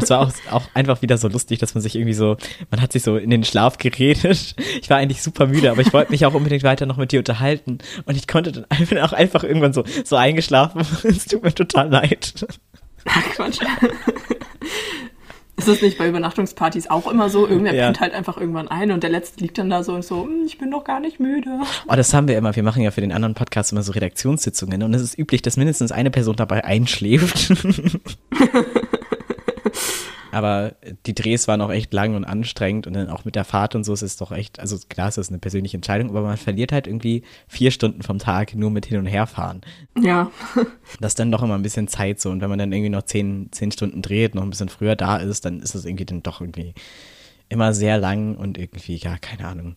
es 0.00 0.10
war 0.10 0.20
auch, 0.20 0.32
auch 0.50 0.68
einfach 0.74 1.02
wieder 1.02 1.18
so 1.18 1.28
lustig, 1.28 1.58
dass 1.58 1.74
man 1.74 1.82
sich 1.82 1.96
irgendwie 1.96 2.14
so, 2.14 2.36
man 2.70 2.80
hat 2.80 2.92
sich 2.92 3.02
so 3.02 3.16
in 3.16 3.30
den 3.30 3.44
Schlaf 3.44 3.78
geredet. 3.78 4.54
Ich 4.80 4.90
war 4.90 4.98
eigentlich 4.98 5.22
super 5.22 5.46
müde, 5.46 5.70
aber 5.70 5.80
ich 5.80 5.92
wollte 5.92 6.12
mich 6.12 6.26
auch 6.26 6.34
unbedingt 6.34 6.62
weiter 6.62 6.86
noch 6.86 6.98
mit 6.98 7.12
dir 7.12 7.20
unterhalten. 7.20 7.78
Und 8.04 8.16
ich 8.16 8.28
konnte 8.28 8.52
dann 8.52 8.66
einfach, 8.68 8.96
auch 9.02 9.12
einfach 9.12 9.42
irgendwann 9.42 9.72
so, 9.72 9.84
so 10.04 10.16
eingeschlafen. 10.16 10.82
Es 11.06 11.24
tut 11.26 11.42
mir 11.42 11.54
total 11.54 11.88
leid. 11.88 12.46
Ach, 13.06 13.22
Quatsch. 13.34 13.60
Ist 15.56 15.68
das 15.68 15.80
nicht 15.80 15.96
bei 15.96 16.06
Übernachtungspartys 16.08 16.88
auch 16.88 17.10
immer 17.10 17.30
so? 17.30 17.46
Irgendwer 17.46 17.74
ja. 17.74 17.84
pennt 17.86 18.00
halt 18.00 18.12
einfach 18.12 18.36
irgendwann 18.36 18.68
ein 18.68 18.90
und 18.90 19.02
der 19.02 19.10
Letzte 19.10 19.40
liegt 19.40 19.56
dann 19.56 19.70
da 19.70 19.82
so 19.82 19.94
und 19.94 20.04
so, 20.04 20.24
hm, 20.24 20.44
ich 20.46 20.58
bin 20.58 20.70
doch 20.70 20.84
gar 20.84 21.00
nicht 21.00 21.18
müde. 21.18 21.60
Oh, 21.88 21.94
das 21.94 22.12
haben 22.12 22.28
wir 22.28 22.36
immer. 22.36 22.54
Wir 22.54 22.62
machen 22.62 22.82
ja 22.82 22.90
für 22.90 23.00
den 23.00 23.12
anderen 23.12 23.34
Podcast 23.34 23.72
immer 23.72 23.82
so 23.82 23.92
Redaktionssitzungen 23.92 24.82
und 24.82 24.92
es 24.92 25.00
ist 25.00 25.18
üblich, 25.18 25.40
dass 25.40 25.56
mindestens 25.56 25.92
eine 25.92 26.10
Person 26.10 26.36
dabei 26.36 26.64
einschläft. 26.64 27.54
Aber 30.36 30.74
die 31.06 31.14
Drehs 31.14 31.48
waren 31.48 31.62
auch 31.62 31.70
echt 31.70 31.94
lang 31.94 32.14
und 32.14 32.26
anstrengend 32.26 32.86
und 32.86 32.92
dann 32.92 33.08
auch 33.08 33.24
mit 33.24 33.36
der 33.36 33.44
Fahrt 33.46 33.74
und 33.74 33.84
so 33.84 33.94
ist 33.94 34.02
es 34.02 34.18
doch 34.18 34.32
echt, 34.32 34.60
also 34.60 34.76
klar 34.90 35.08
ist 35.08 35.16
das 35.16 35.30
eine 35.30 35.38
persönliche 35.38 35.78
Entscheidung, 35.78 36.10
aber 36.10 36.20
man 36.20 36.36
verliert 36.36 36.72
halt 36.72 36.86
irgendwie 36.86 37.22
vier 37.48 37.70
Stunden 37.70 38.02
vom 38.02 38.18
Tag 38.18 38.54
nur 38.54 38.70
mit 38.70 38.84
hin 38.84 38.98
und 38.98 39.06
her 39.06 39.26
fahren. 39.26 39.62
Ja. 39.98 40.30
Das 41.00 41.12
ist 41.12 41.18
dann 41.18 41.32
doch 41.32 41.42
immer 41.42 41.54
ein 41.54 41.62
bisschen 41.62 41.88
Zeit 41.88 42.20
so 42.20 42.30
und 42.30 42.42
wenn 42.42 42.50
man 42.50 42.58
dann 42.58 42.70
irgendwie 42.70 42.90
noch 42.90 43.02
zehn, 43.02 43.48
zehn 43.50 43.72
Stunden 43.72 44.02
dreht, 44.02 44.34
noch 44.34 44.42
ein 44.42 44.50
bisschen 44.50 44.68
früher 44.68 44.94
da 44.94 45.16
ist, 45.16 45.46
dann 45.46 45.60
ist 45.60 45.74
das 45.74 45.86
irgendwie 45.86 46.04
dann 46.04 46.22
doch 46.22 46.42
irgendwie 46.42 46.74
immer 47.48 47.72
sehr 47.72 47.96
lang 47.96 48.36
und 48.36 48.58
irgendwie, 48.58 48.96
ja, 48.96 49.16
keine 49.16 49.48
Ahnung. 49.48 49.76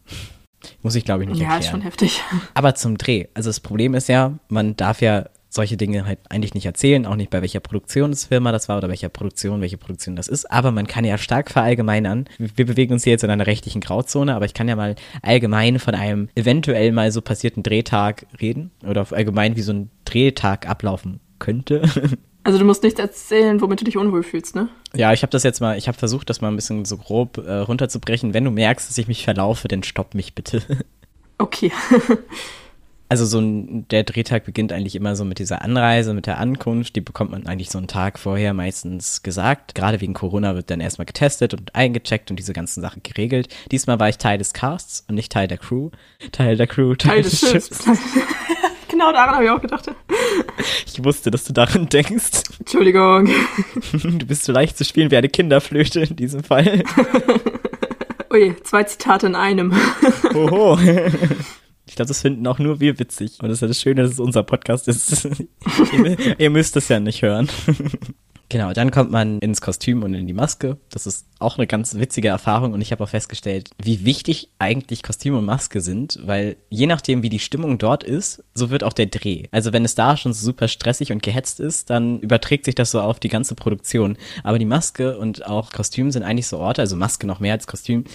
Muss 0.82 0.96
ich, 0.96 1.06
glaube 1.06 1.24
ich, 1.24 1.30
nicht 1.30 1.40
ja, 1.40 1.54
erklären. 1.54 1.62
Ja, 1.62 1.66
ist 1.66 1.72
schon 1.72 1.82
heftig. 1.82 2.22
Aber 2.54 2.76
zum 2.76 2.98
Dreh. 2.98 3.28
Also 3.34 3.50
das 3.50 3.62
Problem 3.62 3.94
ist 3.94 4.10
ja, 4.10 4.38
man 4.50 4.76
darf 4.76 5.02
ja 5.02 5.30
solche 5.50 5.78
Dinge 5.78 6.06
halt 6.06 6.20
eigentlich 6.30 6.54
nicht 6.54 6.66
erzählen, 6.66 7.06
auch 7.06 7.16
nicht 7.16 7.32
bei 7.32 7.42
welcher 7.42 7.60
Produktionsfirma 7.60 8.52
das 8.52 8.70
war 8.70 8.78
oder 8.78 8.90
welcher 8.90 9.10
Produktion, 9.10 9.62
welche 9.62 9.78
Produktion 9.78 10.16
das 10.16 10.28
ist. 10.28 10.50
Aber 10.52 10.72
man 10.72 10.88
kann 10.88 11.06
ja 11.06 11.18
stark 11.18 11.50
verallgemeinern. 11.50 12.26
Wir 12.38 12.66
bewegen 12.66 12.94
uns 12.94 13.04
hier 13.04 13.12
jetzt 13.12 13.24
in 13.24 13.32
einer 13.32 13.48
rechtlichen 13.48 13.82
Grauzone, 13.82 14.36
aber 14.36 14.46
ich 14.46 14.54
kann 14.54 14.68
ja 14.68 14.76
mal 14.76 14.96
allgemein 15.22 15.80
von 15.80 15.96
einem 15.96 16.30
eventuell 16.36 16.92
mal 16.92 17.12
so 17.12 17.22
passierten 17.22 17.64
Drehtag 17.64 18.28
reden 18.40 18.72
oder 18.88 19.08
allgemein 19.12 19.56
wie 19.56 19.62
so 19.62 19.74
ein 19.74 19.90
Drehtag 20.06 20.70
ablaufen 20.70 21.20
könnte. 21.40 21.82
Also 22.42 22.58
du 22.58 22.66
musst 22.66 22.84
nichts 22.84 23.00
erzählen, 23.00 23.60
womit 23.62 23.82
du 23.82 23.86
dich 23.86 23.98
unwohl 23.98 24.24
fühlst, 24.24 24.56
ne? 24.56 24.70
Ja, 24.96 25.12
ich 25.14 25.24
habe 25.24 25.30
das 25.30 25.44
jetzt 25.44 25.60
mal, 25.60 25.78
ich 25.78 25.88
habe 25.88 25.98
versucht, 25.98 26.30
das 26.30 26.40
mal 26.42 26.48
ein 26.48 26.56
bisschen 26.56 26.86
so 26.86 26.98
grob 26.98 27.38
äh, 27.38 27.52
runterzubrechen. 27.58 28.34
Wenn 28.34 28.46
du 28.46 28.50
merkst, 28.50 28.90
dass 28.90 28.98
ich 28.98 29.08
mich 29.08 29.24
verlaufe, 29.24 29.68
dann 29.68 29.84
stopp 29.84 30.16
mich 30.16 30.34
bitte. 30.34 30.62
Okay. 31.42 31.72
Also 33.12 33.26
so 33.26 33.40
ein, 33.40 33.88
der 33.88 34.04
Drehtag 34.04 34.46
beginnt 34.46 34.72
eigentlich 34.72 34.96
immer 34.96 35.16
so 35.16 35.26
mit 35.26 35.40
dieser 35.40 35.64
Anreise, 35.64 36.14
mit 36.14 36.28
der 36.28 36.38
Ankunft. 36.38 36.96
Die 36.96 37.02
bekommt 37.02 37.32
man 37.32 37.48
eigentlich 37.48 37.72
so 37.72 37.80
einen 37.80 37.88
Tag 37.88 38.20
vorher 38.20 38.54
meistens 38.54 39.24
gesagt. 39.24 39.74
Gerade 39.74 40.00
wegen 40.00 40.14
Corona 40.14 40.54
wird 40.54 40.70
dann 40.70 40.80
erstmal 40.80 41.08
getestet 41.08 41.56
und 41.56 41.74
eingecheckt 41.74 42.30
und 42.30 42.38
diese 42.38 42.54
ganzen 42.54 42.82
Sachen 42.82 43.02
geregelt. 43.02 43.48
Diesmal 43.72 44.00
war 44.00 44.10
ich 44.10 44.20
Teil 44.20 44.38
des 44.38 44.54
Casts 44.54 45.06
und 45.08 45.16
nicht 45.16 45.32
Teil 45.32 45.48
der 45.48 45.58
Crew. 45.58 45.90
Teil 46.32 46.56
der 46.56 46.68
Crew, 46.68 46.94
Teil, 46.94 47.14
Teil 47.14 47.22
des, 47.24 47.42
des 47.42 47.50
Schiffs. 47.50 47.84
genau 48.88 49.12
daran 49.12 49.34
habe 49.34 49.44
ich 49.44 49.50
auch 49.50 49.62
gedacht. 49.62 49.90
Ich 50.86 51.04
wusste, 51.04 51.32
dass 51.32 51.46
du 51.46 51.54
daran 51.54 51.90
denkst. 51.90 52.44
Entschuldigung. 52.60 53.28
Du 53.92 54.26
bist 54.28 54.44
so 54.44 54.52
leicht 54.52 54.78
zu 54.78 54.86
spielen 54.86 55.10
wie 55.10 55.18
eine 55.18 55.30
Kinderflöte 55.30 56.02
in 56.02 56.16
diesem 56.16 56.44
Fall. 56.44 56.84
Ui, 58.32 58.56
zwei 58.64 58.84
Zitate 58.84 59.26
in 59.28 59.36
einem. 59.36 59.74
Oho. 60.36 60.78
Das 62.06 62.22
finden 62.22 62.46
auch 62.48 62.60
nur 62.60 62.80
wir 62.80 63.00
witzig. 63.00 63.38
Und 63.42 63.50
das 63.50 63.58
ist 63.58 63.62
ja 63.62 63.68
das 63.68 63.82
Schöne, 63.82 64.04
dass 64.04 64.12
es 64.12 64.20
unser 64.20 64.44
Podcast 64.44 64.88
ist. 64.88 65.26
ihr, 65.94 66.40
ihr, 66.40 66.50
müsst 66.50 66.76
es 66.78 66.88
ja 66.88 67.00
nicht 67.00 67.22
hören. 67.22 67.50
Genau, 68.52 68.74
dann 68.74 68.90
kommt 68.90 69.12
man 69.12 69.38
ins 69.40 69.62
Kostüm 69.62 70.02
und 70.02 70.16
in 70.16 70.26
die 70.26 70.34
Maske. 70.34 70.78
Das 70.90 71.06
ist 71.06 71.28
auch 71.38 71.60
eine 71.60 71.68
ganz 71.68 71.94
witzige 71.94 72.30
Erfahrung 72.30 72.74
und 72.74 72.82
ich 72.82 72.92
habe 72.92 73.04
auch 73.04 73.10
festgestellt, 73.10 73.70
wie 73.82 74.06
wichtig 74.06 74.50
eigentlich 74.58 75.04
Kostüm 75.04 75.38
und 75.38 75.46
Maske 75.46 75.82
sind, 75.82 76.20
weil 76.24 76.58
je 76.72 76.88
nachdem, 76.88 77.22
wie 77.22 77.30
die 77.30 77.38
Stimmung 77.38 77.78
dort 77.78 78.04
ist, 78.04 78.44
so 78.56 78.72
wird 78.72 78.84
auch 78.84 78.94
der 78.94 79.06
Dreh. 79.06 79.44
Also 79.52 79.72
wenn 79.72 79.86
es 79.86 79.94
da 79.94 80.18
schon 80.18 80.34
super 80.34 80.68
stressig 80.68 81.12
und 81.12 81.22
gehetzt 81.22 81.60
ist, 81.60 81.92
dann 81.92 82.20
überträgt 82.22 82.66
sich 82.66 82.74
das 82.74 82.90
so 82.90 83.02
auf 83.02 83.20
die 83.20 83.30
ganze 83.30 83.54
Produktion. 83.54 84.18
Aber 84.44 84.58
die 84.58 84.66
Maske 84.66 85.20
und 85.20 85.46
auch 85.46 85.72
Kostüm 85.72 86.10
sind 86.10 86.24
eigentlich 86.24 86.48
so 86.48 86.58
Orte, 86.58 86.82
also 86.82 86.96
Maske 86.96 87.28
noch 87.28 87.40
mehr 87.40 87.54
als 87.54 87.68
Kostüm, 87.68 88.06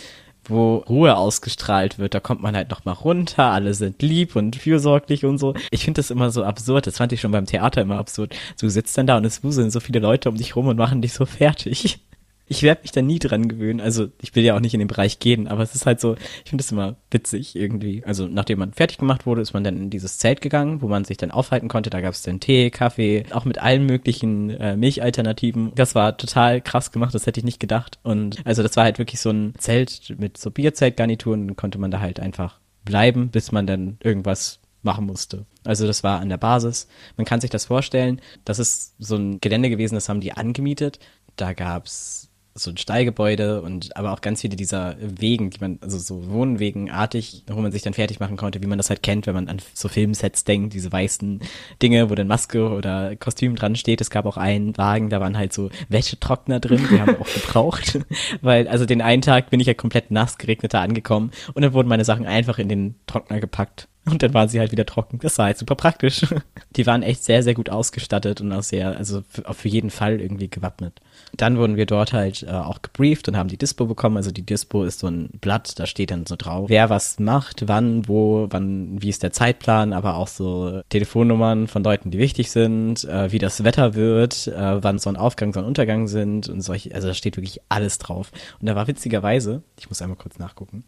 wo 0.48 0.76
Ruhe 0.88 1.16
ausgestrahlt 1.16 1.98
wird. 1.98 2.14
Da 2.14 2.20
kommt 2.20 2.42
man 2.42 2.56
halt 2.56 2.70
noch 2.70 2.84
mal 2.84 2.92
runter, 2.92 3.44
alle 3.50 3.74
sind 3.74 4.02
lieb 4.02 4.36
und 4.36 4.56
fürsorglich 4.56 5.24
und 5.24 5.38
so. 5.38 5.54
Ich 5.70 5.84
finde 5.84 5.98
das 5.98 6.10
immer 6.10 6.30
so 6.30 6.44
absurd. 6.44 6.86
Das 6.86 6.98
fand 6.98 7.12
ich 7.12 7.20
schon 7.20 7.32
beim 7.32 7.46
Theater 7.46 7.82
immer 7.82 7.98
absurd. 7.98 8.34
Du 8.60 8.68
sitzt 8.68 8.96
dann 8.96 9.06
da 9.06 9.16
und 9.16 9.24
es 9.24 9.42
wuseln 9.44 9.70
so 9.70 9.80
viele 9.80 10.00
Leute 10.00 10.28
um 10.28 10.36
dich 10.36 10.56
rum 10.56 10.68
und 10.68 10.76
machen 10.76 11.02
dich 11.02 11.12
so 11.12 11.26
fertig 11.26 12.00
ich 12.46 12.62
werde 12.62 12.82
mich 12.82 12.92
da 12.92 13.00
nie 13.00 13.18
dran 13.18 13.48
gewöhnen. 13.48 13.80
Also 13.80 14.08
ich 14.20 14.34
will 14.34 14.44
ja 14.44 14.54
auch 14.54 14.60
nicht 14.60 14.74
in 14.74 14.80
den 14.80 14.88
Bereich 14.88 15.18
gehen, 15.18 15.48
aber 15.48 15.62
es 15.62 15.74
ist 15.74 15.86
halt 15.86 16.00
so, 16.00 16.14
ich 16.44 16.50
finde 16.50 16.62
es 16.62 16.70
immer 16.70 16.96
witzig 17.10 17.56
irgendwie. 17.56 18.04
Also 18.04 18.26
nachdem 18.26 18.58
man 18.58 18.72
fertig 18.72 18.98
gemacht 18.98 19.24
wurde, 19.26 19.40
ist 19.40 19.54
man 19.54 19.64
dann 19.64 19.76
in 19.76 19.90
dieses 19.90 20.18
Zelt 20.18 20.40
gegangen, 20.40 20.82
wo 20.82 20.88
man 20.88 21.04
sich 21.04 21.16
dann 21.16 21.30
aufhalten 21.30 21.68
konnte. 21.68 21.90
Da 21.90 22.00
gab 22.00 22.12
es 22.12 22.22
dann 22.22 22.40
Tee, 22.40 22.70
Kaffee, 22.70 23.24
auch 23.30 23.44
mit 23.44 23.58
allen 23.58 23.86
möglichen 23.86 24.50
äh, 24.50 24.76
Milchalternativen. 24.76 25.72
Das 25.74 25.94
war 25.94 26.16
total 26.16 26.60
krass 26.60 26.92
gemacht, 26.92 27.14
das 27.14 27.26
hätte 27.26 27.40
ich 27.40 27.44
nicht 27.44 27.60
gedacht. 27.60 27.98
Und 28.02 28.44
also 28.44 28.62
das 28.62 28.76
war 28.76 28.84
halt 28.84 28.98
wirklich 28.98 29.20
so 29.20 29.30
ein 29.30 29.54
Zelt 29.58 30.14
mit 30.18 30.36
so 30.36 30.50
Bierzeltgarnituren, 30.50 31.56
konnte 31.56 31.78
man 31.78 31.90
da 31.90 32.00
halt 32.00 32.20
einfach 32.20 32.60
bleiben, 32.84 33.30
bis 33.30 33.52
man 33.52 33.66
dann 33.66 33.96
irgendwas 34.02 34.60
machen 34.82 35.06
musste. 35.06 35.46
Also 35.64 35.86
das 35.86 36.04
war 36.04 36.20
an 36.20 36.28
der 36.28 36.36
Basis. 36.36 36.88
Man 37.16 37.24
kann 37.24 37.40
sich 37.40 37.48
das 37.48 37.64
vorstellen. 37.64 38.20
Das 38.44 38.58
ist 38.58 38.94
so 38.98 39.16
ein 39.16 39.40
Gelände 39.40 39.70
gewesen, 39.70 39.94
das 39.94 40.10
haben 40.10 40.20
die 40.20 40.32
angemietet. 40.32 40.98
Da 41.36 41.54
gab's 41.54 42.30
so 42.56 42.70
ein 42.70 42.76
Stallgebäude 42.76 43.62
und 43.62 43.96
aber 43.96 44.12
auch 44.12 44.20
ganz 44.20 44.42
viele 44.42 44.54
dieser 44.54 44.94
Wegen, 45.00 45.50
die 45.50 45.58
man, 45.60 45.78
also 45.80 45.98
so 45.98 46.30
Wohnwegenartig, 46.30 47.42
wo 47.48 47.60
man 47.60 47.72
sich 47.72 47.82
dann 47.82 47.94
fertig 47.94 48.20
machen 48.20 48.36
konnte, 48.36 48.62
wie 48.62 48.68
man 48.68 48.78
das 48.78 48.90
halt 48.90 49.02
kennt, 49.02 49.26
wenn 49.26 49.34
man 49.34 49.48
an 49.48 49.60
so 49.72 49.88
Filmsets 49.88 50.44
denkt, 50.44 50.72
diese 50.72 50.92
weißen 50.92 51.40
Dinge, 51.82 52.10
wo 52.10 52.14
dann 52.14 52.28
Maske 52.28 52.68
oder 52.70 53.16
Kostüm 53.16 53.56
dran 53.56 53.74
steht. 53.74 54.00
Es 54.00 54.10
gab 54.10 54.24
auch 54.24 54.36
einen 54.36 54.76
Wagen, 54.78 55.10
da 55.10 55.20
waren 55.20 55.36
halt 55.36 55.52
so 55.52 55.70
Wäschetrockner 55.88 56.60
drin, 56.60 56.86
die 56.90 57.00
haben 57.00 57.08
wir 57.08 57.20
auch 57.20 57.34
gebraucht. 57.34 57.98
Weil, 58.40 58.68
also 58.68 58.86
den 58.86 59.02
einen 59.02 59.22
Tag 59.22 59.50
bin 59.50 59.58
ich 59.58 59.66
ja 59.66 59.74
komplett 59.74 60.12
nass 60.12 60.38
geregnet 60.38 60.74
da 60.74 60.82
angekommen 60.82 61.32
und 61.54 61.62
dann 61.62 61.72
wurden 61.72 61.88
meine 61.88 62.04
Sachen 62.04 62.24
einfach 62.24 62.60
in 62.60 62.68
den 62.68 62.94
Trockner 63.06 63.40
gepackt 63.40 63.88
und 64.06 64.22
dann 64.22 64.34
waren 64.34 64.48
sie 64.48 64.60
halt 64.60 64.70
wieder 64.70 64.84
trocken. 64.84 65.18
Das 65.20 65.38
war 65.38 65.46
halt 65.46 65.58
super 65.58 65.76
praktisch. 65.76 66.26
Die 66.76 66.86
waren 66.86 67.02
echt 67.02 67.24
sehr, 67.24 67.42
sehr 67.42 67.54
gut 67.54 67.70
ausgestattet 67.70 68.40
und 68.40 68.52
auch 68.52 68.62
sehr, 68.62 68.96
also 68.96 69.22
für, 69.28 69.68
jeden 69.68 69.90
Fall 69.90 70.20
irgendwie 70.20 70.48
gewappnet. 70.48 71.00
Dann 71.36 71.56
wurden 71.56 71.76
wir 71.76 71.86
dort 71.86 72.12
halt 72.12 72.42
äh, 72.42 72.50
auch 72.50 72.82
gebrieft 72.82 73.28
und 73.28 73.36
haben 73.36 73.48
die 73.48 73.56
Dispo 73.56 73.86
bekommen. 73.86 74.16
Also 74.16 74.30
die 74.30 74.44
Dispo 74.44 74.84
ist 74.84 74.98
so 75.00 75.06
ein 75.06 75.30
Blatt, 75.40 75.78
da 75.78 75.86
steht 75.86 76.10
dann 76.10 76.26
so 76.26 76.36
drauf, 76.36 76.68
wer 76.68 76.90
was 76.90 77.18
macht, 77.18 77.66
wann, 77.66 78.06
wo, 78.06 78.46
wann, 78.50 79.00
wie 79.00 79.08
ist 79.08 79.22
der 79.22 79.32
Zeitplan, 79.32 79.92
aber 79.92 80.16
auch 80.16 80.28
so 80.28 80.82
Telefonnummern 80.90 81.66
von 81.66 81.82
Leuten, 81.82 82.10
die 82.10 82.18
wichtig 82.18 82.50
sind, 82.50 83.04
äh, 83.04 83.32
wie 83.32 83.38
das 83.38 83.64
Wetter 83.64 83.94
wird, 83.94 84.48
äh, 84.48 84.82
wann 84.82 84.98
so 84.98 85.08
ein 85.08 85.16
Aufgang, 85.16 85.52
so 85.54 85.60
ein 85.60 85.66
Untergang 85.66 86.08
sind 86.08 86.48
und 86.48 86.60
solche, 86.60 86.94
also 86.94 87.08
da 87.08 87.14
steht 87.14 87.36
wirklich 87.36 87.60
alles 87.68 87.98
drauf. 87.98 88.30
Und 88.60 88.66
da 88.66 88.76
war 88.76 88.86
witzigerweise, 88.86 89.62
ich 89.78 89.88
muss 89.88 90.02
einmal 90.02 90.18
kurz 90.18 90.38
nachgucken, 90.38 90.84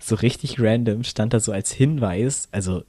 so 0.00 0.14
richtig 0.14 0.60
random 0.60 1.04
stand 1.04 1.34
da 1.34 1.40
so 1.40 1.52
als 1.52 1.72
Hinweis, 1.72 2.48
also 2.52 2.82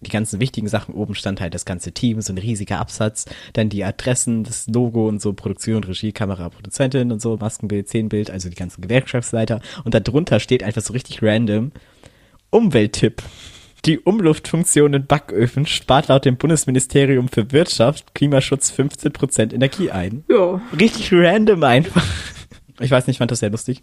die 0.00 0.10
ganzen 0.10 0.40
wichtigen 0.40 0.68
Sachen 0.68 0.94
oben 0.94 1.14
stand 1.14 1.40
halt 1.40 1.54
das 1.54 1.64
ganze 1.64 1.92
Team, 1.92 2.20
so 2.20 2.32
ein 2.32 2.38
riesiger 2.38 2.78
Absatz, 2.78 3.26
dann 3.52 3.68
die 3.68 3.84
Adressen, 3.84 4.44
das 4.44 4.66
Logo 4.66 5.08
und 5.08 5.22
so, 5.22 5.32
Produktion, 5.32 5.84
Regie, 5.84 6.12
Kamera, 6.12 6.48
Produzentin 6.48 7.12
und 7.12 7.22
so, 7.22 7.36
Maskenbild, 7.36 7.88
Szenenbild, 7.88 8.30
also 8.30 8.48
die 8.48 8.56
ganzen 8.56 8.82
Gewerkschaftsleiter. 8.82 9.60
Und 9.84 9.94
da 9.94 10.00
drunter 10.00 10.40
steht 10.40 10.64
einfach 10.64 10.82
so 10.82 10.92
richtig 10.92 11.22
random 11.22 11.72
Umwelttipp. 12.50 13.22
Die 13.84 13.98
Umluftfunktion 13.98 14.94
in 14.94 15.06
Backöfen 15.06 15.66
spart 15.66 16.08
laut 16.08 16.24
dem 16.24 16.36
Bundesministerium 16.36 17.28
für 17.28 17.50
Wirtschaft 17.50 18.14
Klimaschutz 18.14 18.72
15% 18.72 19.52
Energie 19.52 19.90
ein. 19.90 20.24
Ja. 20.28 20.60
Richtig 20.78 21.12
random 21.12 21.64
einfach. 21.64 22.04
Ich 22.80 22.90
weiß 22.90 23.06
nicht, 23.06 23.14
ich 23.14 23.18
fand 23.18 23.30
das 23.30 23.40
sehr 23.40 23.50
lustig. 23.50 23.82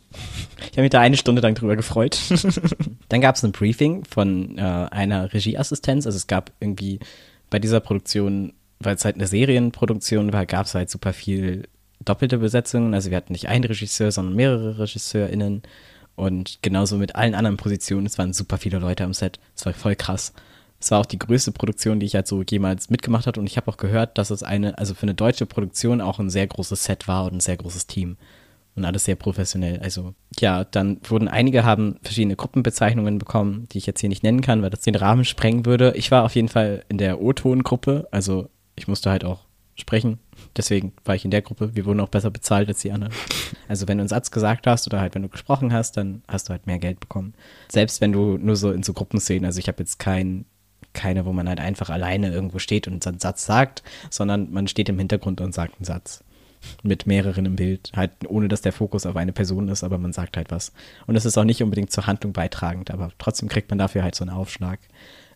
Ich 0.59 0.71
habe 0.71 0.81
mich 0.81 0.89
da 0.89 0.99
eine 0.99 1.17
Stunde 1.17 1.41
lang 1.41 1.55
drüber 1.55 1.75
gefreut. 1.75 2.19
Dann 3.09 3.21
gab 3.21 3.35
es 3.35 3.43
ein 3.43 3.51
Briefing 3.51 4.03
von 4.05 4.57
äh, 4.57 4.61
einer 4.61 5.31
Regieassistenz. 5.33 6.05
Also 6.05 6.15
es 6.15 6.27
gab 6.27 6.51
irgendwie 6.59 6.99
bei 7.49 7.59
dieser 7.59 7.79
Produktion, 7.79 8.53
weil 8.79 8.95
es 8.95 9.05
halt 9.05 9.15
eine 9.15 9.27
Serienproduktion 9.27 10.33
war, 10.33 10.45
gab 10.45 10.65
es 10.65 10.75
halt 10.75 10.89
super 10.89 11.13
viel 11.13 11.67
doppelte 12.03 12.37
Besetzungen. 12.37 12.93
Also 12.93 13.09
wir 13.09 13.17
hatten 13.17 13.33
nicht 13.33 13.47
einen 13.47 13.63
Regisseur, 13.63 14.11
sondern 14.11 14.35
mehrere 14.35 14.79
RegisseurInnen. 14.79 15.63
Und 16.15 16.59
genauso 16.61 16.97
mit 16.97 17.15
allen 17.15 17.35
anderen 17.35 17.57
Positionen. 17.57 18.05
Es 18.05 18.17
waren 18.17 18.33
super 18.33 18.57
viele 18.57 18.79
Leute 18.79 19.03
am 19.03 19.13
Set. 19.13 19.39
Es 19.55 19.65
war 19.65 19.73
voll 19.73 19.95
krass. 19.95 20.33
Es 20.79 20.91
war 20.91 20.99
auch 20.99 21.05
die 21.05 21.19
größte 21.19 21.51
Produktion, 21.51 21.99
die 21.99 22.05
ich 22.05 22.15
halt 22.15 22.27
so 22.27 22.41
jemals 22.41 22.89
mitgemacht 22.89 23.27
habe. 23.27 23.39
Und 23.39 23.47
ich 23.47 23.57
habe 23.57 23.69
auch 23.69 23.77
gehört, 23.77 24.17
dass 24.17 24.29
es 24.29 24.43
eine, 24.43 24.77
also 24.77 24.93
für 24.93 25.03
eine 25.03 25.13
deutsche 25.13 25.45
Produktion 25.45 26.01
auch 26.01 26.19
ein 26.19 26.29
sehr 26.29 26.47
großes 26.47 26.83
Set 26.83 27.07
war 27.07 27.25
und 27.25 27.35
ein 27.35 27.39
sehr 27.39 27.57
großes 27.57 27.87
Team 27.87 28.17
und 28.75 28.85
alles 28.85 29.05
sehr 29.05 29.15
professionell. 29.15 29.79
Also 29.79 30.13
ja, 30.39 30.63
dann 30.63 30.99
wurden 31.03 31.27
einige 31.27 31.63
haben 31.63 31.97
verschiedene 32.01 32.35
Gruppenbezeichnungen 32.35 33.17
bekommen, 33.17 33.67
die 33.71 33.77
ich 33.77 33.85
jetzt 33.85 33.99
hier 33.99 34.09
nicht 34.09 34.23
nennen 34.23 34.41
kann, 34.41 34.61
weil 34.61 34.69
das 34.69 34.81
den 34.81 34.95
Rahmen 34.95 35.25
sprengen 35.25 35.65
würde. 35.65 35.93
Ich 35.95 36.11
war 36.11 36.23
auf 36.23 36.35
jeden 36.35 36.49
Fall 36.49 36.83
in 36.89 36.97
der 36.97 37.21
O-Ton-Gruppe, 37.21 38.07
also 38.11 38.49
ich 38.75 38.87
musste 38.87 39.09
halt 39.09 39.25
auch 39.25 39.45
sprechen. 39.75 40.19
Deswegen 40.55 40.93
war 41.05 41.15
ich 41.15 41.25
in 41.25 41.31
der 41.31 41.41
Gruppe. 41.41 41.75
Wir 41.75 41.85
wurden 41.85 41.99
auch 41.99 42.09
besser 42.09 42.31
bezahlt 42.31 42.67
als 42.67 42.81
die 42.81 42.91
anderen. 42.91 43.13
Also 43.67 43.87
wenn 43.87 43.97
du 43.97 44.01
einen 44.01 44.09
Satz 44.09 44.31
gesagt 44.31 44.67
hast 44.67 44.87
oder 44.87 44.99
halt 44.99 45.15
wenn 45.15 45.21
du 45.21 45.29
gesprochen 45.29 45.73
hast, 45.73 45.97
dann 45.97 46.23
hast 46.27 46.49
du 46.49 46.51
halt 46.51 46.67
mehr 46.67 46.79
Geld 46.79 46.99
bekommen. 46.99 47.33
Selbst 47.69 48.01
wenn 48.01 48.11
du 48.11 48.37
nur 48.37 48.55
so 48.55 48.71
in 48.71 48.83
so 48.83 48.93
Gruppenszenen, 48.93 49.45
also 49.45 49.59
ich 49.59 49.67
habe 49.67 49.79
jetzt 49.79 49.99
kein, 49.99 50.45
keine, 50.93 51.25
wo 51.25 51.33
man 51.33 51.47
halt 51.47 51.59
einfach 51.59 51.89
alleine 51.89 52.31
irgendwo 52.31 52.59
steht 52.59 52.87
und 52.87 53.05
einen 53.05 53.19
Satz 53.19 53.45
sagt, 53.45 53.83
sondern 54.09 54.51
man 54.51 54.67
steht 54.67 54.89
im 54.89 54.97
Hintergrund 54.97 55.39
und 55.41 55.53
sagt 55.53 55.75
einen 55.77 55.85
Satz 55.85 56.23
mit 56.83 57.07
mehreren 57.07 57.45
im 57.45 57.55
Bild, 57.55 57.91
halt 57.95 58.11
ohne 58.27 58.47
dass 58.47 58.61
der 58.61 58.73
Fokus 58.73 59.05
auf 59.05 59.15
eine 59.15 59.31
Person 59.31 59.69
ist, 59.69 59.83
aber 59.83 59.97
man 59.97 60.13
sagt 60.13 60.37
halt 60.37 60.51
was. 60.51 60.71
Und 61.07 61.15
es 61.15 61.25
ist 61.25 61.37
auch 61.37 61.43
nicht 61.43 61.63
unbedingt 61.63 61.91
zur 61.91 62.07
Handlung 62.07 62.33
beitragend, 62.33 62.91
aber 62.91 63.11
trotzdem 63.17 63.49
kriegt 63.49 63.69
man 63.69 63.79
dafür 63.79 64.03
halt 64.03 64.15
so 64.15 64.23
einen 64.23 64.33
Aufschlag. 64.33 64.79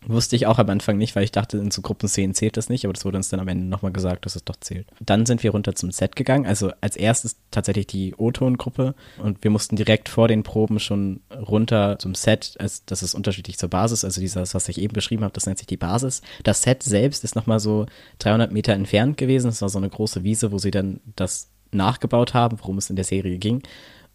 Wusste 0.06 0.36
ich 0.36 0.46
auch 0.46 0.58
am 0.58 0.68
Anfang 0.68 0.98
nicht, 0.98 1.16
weil 1.16 1.24
ich 1.24 1.32
dachte, 1.32 1.58
in 1.58 1.70
so 1.70 1.82
Gruppenszenen 1.82 2.34
zählt 2.34 2.56
das 2.56 2.68
nicht, 2.68 2.84
aber 2.84 2.92
das 2.92 3.04
wurde 3.04 3.16
uns 3.16 3.28
dann 3.28 3.40
am 3.40 3.48
Ende 3.48 3.64
nochmal 3.64 3.92
gesagt, 3.92 4.26
dass 4.26 4.36
es 4.36 4.44
doch 4.44 4.56
zählt. 4.56 4.86
Dann 5.00 5.26
sind 5.26 5.42
wir 5.42 5.50
runter 5.52 5.74
zum 5.74 5.90
Set 5.90 6.16
gegangen, 6.16 6.46
also 6.46 6.72
als 6.80 6.96
erstes 6.96 7.36
tatsächlich 7.50 7.86
die 7.86 8.14
O-Ton-Gruppe 8.16 8.94
und 9.18 9.42
wir 9.42 9.50
mussten 9.50 9.76
direkt 9.76 10.08
vor 10.08 10.28
den 10.28 10.42
Proben 10.42 10.78
schon 10.78 11.20
runter 11.34 11.98
zum 11.98 12.14
Set, 12.14 12.54
also 12.58 12.82
das 12.86 13.02
ist 13.02 13.14
unterschiedlich 13.14 13.58
zur 13.58 13.70
Basis, 13.70 14.04
also 14.04 14.20
dieses, 14.20 14.54
was 14.54 14.68
ich 14.68 14.80
eben 14.80 14.92
beschrieben 14.92 15.24
habe, 15.24 15.34
das 15.34 15.46
nennt 15.46 15.58
sich 15.58 15.66
die 15.66 15.76
Basis. 15.76 16.22
Das 16.42 16.62
Set 16.62 16.82
selbst 16.82 17.24
ist 17.24 17.34
nochmal 17.34 17.60
so 17.60 17.86
300 18.18 18.52
Meter 18.52 18.72
entfernt 18.72 19.16
gewesen, 19.16 19.46
das 19.46 19.62
war 19.62 19.68
so 19.68 19.78
eine 19.78 19.88
große 19.88 20.24
Wiese, 20.24 20.52
wo 20.52 20.58
sie 20.58 20.70
dann 20.70 21.00
das 21.16 21.50
nachgebaut 21.74 22.34
haben, 22.34 22.58
worum 22.60 22.78
es 22.78 22.90
in 22.90 22.96
der 22.96 23.04
Serie 23.04 23.38
ging. 23.38 23.62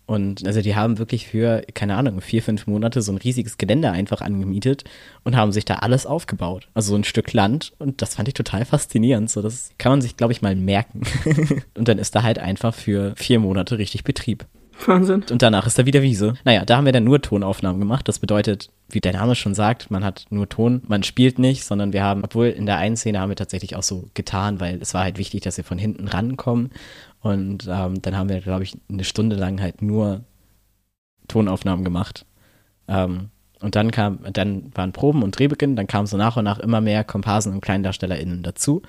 Und 0.10 0.48
also 0.48 0.64
die 0.64 0.76
haben 0.76 0.98
wirklich 0.98 1.28
für, 1.28 1.62
keine 1.76 1.96
Ahnung, 1.96 2.20
vier, 2.20 2.42
fünf 2.42 2.66
Monate 2.66 3.04
so 3.04 3.12
ein 3.12 3.20
riesiges 3.20 3.60
Gelände 3.60 3.92
einfach 3.92 4.22
angemietet 4.22 4.84
und 5.24 5.36
haben 5.36 5.52
sich 5.52 5.66
da 5.66 5.76
alles 5.76 6.08
aufgebaut. 6.08 6.68
Also 6.74 6.90
so 6.90 6.96
ein 6.96 7.04
Stück 7.04 7.32
Land. 7.32 7.74
Und 7.78 8.02
das 8.02 8.16
fand 8.16 8.28
ich 8.28 8.34
total 8.34 8.66
faszinierend. 8.66 9.30
So, 9.30 9.44
das 9.44 9.70
kann 9.78 9.92
man 9.92 10.02
sich, 10.02 10.18
glaube 10.18 10.34
ich, 10.34 10.42
mal 10.42 10.56
merken. 10.56 11.04
und 11.78 11.88
dann 11.88 12.00
ist 12.00 12.16
da 12.16 12.24
halt 12.24 12.40
einfach 12.40 12.74
für 12.74 13.14
vier 13.18 13.38
Monate 13.40 13.78
richtig 13.78 14.04
Betrieb. 14.04 14.48
Wahnsinn. 14.88 15.26
Und 15.30 15.42
danach 15.42 15.68
ist 15.68 15.78
da 15.78 15.86
wieder 15.86 16.02
Wiese. 16.02 16.34
Naja, 16.44 16.66
da 16.66 16.78
haben 16.78 16.86
wir 16.86 16.92
dann 16.92 17.04
nur 17.04 17.22
Tonaufnahmen 17.22 17.80
gemacht. 17.80 18.08
Das 18.08 18.20
bedeutet, 18.20 18.70
wie 18.90 19.02
der 19.02 19.14
Name 19.14 19.36
schon 19.36 19.54
sagt, 19.54 19.92
man 19.92 20.04
hat 20.04 20.26
nur 20.30 20.50
Ton, 20.50 20.82
man 20.88 21.04
spielt 21.04 21.38
nicht, 21.38 21.66
sondern 21.66 21.94
wir 21.94 22.04
haben, 22.04 22.24
obwohl 22.24 22.48
in 22.48 22.66
der 22.66 22.78
einen 22.78 22.98
Szene 22.98 23.20
haben 23.20 23.30
wir 23.30 23.36
tatsächlich 23.36 23.76
auch 23.76 23.84
so 23.84 24.06
getan, 24.14 24.60
weil 24.60 24.82
es 24.82 24.94
war 24.94 25.04
halt 25.04 25.18
wichtig, 25.18 25.42
dass 25.42 25.58
wir 25.58 25.64
von 25.64 25.78
hinten 25.78 26.08
rankommen. 26.08 26.72
Und 27.22 27.68
ähm, 27.70 28.02
dann 28.02 28.18
haben 28.18 28.30
wir, 28.30 28.42
glaube 28.42 28.64
ich, 28.64 28.78
eine 28.90 29.04
Stunde 29.04 29.36
lang 29.36 29.62
halt 29.62 29.82
nur 29.82 30.24
Tonaufnahmen 31.28 31.84
gemacht. 31.84 32.26
Ähm, 32.88 33.30
und 33.62 33.76
dann 33.76 33.92
kam, 33.92 34.20
dann 34.32 34.72
waren 34.74 34.94
Proben 34.94 35.22
und 35.22 35.38
Drehbeginn, 35.38 35.76
dann 35.76 35.88
kamen 35.88 36.08
so 36.08 36.16
nach 36.16 36.38
und 36.38 36.46
nach 36.46 36.60
immer 36.60 36.80
mehr 36.80 37.04
Komparsen 37.04 37.54
und 37.54 37.62
KleindarstellerInnen 37.62 38.42
dazu. 38.42 38.82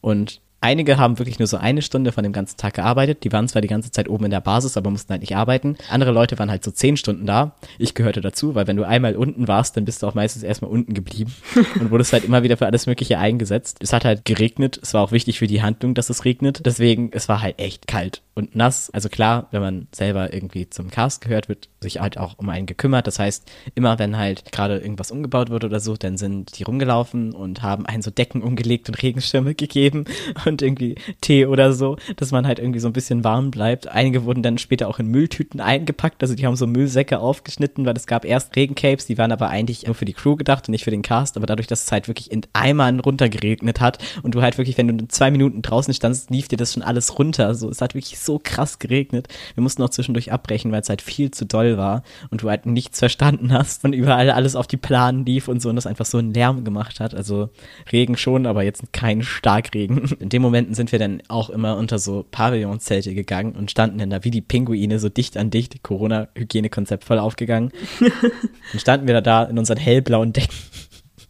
Und 0.00 0.42
Einige 0.60 0.98
haben 0.98 1.18
wirklich 1.18 1.38
nur 1.38 1.46
so 1.46 1.56
eine 1.56 1.82
Stunde 1.82 2.10
von 2.10 2.24
dem 2.24 2.32
ganzen 2.32 2.56
Tag 2.56 2.74
gearbeitet. 2.74 3.22
Die 3.22 3.32
waren 3.32 3.46
zwar 3.46 3.62
die 3.62 3.68
ganze 3.68 3.92
Zeit 3.92 4.08
oben 4.08 4.24
in 4.24 4.30
der 4.32 4.40
Basis, 4.40 4.76
aber 4.76 4.90
mussten 4.90 5.10
halt 5.10 5.20
nicht 5.20 5.36
arbeiten. 5.36 5.76
Andere 5.88 6.10
Leute 6.10 6.38
waren 6.38 6.50
halt 6.50 6.64
so 6.64 6.70
zehn 6.70 6.96
Stunden 6.96 7.26
da. 7.26 7.54
Ich 7.78 7.94
gehörte 7.94 8.20
dazu, 8.20 8.54
weil 8.54 8.66
wenn 8.66 8.76
du 8.76 8.84
einmal 8.84 9.14
unten 9.14 9.46
warst, 9.46 9.76
dann 9.76 9.84
bist 9.84 10.02
du 10.02 10.06
auch 10.08 10.14
meistens 10.14 10.42
erstmal 10.42 10.70
unten 10.70 10.94
geblieben 10.94 11.32
und 11.80 11.90
wurdest 11.90 12.12
halt 12.12 12.24
immer 12.24 12.42
wieder 12.42 12.56
für 12.56 12.66
alles 12.66 12.86
Mögliche 12.86 13.18
eingesetzt. 13.18 13.78
Es 13.80 13.92
hat 13.92 14.04
halt 14.04 14.24
geregnet. 14.24 14.80
Es 14.82 14.94
war 14.94 15.02
auch 15.02 15.12
wichtig 15.12 15.38
für 15.38 15.46
die 15.46 15.62
Handlung, 15.62 15.94
dass 15.94 16.10
es 16.10 16.24
regnet. 16.24 16.66
Deswegen, 16.66 17.10
es 17.12 17.28
war 17.28 17.40
halt 17.40 17.58
echt 17.58 17.86
kalt 17.86 18.22
und 18.38 18.56
nass. 18.56 18.90
Also 18.90 19.08
klar, 19.08 19.48
wenn 19.50 19.60
man 19.60 19.88
selber 19.92 20.32
irgendwie 20.32 20.70
zum 20.70 20.90
Cast 20.90 21.20
gehört, 21.20 21.48
wird 21.48 21.68
sich 21.80 22.00
halt 22.00 22.18
auch 22.18 22.38
um 22.38 22.48
einen 22.48 22.66
gekümmert. 22.66 23.06
Das 23.06 23.18
heißt, 23.18 23.50
immer 23.74 23.98
wenn 23.98 24.16
halt 24.16 24.50
gerade 24.52 24.78
irgendwas 24.78 25.10
umgebaut 25.10 25.50
wird 25.50 25.64
oder 25.64 25.80
so, 25.80 25.96
dann 25.96 26.16
sind 26.16 26.58
die 26.58 26.62
rumgelaufen 26.62 27.32
und 27.34 27.62
haben 27.62 27.86
einen 27.86 28.02
so 28.02 28.10
Decken 28.10 28.42
umgelegt 28.42 28.88
und 28.88 29.02
Regenschirme 29.02 29.54
gegeben 29.58 30.04
und 30.44 30.62
irgendwie 30.62 30.96
Tee 31.20 31.46
oder 31.46 31.72
so, 31.72 31.96
dass 32.16 32.30
man 32.30 32.46
halt 32.46 32.58
irgendwie 32.58 32.80
so 32.80 32.88
ein 32.88 32.92
bisschen 32.92 33.24
warm 33.24 33.50
bleibt. 33.50 33.88
Einige 33.88 34.24
wurden 34.24 34.42
dann 34.42 34.58
später 34.58 34.88
auch 34.88 34.98
in 34.98 35.08
Mülltüten 35.08 35.60
eingepackt, 35.60 36.22
also 36.22 36.34
die 36.34 36.46
haben 36.46 36.56
so 36.56 36.66
Müllsäcke 36.66 37.18
aufgeschnitten, 37.18 37.84
weil 37.84 37.96
es 37.96 38.06
gab 38.06 38.24
erst 38.24 38.56
Regencapes, 38.56 39.06
die 39.06 39.18
waren 39.18 39.32
aber 39.32 39.48
eigentlich 39.48 39.86
nur 39.86 39.94
für 39.94 40.04
die 40.04 40.12
Crew 40.12 40.36
gedacht 40.36 40.68
und 40.68 40.72
nicht 40.72 40.84
für 40.84 40.90
den 40.90 41.02
Cast, 41.02 41.36
aber 41.36 41.46
dadurch, 41.46 41.66
dass 41.66 41.84
es 41.84 41.92
halt 41.92 42.08
wirklich 42.08 42.30
in 42.30 42.42
Eimern 42.52 43.00
runtergeregnet 43.00 43.80
hat 43.80 43.98
und 44.22 44.34
du 44.34 44.42
halt 44.42 44.58
wirklich, 44.58 44.78
wenn 44.78 44.98
du 44.98 45.08
zwei 45.08 45.30
Minuten 45.30 45.62
draußen 45.62 45.92
standst, 45.94 46.30
lief 46.30 46.48
dir 46.48 46.56
das 46.56 46.74
schon 46.74 46.82
alles 46.82 47.18
runter. 47.18 47.54
So, 47.54 47.70
es 47.70 47.80
hat 47.80 47.94
wirklich 47.94 48.18
so 48.28 48.38
krass 48.42 48.78
geregnet. 48.78 49.26
Wir 49.54 49.62
mussten 49.62 49.82
auch 49.82 49.88
zwischendurch 49.88 50.32
abbrechen, 50.32 50.70
weil 50.70 50.82
es 50.82 50.90
halt 50.90 51.00
viel 51.00 51.30
zu 51.30 51.46
doll 51.46 51.78
war 51.78 52.02
und 52.30 52.42
du 52.42 52.50
halt 52.50 52.66
nichts 52.66 52.98
verstanden 52.98 53.54
hast 53.54 53.84
und 53.86 53.94
überall 53.94 54.30
alles 54.30 54.54
auf 54.54 54.66
die 54.66 54.76
Planen 54.76 55.24
lief 55.24 55.48
und 55.48 55.62
so 55.62 55.70
und 55.70 55.76
das 55.76 55.86
einfach 55.86 56.04
so 56.04 56.18
einen 56.18 56.34
Lärm 56.34 56.62
gemacht 56.62 57.00
hat. 57.00 57.14
Also 57.14 57.48
Regen 57.90 58.18
schon, 58.18 58.44
aber 58.44 58.64
jetzt 58.64 58.92
kein 58.92 59.22
Starkregen. 59.22 60.10
In 60.20 60.28
den 60.28 60.42
Momenten 60.42 60.74
sind 60.74 60.92
wir 60.92 60.98
dann 60.98 61.22
auch 61.28 61.48
immer 61.48 61.78
unter 61.78 61.98
so 61.98 62.26
Pavillonzelte 62.30 63.14
gegangen 63.14 63.52
und 63.52 63.70
standen 63.70 63.98
dann 63.98 64.10
da 64.10 64.24
wie 64.24 64.30
die 64.30 64.42
Pinguine 64.42 64.98
so 64.98 65.08
dicht 65.08 65.38
an 65.38 65.48
dicht. 65.48 65.82
Corona-Hygienekonzept 65.82 67.04
voll 67.04 67.18
aufgegangen. 67.18 67.72
dann 68.00 68.80
standen 68.80 69.06
wir 69.06 69.14
da, 69.14 69.20
da 69.22 69.44
in 69.44 69.58
unseren 69.58 69.78
hellblauen 69.78 70.34
Decken. 70.34 70.54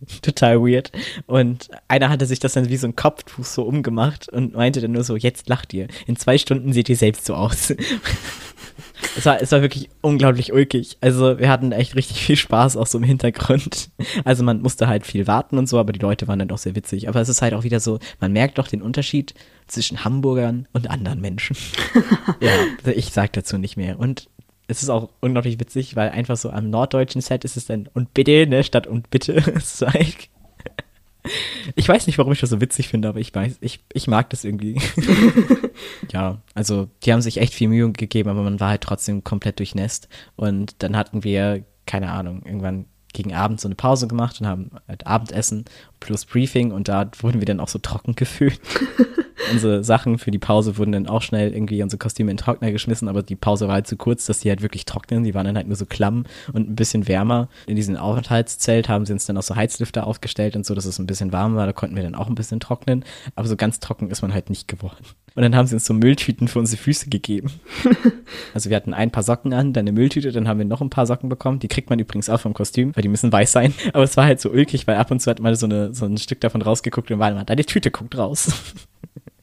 Total 0.23 0.61
weird. 0.61 0.93
Und 1.27 1.69
einer 1.89 2.09
hatte 2.09 2.27
sich 2.27 2.39
das 2.39 2.53
dann 2.53 2.69
wie 2.69 2.77
so 2.77 2.87
ein 2.87 2.97
Kopftuch 2.97 3.45
so 3.45 3.63
umgemacht 3.63 4.29
und 4.29 4.55
meinte 4.55 4.81
dann 4.81 4.93
nur 4.93 5.05
so, 5.05 5.17
jetzt 5.17 5.49
lacht 5.49 5.73
ihr. 5.75 5.89
In 6.07 6.17
zwei 6.17 6.39
Stunden 6.39 6.73
seht 6.73 6.89
ihr 6.89 6.97
selbst 6.97 7.27
so 7.27 7.35
aus. 7.35 7.71
es 9.17 9.27
war, 9.27 9.41
es 9.43 9.51
war 9.53 9.63
wirklich 9.63 9.89
unglaublich 10.01 10.53
ulkig. 10.53 10.99
Also 11.01 11.39
wir 11.39 11.49
hatten 11.49 11.73
echt 11.73 11.97
richtig 11.97 12.21
viel 12.21 12.37
Spaß 12.37 12.77
auch 12.77 12.87
so 12.87 12.99
im 12.99 13.05
Hintergrund. 13.05 13.91
Also 14.25 14.45
man 14.45 14.63
musste 14.63 14.87
halt 14.87 15.07
viel 15.07 15.27
warten 15.27 15.59
und 15.59 15.69
so, 15.69 15.79
aber 15.79 15.93
die 15.93 16.01
Leute 16.01 16.29
waren 16.29 16.39
dann 16.39 16.49
doch 16.49 16.59
sehr 16.59 16.77
witzig. 16.77 17.09
Aber 17.09 17.21
es 17.21 17.29
ist 17.29 17.43
halt 17.43 17.55
auch 17.55 17.65
wieder 17.65 17.81
so, 17.81 17.99
man 18.21 18.33
merkt 18.33 18.59
doch 18.59 18.69
den 18.69 18.83
Unterschied 18.83 19.35
zwischen 19.67 20.05
Hamburgern 20.05 20.67
und 20.73 20.89
anderen 20.91 21.21
Menschen. 21.21 21.57
ja, 22.41 22.53
ich 22.93 23.13
sag 23.13 23.33
dazu 23.33 23.59
nicht 23.59 23.77
mehr. 23.77 23.99
Und 23.99 24.29
es 24.69 24.83
ist 24.83 24.91
auch 24.91 25.09
unglaublich 25.21 25.59
witzig, 25.59 25.97
weil 25.97 26.11
einfach 26.11 26.37
so 26.37 26.51
am 26.51 26.71
norddeutschen 26.71 27.23
Set 27.23 27.45
ist 27.45 27.57
es 27.57 27.67
dann 27.67 27.89
und 27.95 28.15
bitte, 28.15 28.47
ne, 28.47 28.63
statt 28.63 28.87
und 28.87 29.11
bitte. 29.11 29.43
ich 31.75 31.89
weiß 31.89 32.07
nicht, 32.07 32.19
warum 32.19 32.33
ich 32.33 32.41
das 32.41 32.51
so 32.51 32.61
witzig 32.61 32.89
finde, 32.89 33.09
aber 33.09 33.19
ich 33.19 33.35
weiß, 33.35 33.57
ich, 33.63 33.81
ich 33.93 34.07
mag 34.07 34.29
das 34.31 34.45
irgendwie. 34.45 34.81
ja, 36.13 36.39
also 36.55 36.89
die 37.03 37.13
haben 37.13 37.23
sich 37.23 37.39
echt 37.39 37.55
viel 37.55 37.69
Mühe 37.69 37.91
gegeben, 37.93 38.29
aber 38.29 38.43
man 38.43 38.61
war 38.61 38.69
halt 38.69 38.83
trotzdem 38.83 39.25
komplett 39.25 39.59
durchnässt. 39.59 40.09
Und 40.37 40.83
dann 40.83 40.97
hatten 40.97 41.25
wir, 41.25 41.65
keine 41.87 42.13
Ahnung, 42.13 42.43
irgendwann 42.45 42.85
gegen 43.15 43.35
Abend 43.35 43.61
so 43.61 43.69
eine 43.69 43.75
Pause 43.75 44.07
gemacht 44.07 44.39
und 44.41 44.47
haben 44.47 44.71
halt 44.87 45.07
Abendessen 45.07 45.65
plus 45.99 46.27
Briefing 46.27 46.73
und 46.73 46.89
da 46.89 47.11
wurden 47.21 47.41
wir 47.41 47.47
dann 47.47 47.61
auch 47.61 47.69
so 47.69 47.79
trocken 47.79 48.15
gefühlt. 48.15 48.61
unsere 49.53 49.85
Sachen 49.85 50.19
für 50.19 50.31
die 50.31 50.39
Pause 50.39 50.79
wurden 50.79 50.93
dann 50.93 51.07
auch 51.07 51.23
schnell 51.23 51.53
irgendwie 51.53 51.83
unsere 51.83 51.99
Kostüme 51.99 52.31
in 52.31 52.37
den 52.37 52.43
Trockner 52.43 52.73
geschmissen, 52.73 53.09
aber 53.09 53.23
die 53.23 53.37
Pause 53.37 53.67
war 53.67 53.75
halt 53.75 53.87
zu 53.87 53.97
kurz, 53.97 54.27
dass 54.27 54.41
die 54.41 54.51
halt 54.51 54.63
wirklich 54.63 54.85
trocknen. 54.85 55.25
Die 55.25 55.35
waren 55.35 55.47
dann 55.47 55.57
halt 55.57 55.67
nur 55.67 55.77
so 55.77 55.87
klamm 55.87 56.25
und 56.53 56.69
ein 56.69 56.77
bisschen 56.77 57.09
wärmer. 57.09 57.49
In 57.67 57.77
diesem 57.77 57.97
Aufenthaltszelt 57.97 58.89
haben 58.89 59.07
sie 59.07 59.13
uns 59.13 59.27
dann 59.27 59.37
auch 59.37 59.43
so 59.43 59.57
Heizlüfter 59.57 60.07
aufgestellt 60.07 60.57
und 60.57 60.67
so, 60.67 60.75
dass 60.75 60.85
es 60.85 60.99
ein 60.99 61.07
bisschen 61.07 61.33
warm 61.33 61.57
war. 61.57 61.67
Da 61.67 61.73
konnten 61.73 61.97
wir 61.97 62.03
dann 62.03 62.15
auch 62.15 62.29
ein 62.29 62.35
bisschen 62.35 62.61
trocknen. 62.61 63.05
Aber 63.35 63.49
so 63.49 63.57
ganz 63.57 63.81
trocken 63.81 64.11
ist 64.11 64.23
man 64.23 64.35
halt 64.35 64.51
nicht 64.51 64.69
geworden. 64.69 65.05
Und 65.35 65.43
dann 65.43 65.55
haben 65.55 65.69
sie 65.69 65.77
uns 65.77 65.85
so 65.85 65.95
Mülltüten 65.95 66.49
für 66.49 66.59
unsere 66.59 66.83
Füße 66.83 67.11
gegeben. 67.11 67.53
also 68.55 68.71
wir 68.71 68.77
hatten 68.77 68.93
ein 68.93 69.13
paar 69.13 69.23
Socken 69.23 69.53
an, 69.53 69.73
dann 69.73 69.85
eine 69.85 69.93
Mülltüte, 69.93 70.33
dann 70.33 70.49
haben 70.49 70.59
wir 70.59 70.65
noch 70.65 70.81
ein 70.81 70.91
paar 70.91 71.07
Socken 71.07 71.29
bekommen. 71.29 71.61
Die 71.61 71.69
kriegt 71.69 71.91
man 71.91 71.99
übrigens 72.01 72.29
auch 72.29 72.41
vom 72.41 72.55
Kostüm, 72.55 72.97
weil 72.97 73.03
die 73.03 73.09
müssen 73.09 73.31
weiß 73.31 73.53
sein. 73.53 73.73
Aber 73.93 74.03
es 74.03 74.17
war 74.17 74.25
halt 74.25 74.41
so 74.41 74.51
ulkig, 74.51 74.89
weil 74.89 74.97
ab 74.97 75.13
und 75.13 75.21
zu 75.21 75.31
hat 75.31 75.39
man 75.39 75.55
so, 75.55 75.67
eine, 75.67 75.95
so 75.95 76.07
ein 76.07 76.19
Stück 76.19 76.41
davon 76.41 76.61
rausgeguckt 76.61 77.13
und 77.13 77.21
war 77.21 77.31
immer, 77.31 77.45
deine 77.45 77.65
Tüte 77.65 77.93
guckt 77.93 78.19
raus. 78.19 78.51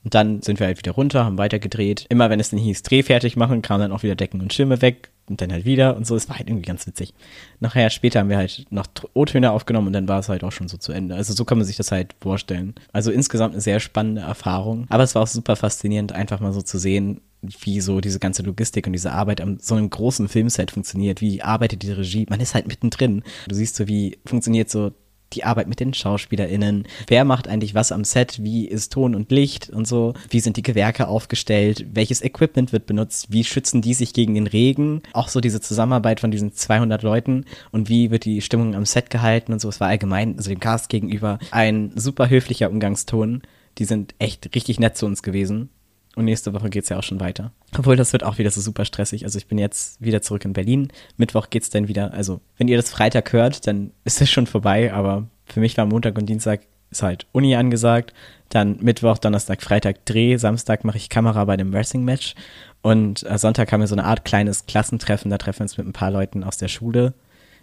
Und 0.05 0.13
dann 0.13 0.43
sind 0.43 0.59
wir 0.59 0.67
halt 0.67 0.77
wieder 0.77 0.91
runter, 0.91 1.25
haben 1.25 1.39
weitergedreht. 1.39 2.05
Immer 2.09 2.29
wenn 2.29 2.39
es 2.39 2.51
dann 2.51 2.59
hieß, 2.59 2.83
Dreh 2.83 3.01
fertig 3.01 3.35
machen, 3.35 3.63
kamen 3.63 3.81
dann 3.81 3.91
auch 3.91 4.03
wieder 4.03 4.15
Decken 4.15 4.39
und 4.39 4.53
Schirme 4.53 4.83
weg 4.83 5.09
und 5.27 5.41
dann 5.41 5.51
halt 5.51 5.65
wieder 5.65 5.97
und 5.97 6.05
so. 6.05 6.15
Es 6.15 6.29
war 6.29 6.37
halt 6.37 6.47
irgendwie 6.47 6.67
ganz 6.67 6.85
witzig. 6.85 7.15
Nachher 7.59 7.89
später 7.89 8.19
haben 8.19 8.29
wir 8.29 8.37
halt 8.37 8.67
noch 8.69 8.85
O-Töne 9.15 9.49
aufgenommen 9.51 9.87
und 9.87 9.93
dann 9.93 10.07
war 10.07 10.19
es 10.19 10.29
halt 10.29 10.43
auch 10.43 10.51
schon 10.51 10.67
so 10.67 10.77
zu 10.77 10.91
Ende. 10.91 11.15
Also 11.15 11.33
so 11.33 11.43
kann 11.43 11.57
man 11.57 11.65
sich 11.65 11.75
das 11.75 11.91
halt 11.91 12.15
vorstellen. 12.21 12.75
Also 12.93 13.09
insgesamt 13.09 13.55
eine 13.55 13.61
sehr 13.61 13.79
spannende 13.79 14.21
Erfahrung. 14.21 14.85
Aber 14.89 15.01
es 15.01 15.15
war 15.15 15.23
auch 15.23 15.27
super 15.27 15.55
faszinierend, 15.55 16.11
einfach 16.11 16.39
mal 16.39 16.53
so 16.53 16.61
zu 16.61 16.77
sehen, 16.77 17.21
wie 17.41 17.81
so 17.81 17.99
diese 17.99 18.19
ganze 18.19 18.43
Logistik 18.43 18.85
und 18.85 18.93
diese 18.93 19.11
Arbeit 19.11 19.41
am 19.41 19.57
so 19.59 19.73
einem 19.73 19.89
großen 19.89 20.27
Filmset 20.27 20.69
funktioniert. 20.69 21.19
Wie 21.19 21.41
arbeitet 21.41 21.81
die 21.81 21.91
Regie? 21.91 22.27
Man 22.29 22.39
ist 22.39 22.53
halt 22.53 22.67
mittendrin. 22.67 23.23
Du 23.47 23.55
siehst 23.55 23.75
so, 23.75 23.87
wie 23.87 24.19
funktioniert 24.25 24.69
so 24.69 24.91
die 25.33 25.43
Arbeit 25.43 25.67
mit 25.67 25.79
den 25.79 25.93
SchauspielerInnen. 25.93 26.87
Wer 27.07 27.25
macht 27.25 27.47
eigentlich 27.47 27.75
was 27.75 27.91
am 27.91 28.03
Set? 28.03 28.43
Wie 28.43 28.67
ist 28.67 28.93
Ton 28.93 29.15
und 29.15 29.31
Licht 29.31 29.69
und 29.69 29.87
so? 29.87 30.13
Wie 30.29 30.39
sind 30.39 30.57
die 30.57 30.63
Gewerke 30.63 31.07
aufgestellt? 31.07 31.85
Welches 31.93 32.21
Equipment 32.23 32.71
wird 32.73 32.85
benutzt? 32.85 33.27
Wie 33.29 33.43
schützen 33.43 33.81
die 33.81 33.93
sich 33.93 34.13
gegen 34.13 34.35
den 34.35 34.47
Regen? 34.47 35.01
Auch 35.13 35.27
so 35.27 35.41
diese 35.41 35.61
Zusammenarbeit 35.61 36.19
von 36.19 36.31
diesen 36.31 36.53
200 36.53 37.03
Leuten 37.03 37.45
und 37.71 37.89
wie 37.89 38.11
wird 38.11 38.25
die 38.25 38.41
Stimmung 38.41 38.75
am 38.75 38.85
Set 38.85 39.09
gehalten 39.09 39.53
und 39.53 39.59
so. 39.59 39.69
Es 39.69 39.79
war 39.79 39.87
allgemein, 39.87 40.37
also 40.37 40.49
dem 40.49 40.59
Cast 40.59 40.89
gegenüber, 40.89 41.39
ein 41.51 41.91
super 41.95 42.29
höflicher 42.29 42.69
Umgangston. 42.69 43.41
Die 43.77 43.85
sind 43.85 44.15
echt 44.19 44.55
richtig 44.55 44.79
nett 44.79 44.95
zu 44.95 45.05
uns 45.05 45.21
gewesen. 45.21 45.69
Und 46.15 46.25
nächste 46.25 46.53
Woche 46.53 46.69
geht's 46.69 46.89
ja 46.89 46.97
auch 46.97 47.03
schon 47.03 47.19
weiter. 47.19 47.51
Obwohl, 47.77 47.97
das 47.97 48.13
wird 48.13 48.23
auch 48.23 48.37
wieder 48.37 48.49
so 48.49 48.61
super 48.61 48.85
stressig. 48.85 49.25
Also 49.25 49.37
ich 49.37 49.47
bin 49.47 49.57
jetzt 49.57 50.01
wieder 50.01 50.21
zurück 50.21 50.45
in 50.45 50.53
Berlin. 50.53 50.87
Mittwoch 51.17 51.49
geht's 51.49 51.69
dann 51.69 51.87
wieder. 51.87 52.13
Also, 52.13 52.39
wenn 52.57 52.67
ihr 52.67 52.77
das 52.77 52.89
Freitag 52.89 53.33
hört, 53.33 53.67
dann 53.67 53.91
ist 54.05 54.21
es 54.21 54.29
schon 54.29 54.47
vorbei. 54.47 54.93
Aber 54.93 55.27
für 55.45 55.59
mich 55.59 55.77
war 55.77 55.85
Montag 55.85 56.17
und 56.17 56.27
Dienstag 56.27 56.61
ist 56.89 57.03
halt 57.03 57.27
Uni 57.33 57.55
angesagt. 57.55 58.13
Dann 58.49 58.77
Mittwoch, 58.79 59.17
Donnerstag, 59.17 59.61
Freitag 59.61 60.05
Dreh. 60.05 60.37
Samstag 60.37 60.83
mache 60.85 60.97
ich 60.97 61.09
Kamera 61.09 61.43
bei 61.45 61.57
dem 61.57 61.73
Wrestling-Match. 61.73 62.35
Und 62.81 63.29
äh, 63.29 63.37
Sonntag 63.37 63.71
haben 63.71 63.81
wir 63.81 63.87
so 63.87 63.95
eine 63.95 64.05
Art 64.05 64.23
kleines 64.23 64.65
Klassentreffen. 64.67 65.31
Da 65.31 65.37
treffen 65.37 65.59
wir 65.59 65.63
uns 65.63 65.77
mit 65.77 65.87
ein 65.87 65.93
paar 65.93 66.11
Leuten 66.11 66.43
aus 66.43 66.57
der 66.57 66.67
Schule 66.69 67.13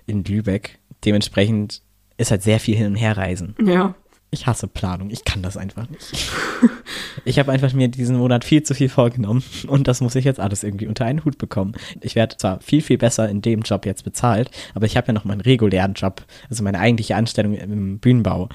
in 0.07 0.25
Lübeck. 0.25 0.79
Dementsprechend 1.05 1.83
ist 2.19 2.31
halt 2.31 2.43
sehr 2.43 2.61
viel 2.61 2.77
hin 2.77 2.89
und 2.89 2.97
her 2.97 3.17
reisen. 3.17 3.55
Ja. 3.65 3.95
Ich 4.35 4.47
hasse 4.47 4.67
Planung. 4.67 5.11
Ich 5.11 5.27
kann 5.27 5.43
das 5.43 5.57
einfach 5.57 5.89
nicht. 5.89 6.13
Ich 7.25 7.39
habe 7.39 7.53
einfach 7.53 7.73
mir 7.73 7.89
diesen 7.89 8.17
Monat 8.17 8.45
viel 8.45 8.63
zu 8.63 8.75
viel 8.75 8.89
vorgenommen 8.89 9.45
und 9.69 9.87
das 9.87 10.01
muss 10.01 10.15
ich 10.15 10.25
jetzt 10.25 10.41
alles 10.41 10.65
irgendwie 10.65 10.87
unter 10.87 11.05
einen 11.05 11.25
Hut 11.25 11.39
bekommen. 11.39 11.75
Ich 12.01 12.15
werde 12.17 12.37
zwar 12.37 12.61
viel, 12.61 12.81
viel 12.81 12.99
besser 12.99 13.29
in 13.29 13.43
dem 13.43 13.61
Job 13.61 13.87
jetzt 13.87 14.03
bezahlt, 14.03 14.51
aber 14.75 14.87
ich 14.87 14.97
habe 14.97 15.09
ja 15.09 15.13
noch 15.13 15.25
meinen 15.25 15.41
regulären 15.43 15.93
Job, 15.93 16.25
also 16.49 16.65
meine 16.65 16.81
eigentliche 16.81 17.15
Anstellung 17.15 17.55
im 17.55 17.99
Bühnenbau. 17.99 18.49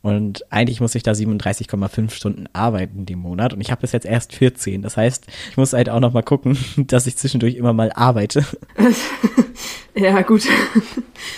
Und 0.00 0.44
eigentlich 0.52 0.80
muss 0.80 0.94
ich 0.94 1.02
da 1.02 1.12
37,5 1.12 2.10
Stunden 2.10 2.46
arbeiten 2.52 3.04
dem 3.04 3.18
Monat 3.18 3.52
und 3.52 3.60
ich 3.60 3.72
habe 3.72 3.80
bis 3.80 3.92
jetzt 3.92 4.06
erst 4.06 4.32
14. 4.32 4.80
Das 4.82 4.96
heißt, 4.96 5.26
ich 5.50 5.56
muss 5.56 5.72
halt 5.72 5.90
auch 5.90 6.00
noch 6.00 6.12
mal 6.12 6.22
gucken, 6.22 6.56
dass 6.76 7.06
ich 7.06 7.16
zwischendurch 7.16 7.56
immer 7.56 7.72
mal 7.72 7.90
arbeite. 7.92 8.44
ja, 9.96 10.22
gut. 10.22 10.46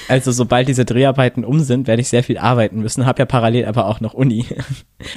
Also 0.08 0.30
sobald 0.30 0.68
diese 0.68 0.84
Dreharbeiten 0.84 1.44
um 1.44 1.60
sind, 1.60 1.86
werde 1.86 2.02
ich 2.02 2.08
sehr 2.08 2.22
viel 2.22 2.36
arbeiten 2.36 2.80
müssen, 2.80 3.06
habe 3.06 3.20
ja 3.20 3.24
parallel 3.24 3.64
aber 3.64 3.86
auch 3.86 4.00
noch 4.00 4.14
Uni. 4.14 4.46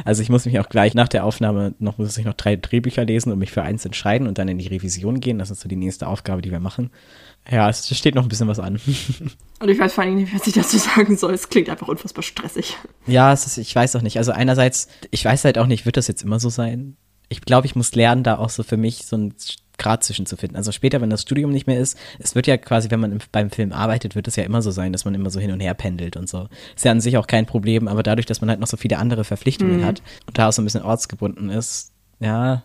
Also 0.06 0.22
ich 0.22 0.30
muss 0.30 0.46
mich 0.46 0.58
auch 0.62 0.70
gleich 0.70 0.94
nach 0.94 1.10
der 1.10 1.26
Aufnahme 1.26 1.74
noch 1.78 1.98
muss 1.98 2.18
ich 2.18 2.24
noch 2.24 2.36
drei 2.36 2.56
Drehbücher 2.56 3.04
lesen 3.04 3.34
und 3.34 3.40
mich 3.40 3.52
für 3.52 3.64
eins 3.64 3.84
entscheiden 3.84 4.28
und 4.28 4.38
dann 4.38 4.48
in 4.48 4.58
die 4.58 4.68
Revision 4.68 5.20
gehen. 5.20 5.40
Das 5.40 5.52
ist 5.52 5.60
so 5.60 5.68
die 5.68 5.76
nächste 5.76 6.08
Aufgabe, 6.08 6.42
die 6.42 6.52
wir 6.52 6.62
machen. 6.62 6.90
Ja, 7.50 7.70
es 7.70 7.96
steht 7.98 8.16
noch 8.16 8.24
ein 8.24 8.30
bisschen 8.30 8.48
was 8.48 8.60
an. 8.60 8.80
Und 9.60 9.70
ich 9.70 9.80
weiß 9.80 9.94
vor 9.94 10.04
allem 10.04 10.16
nicht, 10.16 10.34
was 10.34 10.48
ich 10.48 10.54
dazu 10.54 10.78
sagen 10.78 11.18
soll. 11.18 11.34
Es 11.34 11.50
klingt 11.50 11.70
einfach 11.70 11.88
unfassbar 11.88 12.24
stressig. 12.24 12.78
Ja, 13.06 13.34
ist, 13.34 13.58
ich 13.58 13.76
weiß 13.76 13.96
auch 13.96 14.02
nicht. 14.02 14.18
Also 14.18 14.32
einerseits, 14.32 14.88
ich 15.12 15.24
weiß 15.24 15.46
halt 15.46 15.58
auch 15.58 15.68
nicht, 15.68 15.86
wird 15.86 15.98
das 15.98 16.08
jetzt 16.08 16.24
immer 16.24 16.40
so 16.40 16.50
sein? 16.50 16.96
Ich 17.30 17.42
glaube, 17.42 17.68
ich 17.68 17.76
muss 17.76 17.96
lernen, 17.96 18.24
da 18.24 18.38
auch 18.38 18.50
so 18.50 18.64
für 18.64 18.78
mich 18.78 19.06
so 19.06 19.18
ein 19.18 19.34
Grad 19.78 20.04
zwischen 20.04 20.26
zu 20.26 20.38
finden. 20.38 20.56
Also 20.56 20.72
später, 20.72 21.02
wenn 21.02 21.10
das 21.10 21.24
Studium 21.24 21.52
nicht 21.52 21.68
mehr 21.68 21.80
ist, 21.80 21.98
es 22.20 22.36
wird 22.36 22.48
ja 22.48 22.58
quasi, 22.58 22.92
wenn 22.92 23.00
man 23.00 23.12
im, 23.12 23.20
beim 23.32 23.50
Film 23.50 23.72
arbeitet, 23.72 24.16
wird 24.16 24.28
es 24.28 24.36
ja 24.36 24.44
immer 24.44 24.62
so 24.62 24.72
sein, 24.72 24.94
dass 24.94 25.04
man 25.04 25.16
immer 25.16 25.30
so 25.30 25.40
hin 25.40 25.52
und 25.52 25.60
her 25.60 25.74
pendelt 25.74 26.16
und 26.16 26.30
so. 26.30 26.48
Ist 26.76 26.86
ja 26.86 26.92
an 26.92 27.02
sich 27.02 27.18
auch 27.18 27.28
kein 27.28 27.46
Problem, 27.46 27.88
aber 27.88 28.04
dadurch, 28.04 28.26
dass 28.26 28.42
man 28.42 28.50
halt 28.50 28.60
noch 28.60 28.68
so 28.68 28.78
viele 28.78 29.00
andere 29.00 29.24
Verpflichtungen 29.24 29.82
mhm. 29.82 29.86
hat 29.86 30.02
und 30.28 30.38
da 30.38 30.50
auch 30.50 30.54
so 30.54 30.62
ein 30.62 30.66
bisschen 30.66 30.84
ortsgebunden 30.84 31.50
ist, 31.50 31.92
ja, 32.20 32.64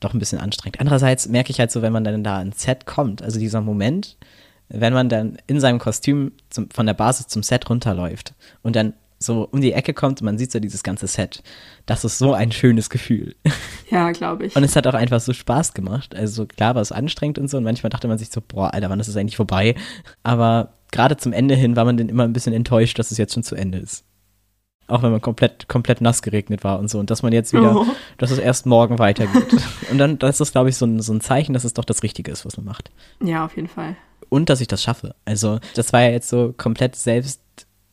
doch 0.00 0.14
ein 0.14 0.18
bisschen 0.18 0.38
anstrengend. 0.38 0.80
Andererseits 0.80 1.28
merke 1.28 1.50
ich 1.50 1.60
halt 1.60 1.70
so, 1.70 1.82
wenn 1.82 1.92
man 1.92 2.04
dann 2.04 2.24
da 2.24 2.40
ins 2.40 2.62
Set 2.62 2.86
kommt, 2.86 3.22
also 3.22 3.38
dieser 3.38 3.60
Moment, 3.60 4.16
wenn 4.68 4.92
man 4.92 5.08
dann 5.08 5.38
in 5.46 5.60
seinem 5.60 5.78
Kostüm 5.78 6.32
zum, 6.50 6.68
von 6.70 6.86
der 6.86 6.94
Basis 6.94 7.28
zum 7.28 7.42
Set 7.42 7.68
runterläuft 7.70 8.34
und 8.62 8.76
dann 8.76 8.94
so 9.18 9.48
um 9.50 9.60
die 9.60 9.72
Ecke 9.72 9.94
kommt 9.94 10.20
und 10.20 10.26
man 10.26 10.38
sieht 10.38 10.52
so 10.52 10.60
dieses 10.60 10.82
ganze 10.82 11.06
Set. 11.06 11.42
Das 11.86 12.04
ist 12.04 12.18
so 12.18 12.34
ein 12.34 12.52
schönes 12.52 12.90
Gefühl. 12.90 13.34
Ja, 13.88 14.10
glaube 14.10 14.46
ich. 14.46 14.56
Und 14.56 14.64
es 14.64 14.74
hat 14.74 14.84
auch 14.88 14.94
einfach 14.94 15.20
so 15.20 15.32
Spaß 15.32 15.72
gemacht. 15.72 16.12
Also 16.16 16.44
klar 16.44 16.74
war 16.74 16.82
es 16.82 16.90
anstrengend 16.90 17.38
und 17.38 17.48
so 17.48 17.56
und 17.56 17.62
manchmal 17.62 17.88
dachte 17.88 18.08
man 18.08 18.18
sich 18.18 18.30
so, 18.30 18.40
boah, 18.40 18.74
Alter, 18.74 18.90
wann 18.90 18.98
ist 18.98 19.06
es 19.06 19.16
eigentlich 19.16 19.36
vorbei? 19.36 19.76
Aber 20.24 20.72
gerade 20.90 21.16
zum 21.16 21.32
Ende 21.32 21.54
hin 21.54 21.76
war 21.76 21.84
man 21.84 21.96
dann 21.96 22.08
immer 22.08 22.24
ein 22.24 22.32
bisschen 22.32 22.52
enttäuscht, 22.52 22.98
dass 22.98 23.12
es 23.12 23.18
jetzt 23.18 23.34
schon 23.34 23.44
zu 23.44 23.54
Ende 23.54 23.78
ist. 23.78 24.04
Auch 24.88 25.02
wenn 25.02 25.10
man 25.10 25.20
komplett, 25.20 25.68
komplett 25.68 26.00
nass 26.00 26.22
geregnet 26.22 26.62
war 26.62 26.78
und 26.78 26.88
so. 26.88 26.98
Und 26.98 27.10
dass 27.10 27.22
man 27.22 27.32
jetzt 27.32 27.52
wieder, 27.52 27.76
oh. 27.76 27.86
dass 28.18 28.30
es 28.30 28.38
erst 28.38 28.66
morgen 28.66 28.98
weitergeht. 28.98 29.56
und 29.90 29.98
dann, 29.98 30.18
das 30.18 30.40
ist, 30.40 30.52
glaube 30.52 30.68
ich, 30.68 30.76
so 30.76 30.86
ein, 30.86 31.00
so 31.00 31.12
ein 31.12 31.20
Zeichen, 31.20 31.52
dass 31.52 31.64
es 31.64 31.74
doch 31.74 31.84
das 31.84 32.02
Richtige 32.02 32.30
ist, 32.30 32.44
was 32.44 32.56
man 32.56 32.66
macht. 32.66 32.90
Ja, 33.20 33.44
auf 33.44 33.56
jeden 33.56 33.68
Fall. 33.68 33.96
Und 34.28 34.48
dass 34.48 34.60
ich 34.60 34.68
das 34.68 34.82
schaffe. 34.82 35.14
Also, 35.24 35.58
das 35.74 35.92
war 35.92 36.02
ja 36.02 36.10
jetzt 36.10 36.28
so 36.28 36.54
komplett 36.56 36.96
selbst 36.96 37.40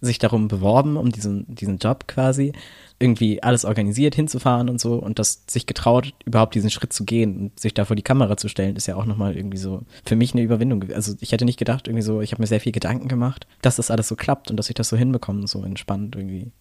sich 0.03 0.19
darum 0.19 0.47
beworben, 0.47 0.97
um 0.97 1.11
diesen, 1.11 1.45
diesen 1.47 1.77
Job 1.77 2.07
quasi, 2.07 2.51
irgendwie 2.99 3.41
alles 3.41 3.65
organisiert, 3.65 4.15
hinzufahren 4.15 4.69
und 4.69 4.79
so 4.79 4.95
und 4.95 5.19
das 5.19 5.43
sich 5.47 5.65
getraut, 5.65 6.13
überhaupt 6.25 6.55
diesen 6.55 6.69
Schritt 6.69 6.93
zu 6.93 7.05
gehen 7.05 7.37
und 7.37 7.59
sich 7.59 7.73
da 7.73 7.85
vor 7.85 7.95
die 7.95 8.01
Kamera 8.01 8.37
zu 8.37 8.47
stellen, 8.47 8.75
ist 8.75 8.87
ja 8.87 8.95
auch 8.95 9.05
nochmal 9.05 9.35
irgendwie 9.35 9.57
so 9.57 9.81
für 10.05 10.15
mich 10.15 10.33
eine 10.33 10.43
Überwindung. 10.43 10.85
Also 10.93 11.15
ich 11.19 11.31
hätte 11.31 11.45
nicht 11.45 11.59
gedacht, 11.59 11.87
irgendwie 11.87 12.03
so, 12.03 12.21
ich 12.21 12.31
habe 12.31 12.41
mir 12.41 12.47
sehr 12.47 12.61
viel 12.61 12.71
Gedanken 12.71 13.07
gemacht, 13.07 13.47
dass 13.61 13.77
das 13.77 13.91
alles 13.91 14.07
so 14.07 14.15
klappt 14.15 14.51
und 14.51 14.57
dass 14.57 14.69
ich 14.69 14.75
das 14.75 14.89
so 14.89 14.97
hinbekomme, 14.97 15.47
so 15.47 15.63
entspannt 15.63 16.15
irgendwie. 16.15 16.51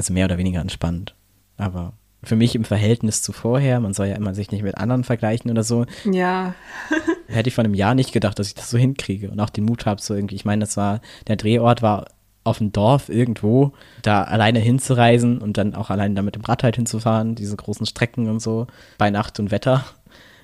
Also 0.00 0.14
mehr 0.14 0.24
oder 0.24 0.38
weniger 0.38 0.62
entspannt. 0.62 1.14
Aber 1.58 1.92
für 2.22 2.34
mich 2.34 2.54
im 2.54 2.64
Verhältnis 2.64 3.20
zu 3.20 3.32
vorher, 3.32 3.80
man 3.80 3.92
soll 3.92 4.06
ja 4.06 4.14
immer 4.14 4.34
sich 4.34 4.50
nicht 4.50 4.62
mit 4.62 4.78
anderen 4.78 5.04
vergleichen 5.04 5.50
oder 5.50 5.62
so. 5.62 5.84
Ja. 6.10 6.54
hätte 7.28 7.50
ich 7.50 7.54
vor 7.54 7.64
einem 7.64 7.74
Jahr 7.74 7.94
nicht 7.94 8.10
gedacht, 8.10 8.38
dass 8.38 8.46
ich 8.46 8.54
das 8.54 8.70
so 8.70 8.78
hinkriege 8.78 9.30
und 9.30 9.38
auch 9.40 9.50
den 9.50 9.66
Mut 9.66 9.84
habe, 9.84 10.00
so 10.00 10.14
irgendwie. 10.14 10.36
Ich 10.36 10.46
meine, 10.46 10.60
das 10.60 10.78
war, 10.78 11.02
der 11.26 11.36
Drehort 11.36 11.82
war 11.82 12.06
auf 12.44 12.56
dem 12.56 12.72
Dorf 12.72 13.10
irgendwo, 13.10 13.72
da 14.00 14.22
alleine 14.22 14.58
hinzureisen 14.58 15.36
und 15.36 15.58
dann 15.58 15.74
auch 15.74 15.90
alleine 15.90 16.14
da 16.14 16.22
mit 16.22 16.34
dem 16.34 16.44
Rad 16.44 16.62
halt 16.62 16.76
hinzufahren, 16.76 17.34
diese 17.34 17.56
großen 17.56 17.84
Strecken 17.84 18.30
und 18.30 18.40
so, 18.40 18.68
bei 18.96 19.10
Nacht 19.10 19.38
und 19.38 19.50
Wetter. 19.50 19.84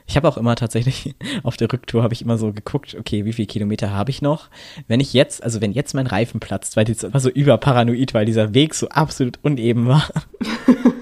Ich 0.06 0.16
habe 0.16 0.28
auch 0.28 0.36
immer 0.36 0.54
tatsächlich 0.54 1.14
auf 1.42 1.56
der 1.56 1.72
Rücktour 1.72 2.02
habe 2.02 2.14
ich 2.14 2.22
immer 2.22 2.38
so 2.38 2.52
geguckt, 2.52 2.96
okay, 2.98 3.24
wie 3.24 3.32
viele 3.32 3.46
Kilometer 3.46 3.90
habe 3.90 4.10
ich 4.10 4.22
noch? 4.22 4.48
Wenn 4.88 5.00
ich 5.00 5.12
jetzt, 5.12 5.42
also 5.42 5.60
wenn 5.60 5.72
jetzt 5.72 5.94
mein 5.94 6.06
Reifen 6.06 6.40
platzt, 6.40 6.76
weil 6.76 6.84
das 6.84 7.02
war 7.12 7.20
so 7.20 7.30
überparanoid, 7.30 8.14
weil 8.14 8.26
dieser 8.26 8.54
Weg 8.54 8.74
so 8.74 8.88
absolut 8.88 9.38
uneben 9.42 9.86
war. 9.86 10.08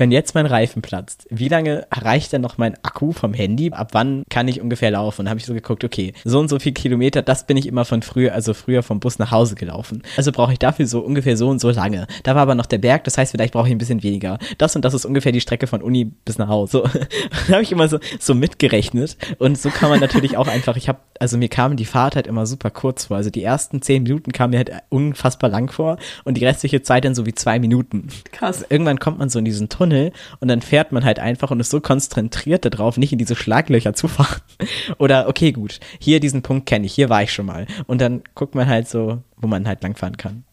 wenn 0.00 0.10
jetzt 0.10 0.34
mein 0.34 0.46
Reifen 0.46 0.80
platzt, 0.80 1.26
wie 1.28 1.48
lange 1.48 1.86
reicht 1.92 2.32
denn 2.32 2.40
noch 2.40 2.56
mein 2.56 2.74
Akku 2.82 3.12
vom 3.12 3.34
Handy? 3.34 3.70
Ab 3.70 3.90
wann 3.92 4.24
kann 4.30 4.48
ich 4.48 4.60
ungefähr 4.60 4.90
laufen? 4.90 5.20
Und 5.20 5.28
habe 5.28 5.38
ich 5.38 5.44
so 5.44 5.52
geguckt, 5.52 5.84
okay, 5.84 6.14
so 6.24 6.40
und 6.40 6.48
so 6.48 6.58
viel 6.58 6.72
Kilometer, 6.72 7.20
das 7.20 7.46
bin 7.46 7.58
ich 7.58 7.66
immer 7.66 7.84
von 7.84 8.00
früher, 8.00 8.32
also 8.32 8.54
früher 8.54 8.82
vom 8.82 8.98
Bus 8.98 9.18
nach 9.18 9.30
Hause 9.30 9.56
gelaufen. 9.56 10.02
Also 10.16 10.32
brauche 10.32 10.52
ich 10.52 10.58
dafür 10.58 10.86
so 10.86 11.00
ungefähr 11.00 11.36
so 11.36 11.50
und 11.50 11.60
so 11.60 11.70
lange. 11.70 12.06
Da 12.22 12.34
war 12.34 12.42
aber 12.42 12.54
noch 12.54 12.64
der 12.64 12.78
Berg, 12.78 13.04
das 13.04 13.18
heißt, 13.18 13.32
vielleicht 13.32 13.52
brauche 13.52 13.68
ich 13.68 13.74
ein 13.74 13.78
bisschen 13.78 14.02
weniger. 14.02 14.38
Das 14.56 14.74
und 14.74 14.86
das 14.86 14.94
ist 14.94 15.04
ungefähr 15.04 15.32
die 15.32 15.42
Strecke 15.42 15.66
von 15.66 15.82
Uni 15.82 16.06
bis 16.06 16.38
nach 16.38 16.48
Hause. 16.48 16.70
So, 16.70 16.82
da 17.48 17.52
habe 17.52 17.62
ich 17.62 17.70
immer 17.70 17.88
so, 17.88 17.98
so 18.18 18.34
mitgerechnet. 18.34 19.18
Und 19.38 19.58
so 19.58 19.68
kann 19.68 19.90
man 19.90 20.00
natürlich 20.00 20.38
auch 20.38 20.48
einfach, 20.48 20.78
ich 20.78 20.88
habe, 20.88 21.00
also 21.18 21.36
mir 21.36 21.50
kam 21.50 21.76
die 21.76 21.84
Fahrt 21.84 22.16
halt 22.16 22.26
immer 22.26 22.46
super 22.46 22.70
kurz 22.70 23.04
vor. 23.04 23.18
Also 23.18 23.28
die 23.28 23.42
ersten 23.42 23.82
zehn 23.82 24.04
Minuten 24.04 24.32
kamen 24.32 24.52
mir 24.52 24.58
halt 24.58 24.72
unfassbar 24.88 25.50
lang 25.50 25.70
vor 25.70 25.98
und 26.24 26.38
die 26.38 26.46
restliche 26.46 26.80
Zeit 26.80 27.04
dann 27.04 27.14
so 27.14 27.26
wie 27.26 27.34
zwei 27.34 27.58
Minuten. 27.58 28.08
Krass. 28.32 28.64
Irgendwann 28.66 28.98
kommt 28.98 29.18
man 29.18 29.28
so 29.28 29.38
in 29.38 29.44
diesen 29.44 29.68
Tunnel 29.68 29.89
Tunnel 29.90 30.12
und 30.40 30.48
dann 30.48 30.62
fährt 30.62 30.92
man 30.92 31.04
halt 31.04 31.18
einfach 31.18 31.50
und 31.50 31.60
ist 31.60 31.70
so 31.70 31.80
konzentriert 31.80 32.64
darauf, 32.64 32.96
nicht 32.96 33.12
in 33.12 33.18
diese 33.18 33.36
Schlaglöcher 33.36 33.94
zu 33.94 34.08
fahren. 34.08 34.40
Oder 34.98 35.28
okay, 35.28 35.52
gut, 35.52 35.80
hier 35.98 36.20
diesen 36.20 36.42
Punkt 36.42 36.66
kenne 36.66 36.86
ich, 36.86 36.94
hier 36.94 37.08
war 37.08 37.22
ich 37.22 37.32
schon 37.32 37.46
mal. 37.46 37.66
Und 37.86 38.00
dann 38.00 38.22
guckt 38.34 38.54
man 38.54 38.68
halt 38.68 38.88
so, 38.88 39.22
wo 39.36 39.46
man 39.46 39.66
halt 39.66 39.82
langfahren 39.82 40.16
kann. 40.16 40.44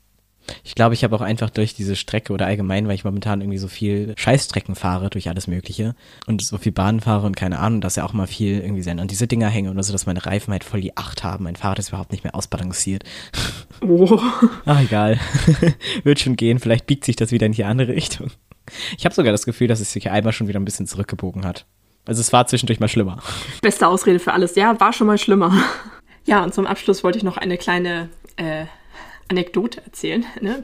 Ich 0.63 0.75
glaube, 0.75 0.93
ich 0.93 1.03
habe 1.03 1.13
auch 1.13 1.21
einfach 1.21 1.49
durch 1.49 1.73
diese 1.73 1.97
Strecke 1.97 2.31
oder 2.31 2.45
allgemein, 2.45 2.87
weil 2.87 2.95
ich 2.95 3.03
momentan 3.03 3.41
irgendwie 3.41 3.57
so 3.57 3.67
viel 3.67 4.13
Scheißstrecken 4.15 4.75
fahre 4.75 5.09
durch 5.09 5.27
alles 5.27 5.45
Mögliche 5.45 5.93
und 6.25 6.41
so 6.41 6.57
viel 6.57 6.71
Bahn 6.71 7.01
fahre 7.01 7.25
und 7.25 7.35
keine 7.35 7.59
Ahnung, 7.59 7.81
dass 7.81 7.97
ja 7.97 8.05
auch 8.05 8.13
mal 8.13 8.27
viel 8.27 8.61
irgendwie 8.61 8.81
sein 8.81 9.01
an 9.01 9.09
diese 9.09 9.27
Dinger 9.27 9.49
hänge 9.49 9.71
oder 9.71 9.83
so, 9.83 9.91
dass 9.91 10.05
meine 10.05 10.25
Reifen 10.25 10.53
halt 10.53 10.63
voll 10.63 10.79
die 10.79 10.95
Acht 10.95 11.25
haben. 11.25 11.43
Mein 11.43 11.57
Fahrrad 11.57 11.79
ist 11.79 11.89
überhaupt 11.89 12.13
nicht 12.13 12.23
mehr 12.23 12.33
ausbalanciert. 12.33 13.03
Oh. 13.81 14.21
Ach, 14.65 14.81
egal. 14.85 15.19
Wird 16.05 16.21
schon 16.21 16.37
gehen. 16.37 16.59
Vielleicht 16.59 16.87
biegt 16.87 17.03
sich 17.03 17.17
das 17.17 17.33
wieder 17.33 17.45
in 17.45 17.51
die 17.51 17.65
andere 17.65 17.93
Richtung. 17.93 18.31
Ich 18.97 19.05
habe 19.05 19.15
sogar 19.15 19.31
das 19.31 19.45
Gefühl, 19.45 19.67
dass 19.67 19.79
es 19.79 19.91
sich 19.91 20.09
einmal 20.09 20.33
schon 20.33 20.47
wieder 20.47 20.59
ein 20.59 20.65
bisschen 20.65 20.87
zurückgebogen 20.87 21.45
hat. 21.45 21.65
Also 22.05 22.21
es 22.21 22.31
war 22.31 22.47
zwischendurch 22.47 22.79
mal 22.79 22.87
schlimmer. 22.87 23.21
Beste 23.61 23.87
Ausrede 23.87 24.19
für 24.19 24.33
alles. 24.33 24.55
Ja, 24.55 24.79
war 24.79 24.93
schon 24.93 25.07
mal 25.07 25.17
schlimmer. 25.17 25.53
Ja, 26.29 26.43
und 26.43 26.53
zum 26.53 26.67
Abschluss 26.67 27.05
wollte 27.05 27.17
ich 27.17 27.23
noch 27.23 27.37
eine 27.37 27.57
kleine 27.57 28.09
äh, 28.35 28.65
Anekdote 29.29 29.81
erzählen. 29.85 30.25
Ne? 30.41 30.61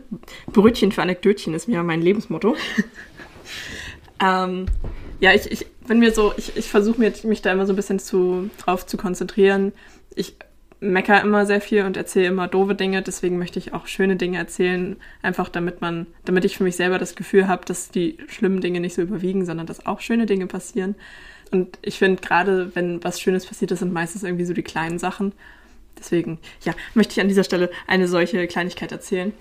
Brötchen 0.47 0.91
für 0.91 1.01
Anekdötchen 1.01 1.53
ist 1.53 1.69
mir 1.69 1.81
mein 1.83 2.01
Lebensmotto. 2.01 2.57
ähm, 4.21 4.65
ja, 5.21 5.33
ich, 5.33 5.49
ich 5.49 5.65
bin 5.87 5.99
mir 5.99 6.11
so, 6.11 6.33
ich, 6.35 6.57
ich 6.57 6.67
versuche 6.67 6.99
mich 6.99 7.41
da 7.41 7.53
immer 7.53 7.65
so 7.65 7.71
ein 7.71 7.77
bisschen 7.77 7.99
zu, 7.99 8.49
drauf 8.57 8.85
zu 8.85 8.97
konzentrieren. 8.97 9.71
Ich 10.15 10.35
mecker 10.83 11.21
immer 11.21 11.45
sehr 11.45 11.61
viel 11.61 11.83
und 11.83 11.97
erzähle 11.97 12.27
immer 12.27 12.47
doofe 12.47 12.75
Dinge, 12.75 13.01
deswegen 13.01 13.37
möchte 13.37 13.59
ich 13.59 13.73
auch 13.73 13.87
schöne 13.87 14.15
Dinge 14.15 14.37
erzählen, 14.37 14.97
einfach 15.21 15.49
damit 15.49 15.81
man, 15.81 16.07
damit 16.25 16.45
ich 16.45 16.57
für 16.57 16.63
mich 16.63 16.75
selber 16.75 16.99
das 16.99 17.15
Gefühl 17.15 17.47
habe, 17.47 17.65
dass 17.65 17.89
die 17.89 18.17
schlimmen 18.27 18.61
Dinge 18.61 18.79
nicht 18.79 18.93
so 18.93 19.01
überwiegen, 19.01 19.45
sondern 19.45 19.65
dass 19.65 19.85
auch 19.85 20.01
schöne 20.01 20.25
Dinge 20.25 20.47
passieren. 20.47 20.95
Und 21.51 21.77
ich 21.81 21.99
finde 21.99 22.21
gerade, 22.21 22.75
wenn 22.75 23.03
was 23.03 23.21
Schönes 23.21 23.45
passiert, 23.45 23.71
das 23.71 23.79
sind 23.79 23.93
meistens 23.93 24.23
irgendwie 24.23 24.45
so 24.45 24.53
die 24.53 24.63
kleinen 24.63 24.99
Sachen. 24.99 25.33
Deswegen, 25.97 26.39
ja, 26.63 26.73
möchte 26.93 27.13
ich 27.13 27.21
an 27.21 27.27
dieser 27.27 27.43
Stelle 27.43 27.69
eine 27.87 28.07
solche 28.07 28.45
Kleinigkeit 28.47 28.91
erzählen. 28.91 29.33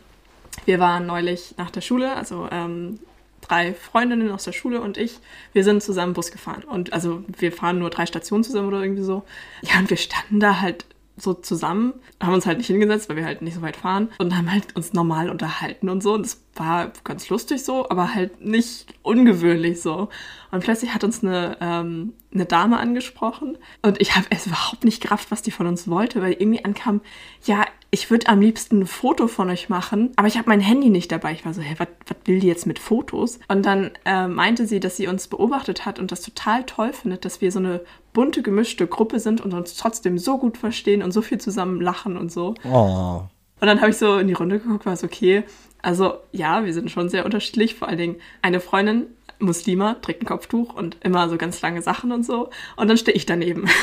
Wir 0.66 0.78
waren 0.78 1.06
neulich 1.06 1.54
nach 1.56 1.70
der 1.70 1.80
Schule, 1.80 2.14
also 2.14 2.48
ähm, 2.52 2.98
drei 3.40 3.74
Freundinnen 3.74 4.30
aus 4.30 4.44
der 4.44 4.52
Schule 4.52 4.80
und 4.80 4.98
ich, 4.98 5.18
wir 5.52 5.64
sind 5.64 5.82
zusammen 5.82 6.12
Bus 6.12 6.30
gefahren. 6.30 6.62
Und 6.62 6.92
also 6.92 7.24
wir 7.38 7.52
fahren 7.52 7.78
nur 7.78 7.90
drei 7.90 8.06
Stationen 8.06 8.44
zusammen 8.44 8.68
oder 8.68 8.82
irgendwie 8.82 9.02
so. 9.02 9.24
Ja, 9.62 9.78
und 9.78 9.90
wir 9.90 9.96
standen 9.96 10.38
da 10.38 10.60
halt 10.60 10.84
so 11.16 11.34
zusammen, 11.34 11.94
haben 12.20 12.32
uns 12.32 12.46
halt 12.46 12.58
nicht 12.58 12.68
hingesetzt, 12.68 13.08
weil 13.08 13.16
wir 13.16 13.24
halt 13.24 13.42
nicht 13.42 13.54
so 13.54 13.62
weit 13.62 13.76
fahren 13.76 14.08
und 14.18 14.36
haben 14.36 14.50
halt 14.50 14.74
uns 14.76 14.92
normal 14.92 15.28
unterhalten 15.28 15.88
und 15.88 16.02
so. 16.02 16.14
Und 16.14 16.24
das 16.24 16.42
war 16.54 16.92
ganz 17.04 17.28
lustig 17.28 17.64
so, 17.64 17.88
aber 17.88 18.14
halt 18.14 18.40
nicht 18.44 18.94
ungewöhnlich 19.02 19.82
so. 19.82 20.08
Und 20.50 20.64
plötzlich 20.64 20.94
hat 20.94 21.04
uns 21.04 21.22
eine, 21.22 21.58
ähm, 21.60 22.14
eine 22.32 22.46
Dame 22.46 22.78
angesprochen 22.78 23.58
und 23.82 24.00
ich 24.00 24.16
habe 24.16 24.26
es 24.30 24.46
überhaupt 24.46 24.84
nicht 24.84 25.02
gerafft, 25.02 25.30
was 25.30 25.42
die 25.42 25.50
von 25.50 25.66
uns 25.66 25.88
wollte, 25.88 26.22
weil 26.22 26.32
irgendwie 26.32 26.64
ankam, 26.64 27.02
ja, 27.44 27.64
ich 27.94 28.10
würde 28.10 28.26
am 28.28 28.40
liebsten 28.40 28.80
ein 28.80 28.86
Foto 28.86 29.28
von 29.28 29.50
euch 29.50 29.68
machen, 29.68 30.12
aber 30.16 30.26
ich 30.26 30.38
habe 30.38 30.48
mein 30.48 30.60
Handy 30.60 30.88
nicht 30.88 31.12
dabei. 31.12 31.32
Ich 31.32 31.44
war 31.44 31.52
so, 31.52 31.60
hä, 31.60 31.74
was 31.78 31.88
will 32.24 32.40
die 32.40 32.46
jetzt 32.46 32.66
mit 32.66 32.78
Fotos? 32.78 33.38
Und 33.48 33.66
dann 33.66 33.90
äh, 34.06 34.26
meinte 34.28 34.66
sie, 34.66 34.80
dass 34.80 34.96
sie 34.96 35.08
uns 35.08 35.28
beobachtet 35.28 35.84
hat 35.84 35.98
und 35.98 36.10
das 36.10 36.22
total 36.22 36.64
toll 36.64 36.94
findet, 36.94 37.26
dass 37.26 37.42
wir 37.42 37.52
so 37.52 37.58
eine 37.58 37.82
bunte, 38.14 38.40
gemischte 38.40 38.86
Gruppe 38.86 39.20
sind 39.20 39.42
und 39.42 39.52
uns 39.52 39.76
trotzdem 39.76 40.16
so 40.16 40.38
gut 40.38 40.56
verstehen 40.56 41.02
und 41.02 41.12
so 41.12 41.20
viel 41.20 41.36
zusammen 41.36 41.82
lachen 41.82 42.16
und 42.16 42.32
so. 42.32 42.54
Oh. 42.64 43.24
Und 43.60 43.66
dann 43.66 43.82
habe 43.82 43.90
ich 43.90 43.98
so 43.98 44.16
in 44.16 44.26
die 44.26 44.32
Runde 44.32 44.58
geguckt, 44.58 44.86
war 44.86 44.94
es 44.94 45.04
okay. 45.04 45.44
Also 45.82 46.14
ja, 46.32 46.64
wir 46.64 46.72
sind 46.72 46.90
schon 46.90 47.10
sehr 47.10 47.26
unterschiedlich. 47.26 47.74
Vor 47.74 47.88
allen 47.88 47.98
Dingen 47.98 48.16
eine 48.40 48.60
Freundin, 48.60 49.04
Muslima, 49.38 49.96
trägt 50.00 50.22
ein 50.22 50.26
Kopftuch 50.26 50.74
und 50.74 50.96
immer 51.02 51.28
so 51.28 51.36
ganz 51.36 51.60
lange 51.60 51.82
Sachen 51.82 52.10
und 52.10 52.24
so. 52.24 52.48
Und 52.76 52.88
dann 52.88 52.96
stehe 52.96 53.14
ich 53.14 53.26
daneben. 53.26 53.68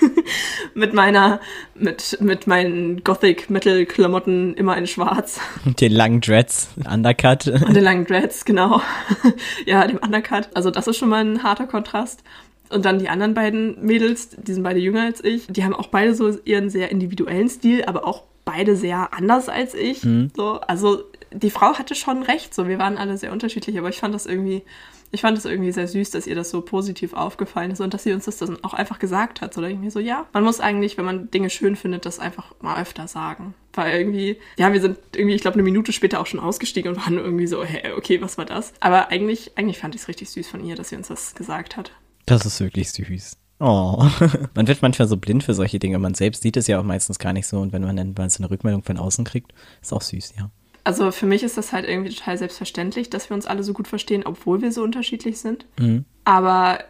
mit 0.74 0.94
meiner, 0.94 1.40
mit, 1.74 2.18
mit 2.20 2.46
meinen 2.46 3.02
Gothic-Metal-Klamotten 3.04 4.54
immer 4.54 4.76
in 4.76 4.86
schwarz. 4.86 5.40
Und 5.64 5.80
den 5.80 5.92
langen 5.92 6.20
Dreads, 6.20 6.70
Undercut. 6.90 7.46
Und 7.46 7.74
den 7.74 7.84
langen 7.84 8.06
Dreads, 8.06 8.44
genau. 8.44 8.80
ja, 9.66 9.86
dem 9.86 9.98
Undercut. 9.98 10.48
Also 10.54 10.70
das 10.70 10.86
ist 10.86 10.96
schon 10.96 11.08
mal 11.08 11.24
ein 11.24 11.42
harter 11.42 11.66
Kontrast. 11.66 12.22
Und 12.70 12.84
dann 12.84 12.98
die 12.98 13.08
anderen 13.08 13.34
beiden 13.34 13.84
Mädels, 13.84 14.30
die 14.30 14.52
sind 14.52 14.62
beide 14.62 14.78
jünger 14.78 15.02
als 15.02 15.22
ich, 15.24 15.48
die 15.48 15.64
haben 15.64 15.74
auch 15.74 15.88
beide 15.88 16.14
so 16.14 16.30
ihren 16.44 16.70
sehr 16.70 16.90
individuellen 16.90 17.48
Stil, 17.48 17.84
aber 17.84 18.06
auch 18.06 18.22
beide 18.44 18.76
sehr 18.76 19.12
anders 19.12 19.48
als 19.48 19.74
ich. 19.74 20.04
Mhm. 20.04 20.30
So, 20.36 20.60
also 20.60 21.02
die 21.32 21.50
Frau 21.50 21.74
hatte 21.74 21.94
schon 21.94 22.22
recht, 22.22 22.54
so 22.54 22.68
wir 22.68 22.78
waren 22.78 22.96
alle 22.96 23.16
sehr 23.16 23.32
unterschiedlich, 23.32 23.78
aber 23.78 23.88
ich 23.88 23.98
fand 23.98 24.14
das 24.14 24.26
irgendwie 24.26 24.62
ich 25.12 25.22
fand 25.22 25.36
es 25.36 25.44
irgendwie 25.44 25.72
sehr 25.72 25.88
süß, 25.88 26.10
dass 26.10 26.26
ihr 26.26 26.36
das 26.36 26.50
so 26.50 26.60
positiv 26.60 27.14
aufgefallen 27.14 27.72
ist 27.72 27.80
und 27.80 27.92
dass 27.92 28.04
sie 28.04 28.12
uns 28.12 28.26
das 28.26 28.36
dann 28.38 28.62
auch 28.62 28.74
einfach 28.74 28.98
gesagt 28.98 29.40
hat. 29.40 29.52
So 29.52 29.62
irgendwie 29.62 29.90
so, 29.90 29.98
ja, 29.98 30.26
man 30.32 30.44
muss 30.44 30.60
eigentlich, 30.60 30.98
wenn 30.98 31.04
man 31.04 31.30
Dinge 31.30 31.50
schön 31.50 31.74
findet, 31.74 32.06
das 32.06 32.20
einfach 32.20 32.54
mal 32.60 32.80
öfter 32.80 33.08
sagen. 33.08 33.54
Weil 33.72 33.98
irgendwie, 33.98 34.38
ja, 34.56 34.72
wir 34.72 34.80
sind 34.80 34.98
irgendwie, 35.14 35.34
ich 35.34 35.42
glaube, 35.42 35.54
eine 35.54 35.64
Minute 35.64 35.92
später 35.92 36.20
auch 36.20 36.26
schon 36.26 36.40
ausgestiegen 36.40 36.92
und 36.92 37.00
waren 37.00 37.18
irgendwie 37.18 37.48
so, 37.48 37.64
hey, 37.64 37.92
okay, 37.92 38.20
was 38.22 38.38
war 38.38 38.44
das? 38.44 38.72
Aber 38.80 39.08
eigentlich, 39.08 39.52
eigentlich 39.56 39.78
fand 39.78 39.94
ich 39.94 40.02
es 40.02 40.08
richtig 40.08 40.30
süß 40.30 40.48
von 40.48 40.64
ihr, 40.64 40.76
dass 40.76 40.90
sie 40.90 40.96
uns 40.96 41.08
das 41.08 41.34
gesagt 41.34 41.76
hat. 41.76 41.92
Das 42.26 42.46
ist 42.46 42.60
wirklich 42.60 42.92
süß. 42.92 43.36
Oh, 43.58 44.06
man 44.54 44.68
wird 44.68 44.80
manchmal 44.80 45.08
so 45.08 45.16
blind 45.16 45.42
für 45.42 45.54
solche 45.54 45.80
Dinge. 45.80 45.98
Man 45.98 46.14
selbst 46.14 46.42
sieht 46.42 46.56
es 46.56 46.68
ja 46.68 46.78
auch 46.78 46.84
meistens 46.84 47.18
gar 47.18 47.32
nicht 47.32 47.48
so. 47.48 47.58
Und 47.58 47.72
wenn 47.72 47.82
man 47.82 47.96
dann 47.96 48.14
mal 48.16 48.30
so 48.30 48.42
eine 48.42 48.50
Rückmeldung 48.50 48.84
von 48.84 48.96
außen 48.96 49.24
kriegt, 49.24 49.52
ist 49.82 49.92
auch 49.92 50.02
süß, 50.02 50.34
ja 50.38 50.50
also 50.84 51.10
für 51.10 51.26
mich 51.26 51.42
ist 51.42 51.56
das 51.56 51.72
halt 51.72 51.88
irgendwie 51.88 52.14
total 52.14 52.38
selbstverständlich, 52.38 53.10
dass 53.10 53.30
wir 53.30 53.34
uns 53.34 53.46
alle 53.46 53.62
so 53.62 53.72
gut 53.72 53.88
verstehen, 53.88 54.22
obwohl 54.24 54.62
wir 54.62 54.72
so 54.72 54.82
unterschiedlich 54.82 55.38
sind. 55.38 55.66
Mhm. 55.78 56.04
Aber 56.24 56.80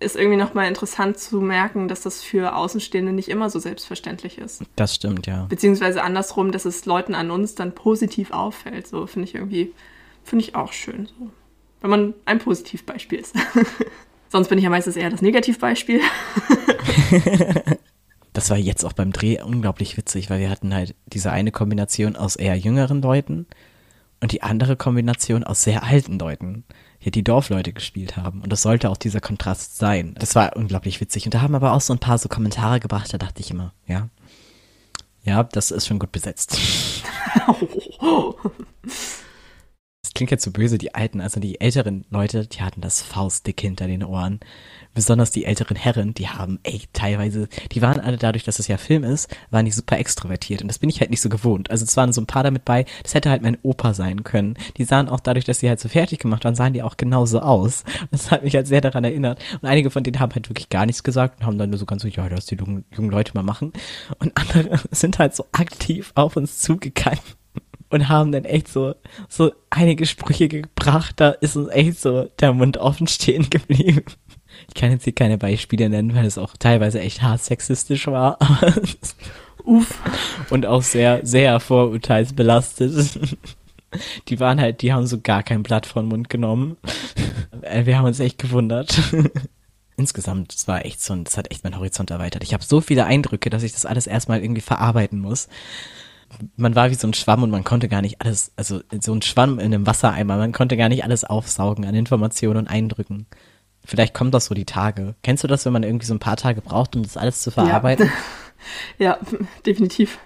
ist 0.00 0.16
irgendwie 0.16 0.36
nochmal 0.36 0.68
interessant 0.68 1.18
zu 1.18 1.40
merken, 1.40 1.88
dass 1.88 2.02
das 2.02 2.22
für 2.22 2.56
Außenstehende 2.56 3.12
nicht 3.12 3.28
immer 3.28 3.48
so 3.50 3.58
selbstverständlich 3.58 4.38
ist. 4.38 4.62
Das 4.76 4.94
stimmt, 4.94 5.26
ja. 5.26 5.46
Beziehungsweise 5.48 6.02
andersrum, 6.02 6.52
dass 6.52 6.64
es 6.64 6.84
Leuten 6.84 7.14
an 7.14 7.30
uns 7.30 7.54
dann 7.54 7.74
positiv 7.74 8.30
auffällt. 8.32 8.86
So 8.86 9.06
finde 9.06 9.28
ich 9.28 9.34
irgendwie, 9.34 9.72
finde 10.22 10.44
ich 10.44 10.54
auch 10.54 10.72
schön. 10.72 11.06
So. 11.06 11.30
Wenn 11.80 11.90
man 11.90 12.14
ein 12.26 12.38
Positivbeispiel 12.38 13.20
ist. 13.20 13.34
Sonst 14.28 14.48
bin 14.48 14.58
ich 14.58 14.64
ja 14.64 14.70
meistens 14.70 14.96
eher 14.96 15.10
das 15.10 15.22
Negativbeispiel. 15.22 16.00
das 18.34 18.50
war 18.50 18.58
jetzt 18.58 18.84
auch 18.84 18.92
beim 18.92 19.12
Dreh 19.12 19.40
unglaublich 19.40 19.96
witzig, 19.96 20.28
weil 20.28 20.40
wir 20.40 20.50
hatten 20.50 20.74
halt 20.74 20.94
diese 21.06 21.30
eine 21.30 21.52
Kombination 21.52 22.16
aus 22.16 22.36
eher 22.36 22.56
jüngeren 22.58 23.00
Leuten 23.00 23.46
und 24.20 24.32
die 24.32 24.42
andere 24.42 24.76
Kombination 24.76 25.44
aus 25.44 25.62
sehr 25.62 25.84
alten 25.84 26.18
Leuten, 26.18 26.64
die 27.04 27.12
die 27.12 27.22
Dorfleute 27.22 27.72
gespielt 27.72 28.16
haben. 28.16 28.42
Und 28.42 28.52
das 28.52 28.62
sollte 28.62 28.90
auch 28.90 28.96
dieser 28.96 29.20
Kontrast 29.20 29.76
sein. 29.76 30.14
Das 30.18 30.34
war 30.34 30.56
unglaublich 30.56 31.00
witzig. 31.00 31.24
Und 31.26 31.34
da 31.34 31.42
haben 31.42 31.54
aber 31.54 31.72
auch 31.72 31.80
so 31.80 31.92
ein 31.92 32.00
paar 32.00 32.18
so 32.18 32.28
Kommentare 32.28 32.80
gebracht, 32.80 33.12
da 33.12 33.18
dachte 33.18 33.40
ich 33.40 33.50
immer, 33.52 33.72
ja, 33.86 34.08
Ja, 35.22 35.44
das 35.44 35.70
ist 35.70 35.86
schon 35.86 36.00
gut 36.00 36.12
besetzt. 36.12 36.58
Das 40.14 40.18
klingt 40.18 40.30
jetzt 40.30 40.44
so 40.44 40.52
böse, 40.52 40.78
die 40.78 40.94
Alten, 40.94 41.20
also 41.20 41.40
die 41.40 41.60
älteren 41.60 42.04
Leute, 42.08 42.46
die 42.46 42.62
hatten 42.62 42.80
das 42.80 43.02
faustdick 43.02 43.60
hinter 43.60 43.88
den 43.88 44.04
Ohren. 44.04 44.38
Besonders 44.94 45.32
die 45.32 45.44
älteren 45.44 45.76
Herren, 45.76 46.14
die 46.14 46.28
haben 46.28 46.60
echt 46.62 46.94
teilweise, 46.94 47.48
die 47.72 47.82
waren 47.82 47.98
alle 47.98 48.16
dadurch, 48.16 48.44
dass 48.44 48.60
es 48.60 48.68
ja 48.68 48.76
Film 48.76 49.02
ist, 49.02 49.36
waren 49.50 49.64
die 49.64 49.72
super 49.72 49.98
extrovertiert 49.98 50.62
und 50.62 50.68
das 50.68 50.78
bin 50.78 50.88
ich 50.88 51.00
halt 51.00 51.10
nicht 51.10 51.20
so 51.20 51.28
gewohnt. 51.28 51.68
Also 51.72 51.84
es 51.84 51.96
waren 51.96 52.12
so 52.12 52.20
ein 52.20 52.28
paar 52.28 52.44
damit 52.44 52.64
bei, 52.64 52.86
das 53.02 53.14
hätte 53.14 53.28
halt 53.28 53.42
mein 53.42 53.58
Opa 53.64 53.92
sein 53.92 54.22
können. 54.22 54.54
Die 54.76 54.84
sahen 54.84 55.08
auch 55.08 55.18
dadurch, 55.18 55.46
dass 55.46 55.58
sie 55.58 55.68
halt 55.68 55.80
so 55.80 55.88
fertig 55.88 56.20
gemacht 56.20 56.44
waren, 56.44 56.54
sahen 56.54 56.74
die 56.74 56.84
auch 56.84 56.96
genauso 56.96 57.40
aus. 57.40 57.82
Das 58.12 58.30
hat 58.30 58.44
mich 58.44 58.54
halt 58.54 58.68
sehr 58.68 58.80
daran 58.80 59.02
erinnert. 59.02 59.42
Und 59.60 59.68
einige 59.68 59.90
von 59.90 60.04
denen 60.04 60.20
haben 60.20 60.32
halt 60.32 60.48
wirklich 60.48 60.68
gar 60.68 60.86
nichts 60.86 61.02
gesagt 61.02 61.40
und 61.40 61.46
haben 61.46 61.58
dann 61.58 61.70
nur 61.70 61.78
so 61.80 61.86
ganz 61.86 62.02
so, 62.02 62.08
ja, 62.08 62.24
lass 62.28 62.46
die 62.46 62.54
jungen, 62.54 62.84
jungen 62.96 63.10
Leute 63.10 63.32
mal 63.34 63.42
machen. 63.42 63.72
Und 64.20 64.30
andere 64.36 64.78
sind 64.92 65.18
halt 65.18 65.34
so 65.34 65.44
aktiv 65.50 66.12
auf 66.14 66.36
uns 66.36 66.60
zugegangen 66.60 67.18
und 67.94 68.08
haben 68.08 68.32
dann 68.32 68.44
echt 68.44 68.66
so, 68.66 68.96
so 69.28 69.52
einige 69.70 70.04
Sprüche 70.04 70.48
gebracht, 70.48 71.14
da 71.18 71.30
ist 71.30 71.54
uns 71.54 71.68
echt 71.68 72.00
so 72.00 72.28
der 72.40 72.52
Mund 72.52 72.76
offen 72.76 73.06
stehen 73.06 73.48
geblieben. 73.50 74.02
Ich 74.68 74.74
kann 74.74 74.90
jetzt 74.90 75.04
hier 75.04 75.14
keine 75.14 75.38
Beispiele 75.38 75.88
nennen, 75.88 76.12
weil 76.14 76.26
es 76.26 76.36
auch 76.36 76.56
teilweise 76.58 77.00
echt 77.00 77.22
hart 77.22 77.42
sexistisch 77.42 78.08
war. 78.08 78.36
Uff. 79.64 80.02
Und 80.50 80.66
auch 80.66 80.82
sehr, 80.82 81.20
sehr 81.24 81.60
vorurteilsbelastet. 81.60 83.20
Die 84.28 84.40
waren 84.40 84.60
halt, 84.60 84.82
die 84.82 84.92
haben 84.92 85.06
so 85.06 85.20
gar 85.20 85.44
kein 85.44 85.62
Blatt 85.62 85.86
vor 85.86 86.02
den 86.02 86.08
Mund 86.08 86.28
genommen. 86.28 86.76
Äh, 87.62 87.86
wir 87.86 87.96
haben 87.96 88.06
uns 88.06 88.18
echt 88.18 88.38
gewundert. 88.38 89.00
Insgesamt, 89.96 90.52
es 90.52 90.66
war 90.66 90.84
echt 90.84 91.00
so, 91.00 91.14
das 91.14 91.36
hat 91.36 91.52
echt 91.52 91.62
meinen 91.62 91.78
Horizont 91.78 92.10
erweitert. 92.10 92.42
Ich 92.42 92.52
habe 92.52 92.64
so 92.64 92.80
viele 92.80 93.04
Eindrücke, 93.04 93.50
dass 93.50 93.62
ich 93.62 93.72
das 93.72 93.86
alles 93.86 94.08
erstmal 94.08 94.42
irgendwie 94.42 94.60
verarbeiten 94.60 95.20
muss 95.20 95.48
man 96.56 96.74
war 96.74 96.90
wie 96.90 96.94
so 96.94 97.06
ein 97.06 97.14
Schwamm 97.14 97.42
und 97.42 97.50
man 97.50 97.64
konnte 97.64 97.88
gar 97.88 98.02
nicht 98.02 98.20
alles, 98.20 98.52
also 98.56 98.80
so 99.00 99.12
ein 99.12 99.22
Schwamm 99.22 99.58
in 99.58 99.66
einem 99.74 99.86
Wassereimer, 99.86 100.36
man 100.36 100.52
konnte 100.52 100.76
gar 100.76 100.88
nicht 100.88 101.04
alles 101.04 101.24
aufsaugen 101.24 101.84
an 101.84 101.94
Informationen 101.94 102.58
und 102.58 102.68
Eindrücken. 102.68 103.26
Vielleicht 103.84 104.14
kommt 104.14 104.32
das 104.32 104.46
so 104.46 104.54
die 104.54 104.64
Tage. 104.64 105.14
Kennst 105.22 105.44
du 105.44 105.48
das, 105.48 105.64
wenn 105.64 105.72
man 105.72 105.82
irgendwie 105.82 106.06
so 106.06 106.14
ein 106.14 106.20
paar 106.20 106.36
Tage 106.36 106.60
braucht, 106.60 106.96
um 106.96 107.02
das 107.02 107.16
alles 107.16 107.42
zu 107.42 107.50
verarbeiten? 107.50 108.10
Ja, 108.98 109.18
ja 109.18 109.18
definitiv. 109.66 110.18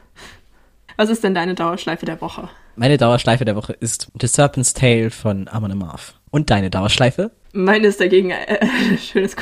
Was 0.97 1.11
ist 1.11 1.25
denn 1.25 1.35
deine 1.35 1.55
Dauerschleife 1.55 2.07
der 2.07 2.21
Woche? 2.21 2.49
Meine 2.77 2.97
Dauerschleife 2.97 3.45
der 3.45 3.57
Woche 3.57 3.73
ist 3.73 4.11
The 4.21 4.27
Serpent's 4.27 4.75
Tale 4.75 5.11
von 5.11 5.49
Amon 5.49 5.73
Amarth. 5.73 6.15
Und 6.31 6.51
deine 6.51 6.71
Dauerschleife? 6.71 7.33
Meine 7.59 7.89
ist 7.89 8.01
dagegen 8.01 8.31
äh, 8.31 8.59
schönes, 8.99 9.35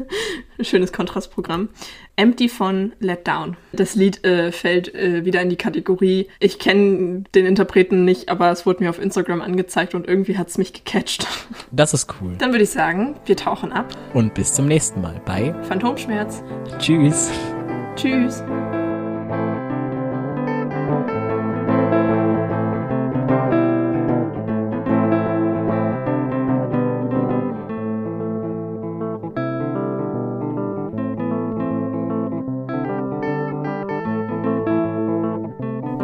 schönes 0.62 0.90
Kontrastprogramm. 0.90 1.68
Empty 2.16 2.48
von 2.48 2.94
Let 2.98 3.28
Down. 3.28 3.58
Das 3.72 3.94
Lied 3.94 4.24
äh, 4.24 4.52
fällt 4.52 4.94
äh, 4.94 5.26
wieder 5.26 5.42
in 5.42 5.50
die 5.50 5.56
Kategorie. 5.56 6.28
Ich 6.40 6.58
kenne 6.58 7.24
den 7.34 7.44
Interpreten 7.44 8.06
nicht, 8.06 8.30
aber 8.30 8.50
es 8.50 8.64
wurde 8.64 8.82
mir 8.82 8.88
auf 8.88 8.98
Instagram 8.98 9.42
angezeigt 9.42 9.94
und 9.94 10.08
irgendwie 10.08 10.38
hat 10.38 10.48
es 10.48 10.56
mich 10.56 10.72
gecatcht. 10.72 11.26
Das 11.70 11.92
ist 11.92 12.08
cool. 12.20 12.34
Dann 12.38 12.52
würde 12.52 12.64
ich 12.64 12.70
sagen, 12.70 13.16
wir 13.26 13.36
tauchen 13.36 13.72
ab. 13.72 13.94
Und 14.14 14.32
bis 14.32 14.54
zum 14.54 14.66
nächsten 14.66 15.02
Mal 15.02 15.20
bei 15.26 15.54
Phantomschmerz. 15.64 16.42
Tschüss. 16.78 17.30
Tschüss. 17.94 18.42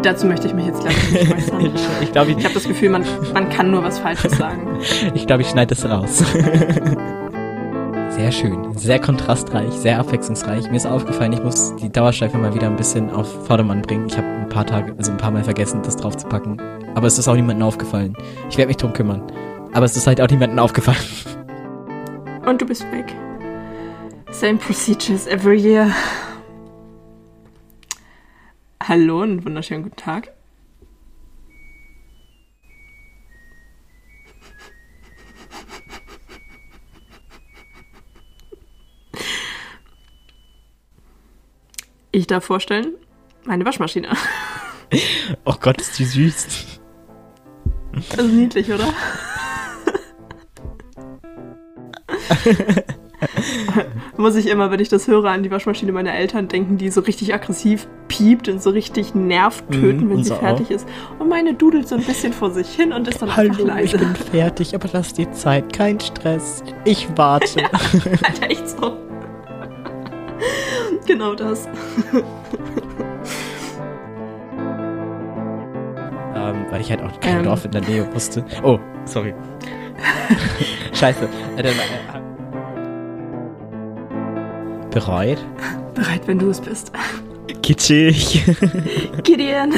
Dazu 0.04 0.26
möchte 0.26 0.46
ich 0.46 0.52
mich 0.52 0.66
jetzt 0.66 0.84
leider 0.84 1.24
nicht 1.24 1.34
äußern. 1.34 1.72
ich 2.02 2.12
glaube, 2.12 2.30
ich, 2.32 2.36
ich 2.36 2.44
habe 2.44 2.52
das 2.52 2.64
Gefühl, 2.64 2.90
man, 2.90 3.06
man 3.32 3.48
kann 3.48 3.70
nur 3.70 3.82
was 3.82 3.98
Falsches 3.98 4.32
sagen. 4.38 4.78
ich 5.14 5.26
glaube, 5.26 5.40
ich 5.42 5.48
schneide 5.48 5.74
das 5.74 5.88
raus. 5.88 6.22
Sehr 8.10 8.30
schön, 8.30 8.78
sehr 8.78 9.00
kontrastreich, 9.00 9.72
sehr 9.72 9.98
abwechslungsreich. 9.98 10.70
Mir 10.70 10.76
ist 10.76 10.86
aufgefallen, 10.86 11.32
ich 11.32 11.42
muss 11.42 11.74
die 11.74 11.90
Dauerschleife 11.90 12.38
mal 12.38 12.54
wieder 12.54 12.68
ein 12.68 12.76
bisschen 12.76 13.10
auf 13.10 13.46
Vordermann 13.46 13.82
bringen. 13.82 14.06
Ich 14.06 14.16
habe 14.16 14.28
ein 14.28 14.48
paar 14.48 14.64
Tage, 14.64 14.94
also 14.96 15.10
ein 15.10 15.16
paar 15.16 15.32
Mal 15.32 15.42
vergessen, 15.42 15.82
das 15.82 15.96
drauf 15.96 16.16
zu 16.16 16.28
packen. 16.28 16.58
Aber 16.94 17.08
es 17.08 17.18
ist 17.18 17.26
auch 17.26 17.34
niemandem 17.34 17.66
aufgefallen. 17.66 18.16
Ich 18.48 18.56
werde 18.56 18.68
mich 18.68 18.76
drum 18.76 18.92
kümmern. 18.92 19.20
Aber 19.72 19.84
es 19.84 19.96
ist 19.96 20.06
halt 20.06 20.20
auch 20.20 20.30
niemandem 20.30 20.60
aufgefallen. 20.60 20.96
Und 22.46 22.62
du 22.62 22.66
bist 22.66 22.84
weg. 22.92 23.06
Same 24.30 24.58
procedures 24.58 25.26
every 25.26 25.58
year. 25.58 25.90
Hallo 28.86 29.22
und 29.22 29.46
wunderschönen 29.46 29.82
guten 29.82 29.96
Tag. 29.96 30.30
Ich 42.12 42.26
darf 42.26 42.44
vorstellen, 42.44 42.92
meine 43.44 43.64
Waschmaschine. 43.64 44.08
Oh 45.44 45.54
Gott, 45.58 45.80
ist 45.80 45.98
die 45.98 46.04
süß. 46.04 46.78
Das 48.10 48.18
ist 48.18 48.32
niedlich, 48.32 48.70
oder? 48.70 48.92
Muss 54.16 54.36
ich 54.36 54.48
immer, 54.48 54.70
wenn 54.70 54.80
ich 54.80 54.88
das 54.88 55.08
höre, 55.08 55.24
an 55.26 55.42
die 55.42 55.50
Waschmaschine 55.50 55.92
meiner 55.92 56.14
Eltern 56.14 56.48
denken, 56.48 56.78
die 56.78 56.90
so 56.90 57.00
richtig 57.00 57.34
aggressiv 57.34 57.86
piept 58.08 58.48
und 58.48 58.62
so 58.62 58.70
richtig 58.70 59.14
nervt 59.14 59.64
töten, 59.70 60.06
Mhm, 60.06 60.10
wenn 60.10 60.24
sie 60.24 60.34
fertig 60.34 60.70
ist. 60.70 60.86
Und 61.18 61.28
meine 61.28 61.54
dudelt 61.54 61.88
so 61.88 61.96
ein 61.96 62.02
bisschen 62.02 62.32
vor 62.32 62.50
sich 62.50 62.68
hin 62.68 62.92
und 62.92 63.08
ist 63.08 63.20
dann 63.22 63.30
einfach 63.30 63.56
Hallo, 63.58 63.66
leise. 63.66 63.96
ich 63.96 64.02
bin 64.02 64.14
fertig, 64.14 64.74
aber 64.74 64.88
lass 64.92 65.12
dir 65.14 65.30
Zeit, 65.32 65.72
kein 65.72 65.98
Stress. 66.00 66.62
Ich 66.84 67.08
warte. 67.16 67.64
Alter, 68.22 68.50
echt 68.50 68.68
so. 68.68 68.96
genau 71.06 71.34
das. 71.34 71.68
ähm, 76.34 76.66
weil 76.70 76.80
ich 76.80 76.90
halt 76.90 77.02
auch 77.02 77.20
kein 77.20 77.38
Ähm. 77.38 77.44
Dorf 77.44 77.64
in 77.64 77.70
der 77.70 77.82
Nähe 77.82 78.12
wusste. 78.14 78.44
Oh, 78.62 78.78
sorry. 79.04 79.34
Scheiße. 80.92 81.28
Äh, 81.56 81.62
dann, 81.62 81.72
äh, 81.72 82.23
Bereit? 84.94 85.44
Bereit, 85.94 86.22
wenn 86.26 86.38
du 86.38 86.48
es 86.50 86.60
bist. 86.60 86.92
Kitschig. 87.62 88.44
Gideon. 89.24 89.72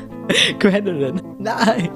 Gwendolyn. 0.58 1.20
Nein. 1.38 1.88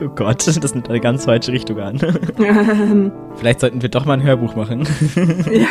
Oh 0.00 0.08
Gott, 0.08 0.46
das 0.46 0.74
nimmt 0.74 0.88
eine 0.88 1.00
ganz 1.00 1.24
falsche 1.24 1.52
Richtung 1.52 1.78
an. 1.80 1.98
ähm, 2.38 3.12
Vielleicht 3.36 3.60
sollten 3.60 3.82
wir 3.82 3.88
doch 3.88 4.04
mal 4.04 4.14
ein 4.14 4.22
Hörbuch 4.22 4.54
machen. 4.56 4.86
ja. 5.50 5.66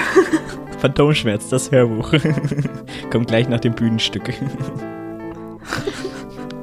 Phantomschmerz, 0.80 1.50
das 1.50 1.72
Hörbuch. 1.72 2.12
Kommt 3.12 3.28
gleich 3.28 3.48
nach 3.50 3.60
dem 3.60 3.74
Bühnenstück. 3.74 4.34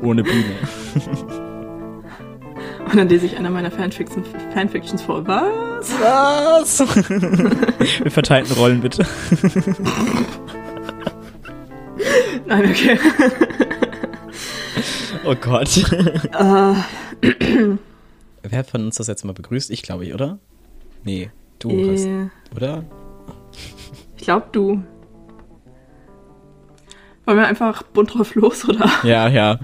Ohne 0.03 0.23
Bühne. 0.23 0.55
Und 2.91 2.97
dann 2.97 3.09
lese 3.09 3.27
ich 3.27 3.37
einer 3.37 3.51
meiner 3.51 3.71
Fanfiction, 3.71 4.25
Fanfictions 4.55 5.03
vor. 5.03 5.27
Was? 5.27 5.93
Was? 6.01 6.81
Wir 8.03 8.11
verteilten 8.11 8.55
Rollen 8.55 8.81
bitte. 8.81 9.07
Nein, 12.47 12.71
okay. 12.71 12.99
Oh 15.25 15.35
Gott. 15.35 15.77
Äh, 16.33 16.75
Wer 18.43 18.59
hat 18.59 18.71
von 18.71 18.87
uns 18.87 18.97
das 18.97 19.07
jetzt 19.07 19.25
mal 19.25 19.35
begrüßt? 19.35 19.71
Ich 19.71 19.83
glaube 19.83 20.07
ich, 20.07 20.15
oder? 20.15 20.39
Nee, 21.05 21.31
du 21.59 21.93
hast, 21.93 22.07
äh, 22.07 22.29
oder? 22.57 22.85
ich 24.17 24.23
glaube, 24.23 24.47
du. 24.53 24.83
Wollen 27.27 27.39
wir 27.39 27.47
einfach 27.47 27.83
bunt 27.83 28.15
drauf 28.15 28.35
los, 28.35 28.67
oder? 28.67 28.91
Ja, 29.03 29.29
ja. 29.29 29.59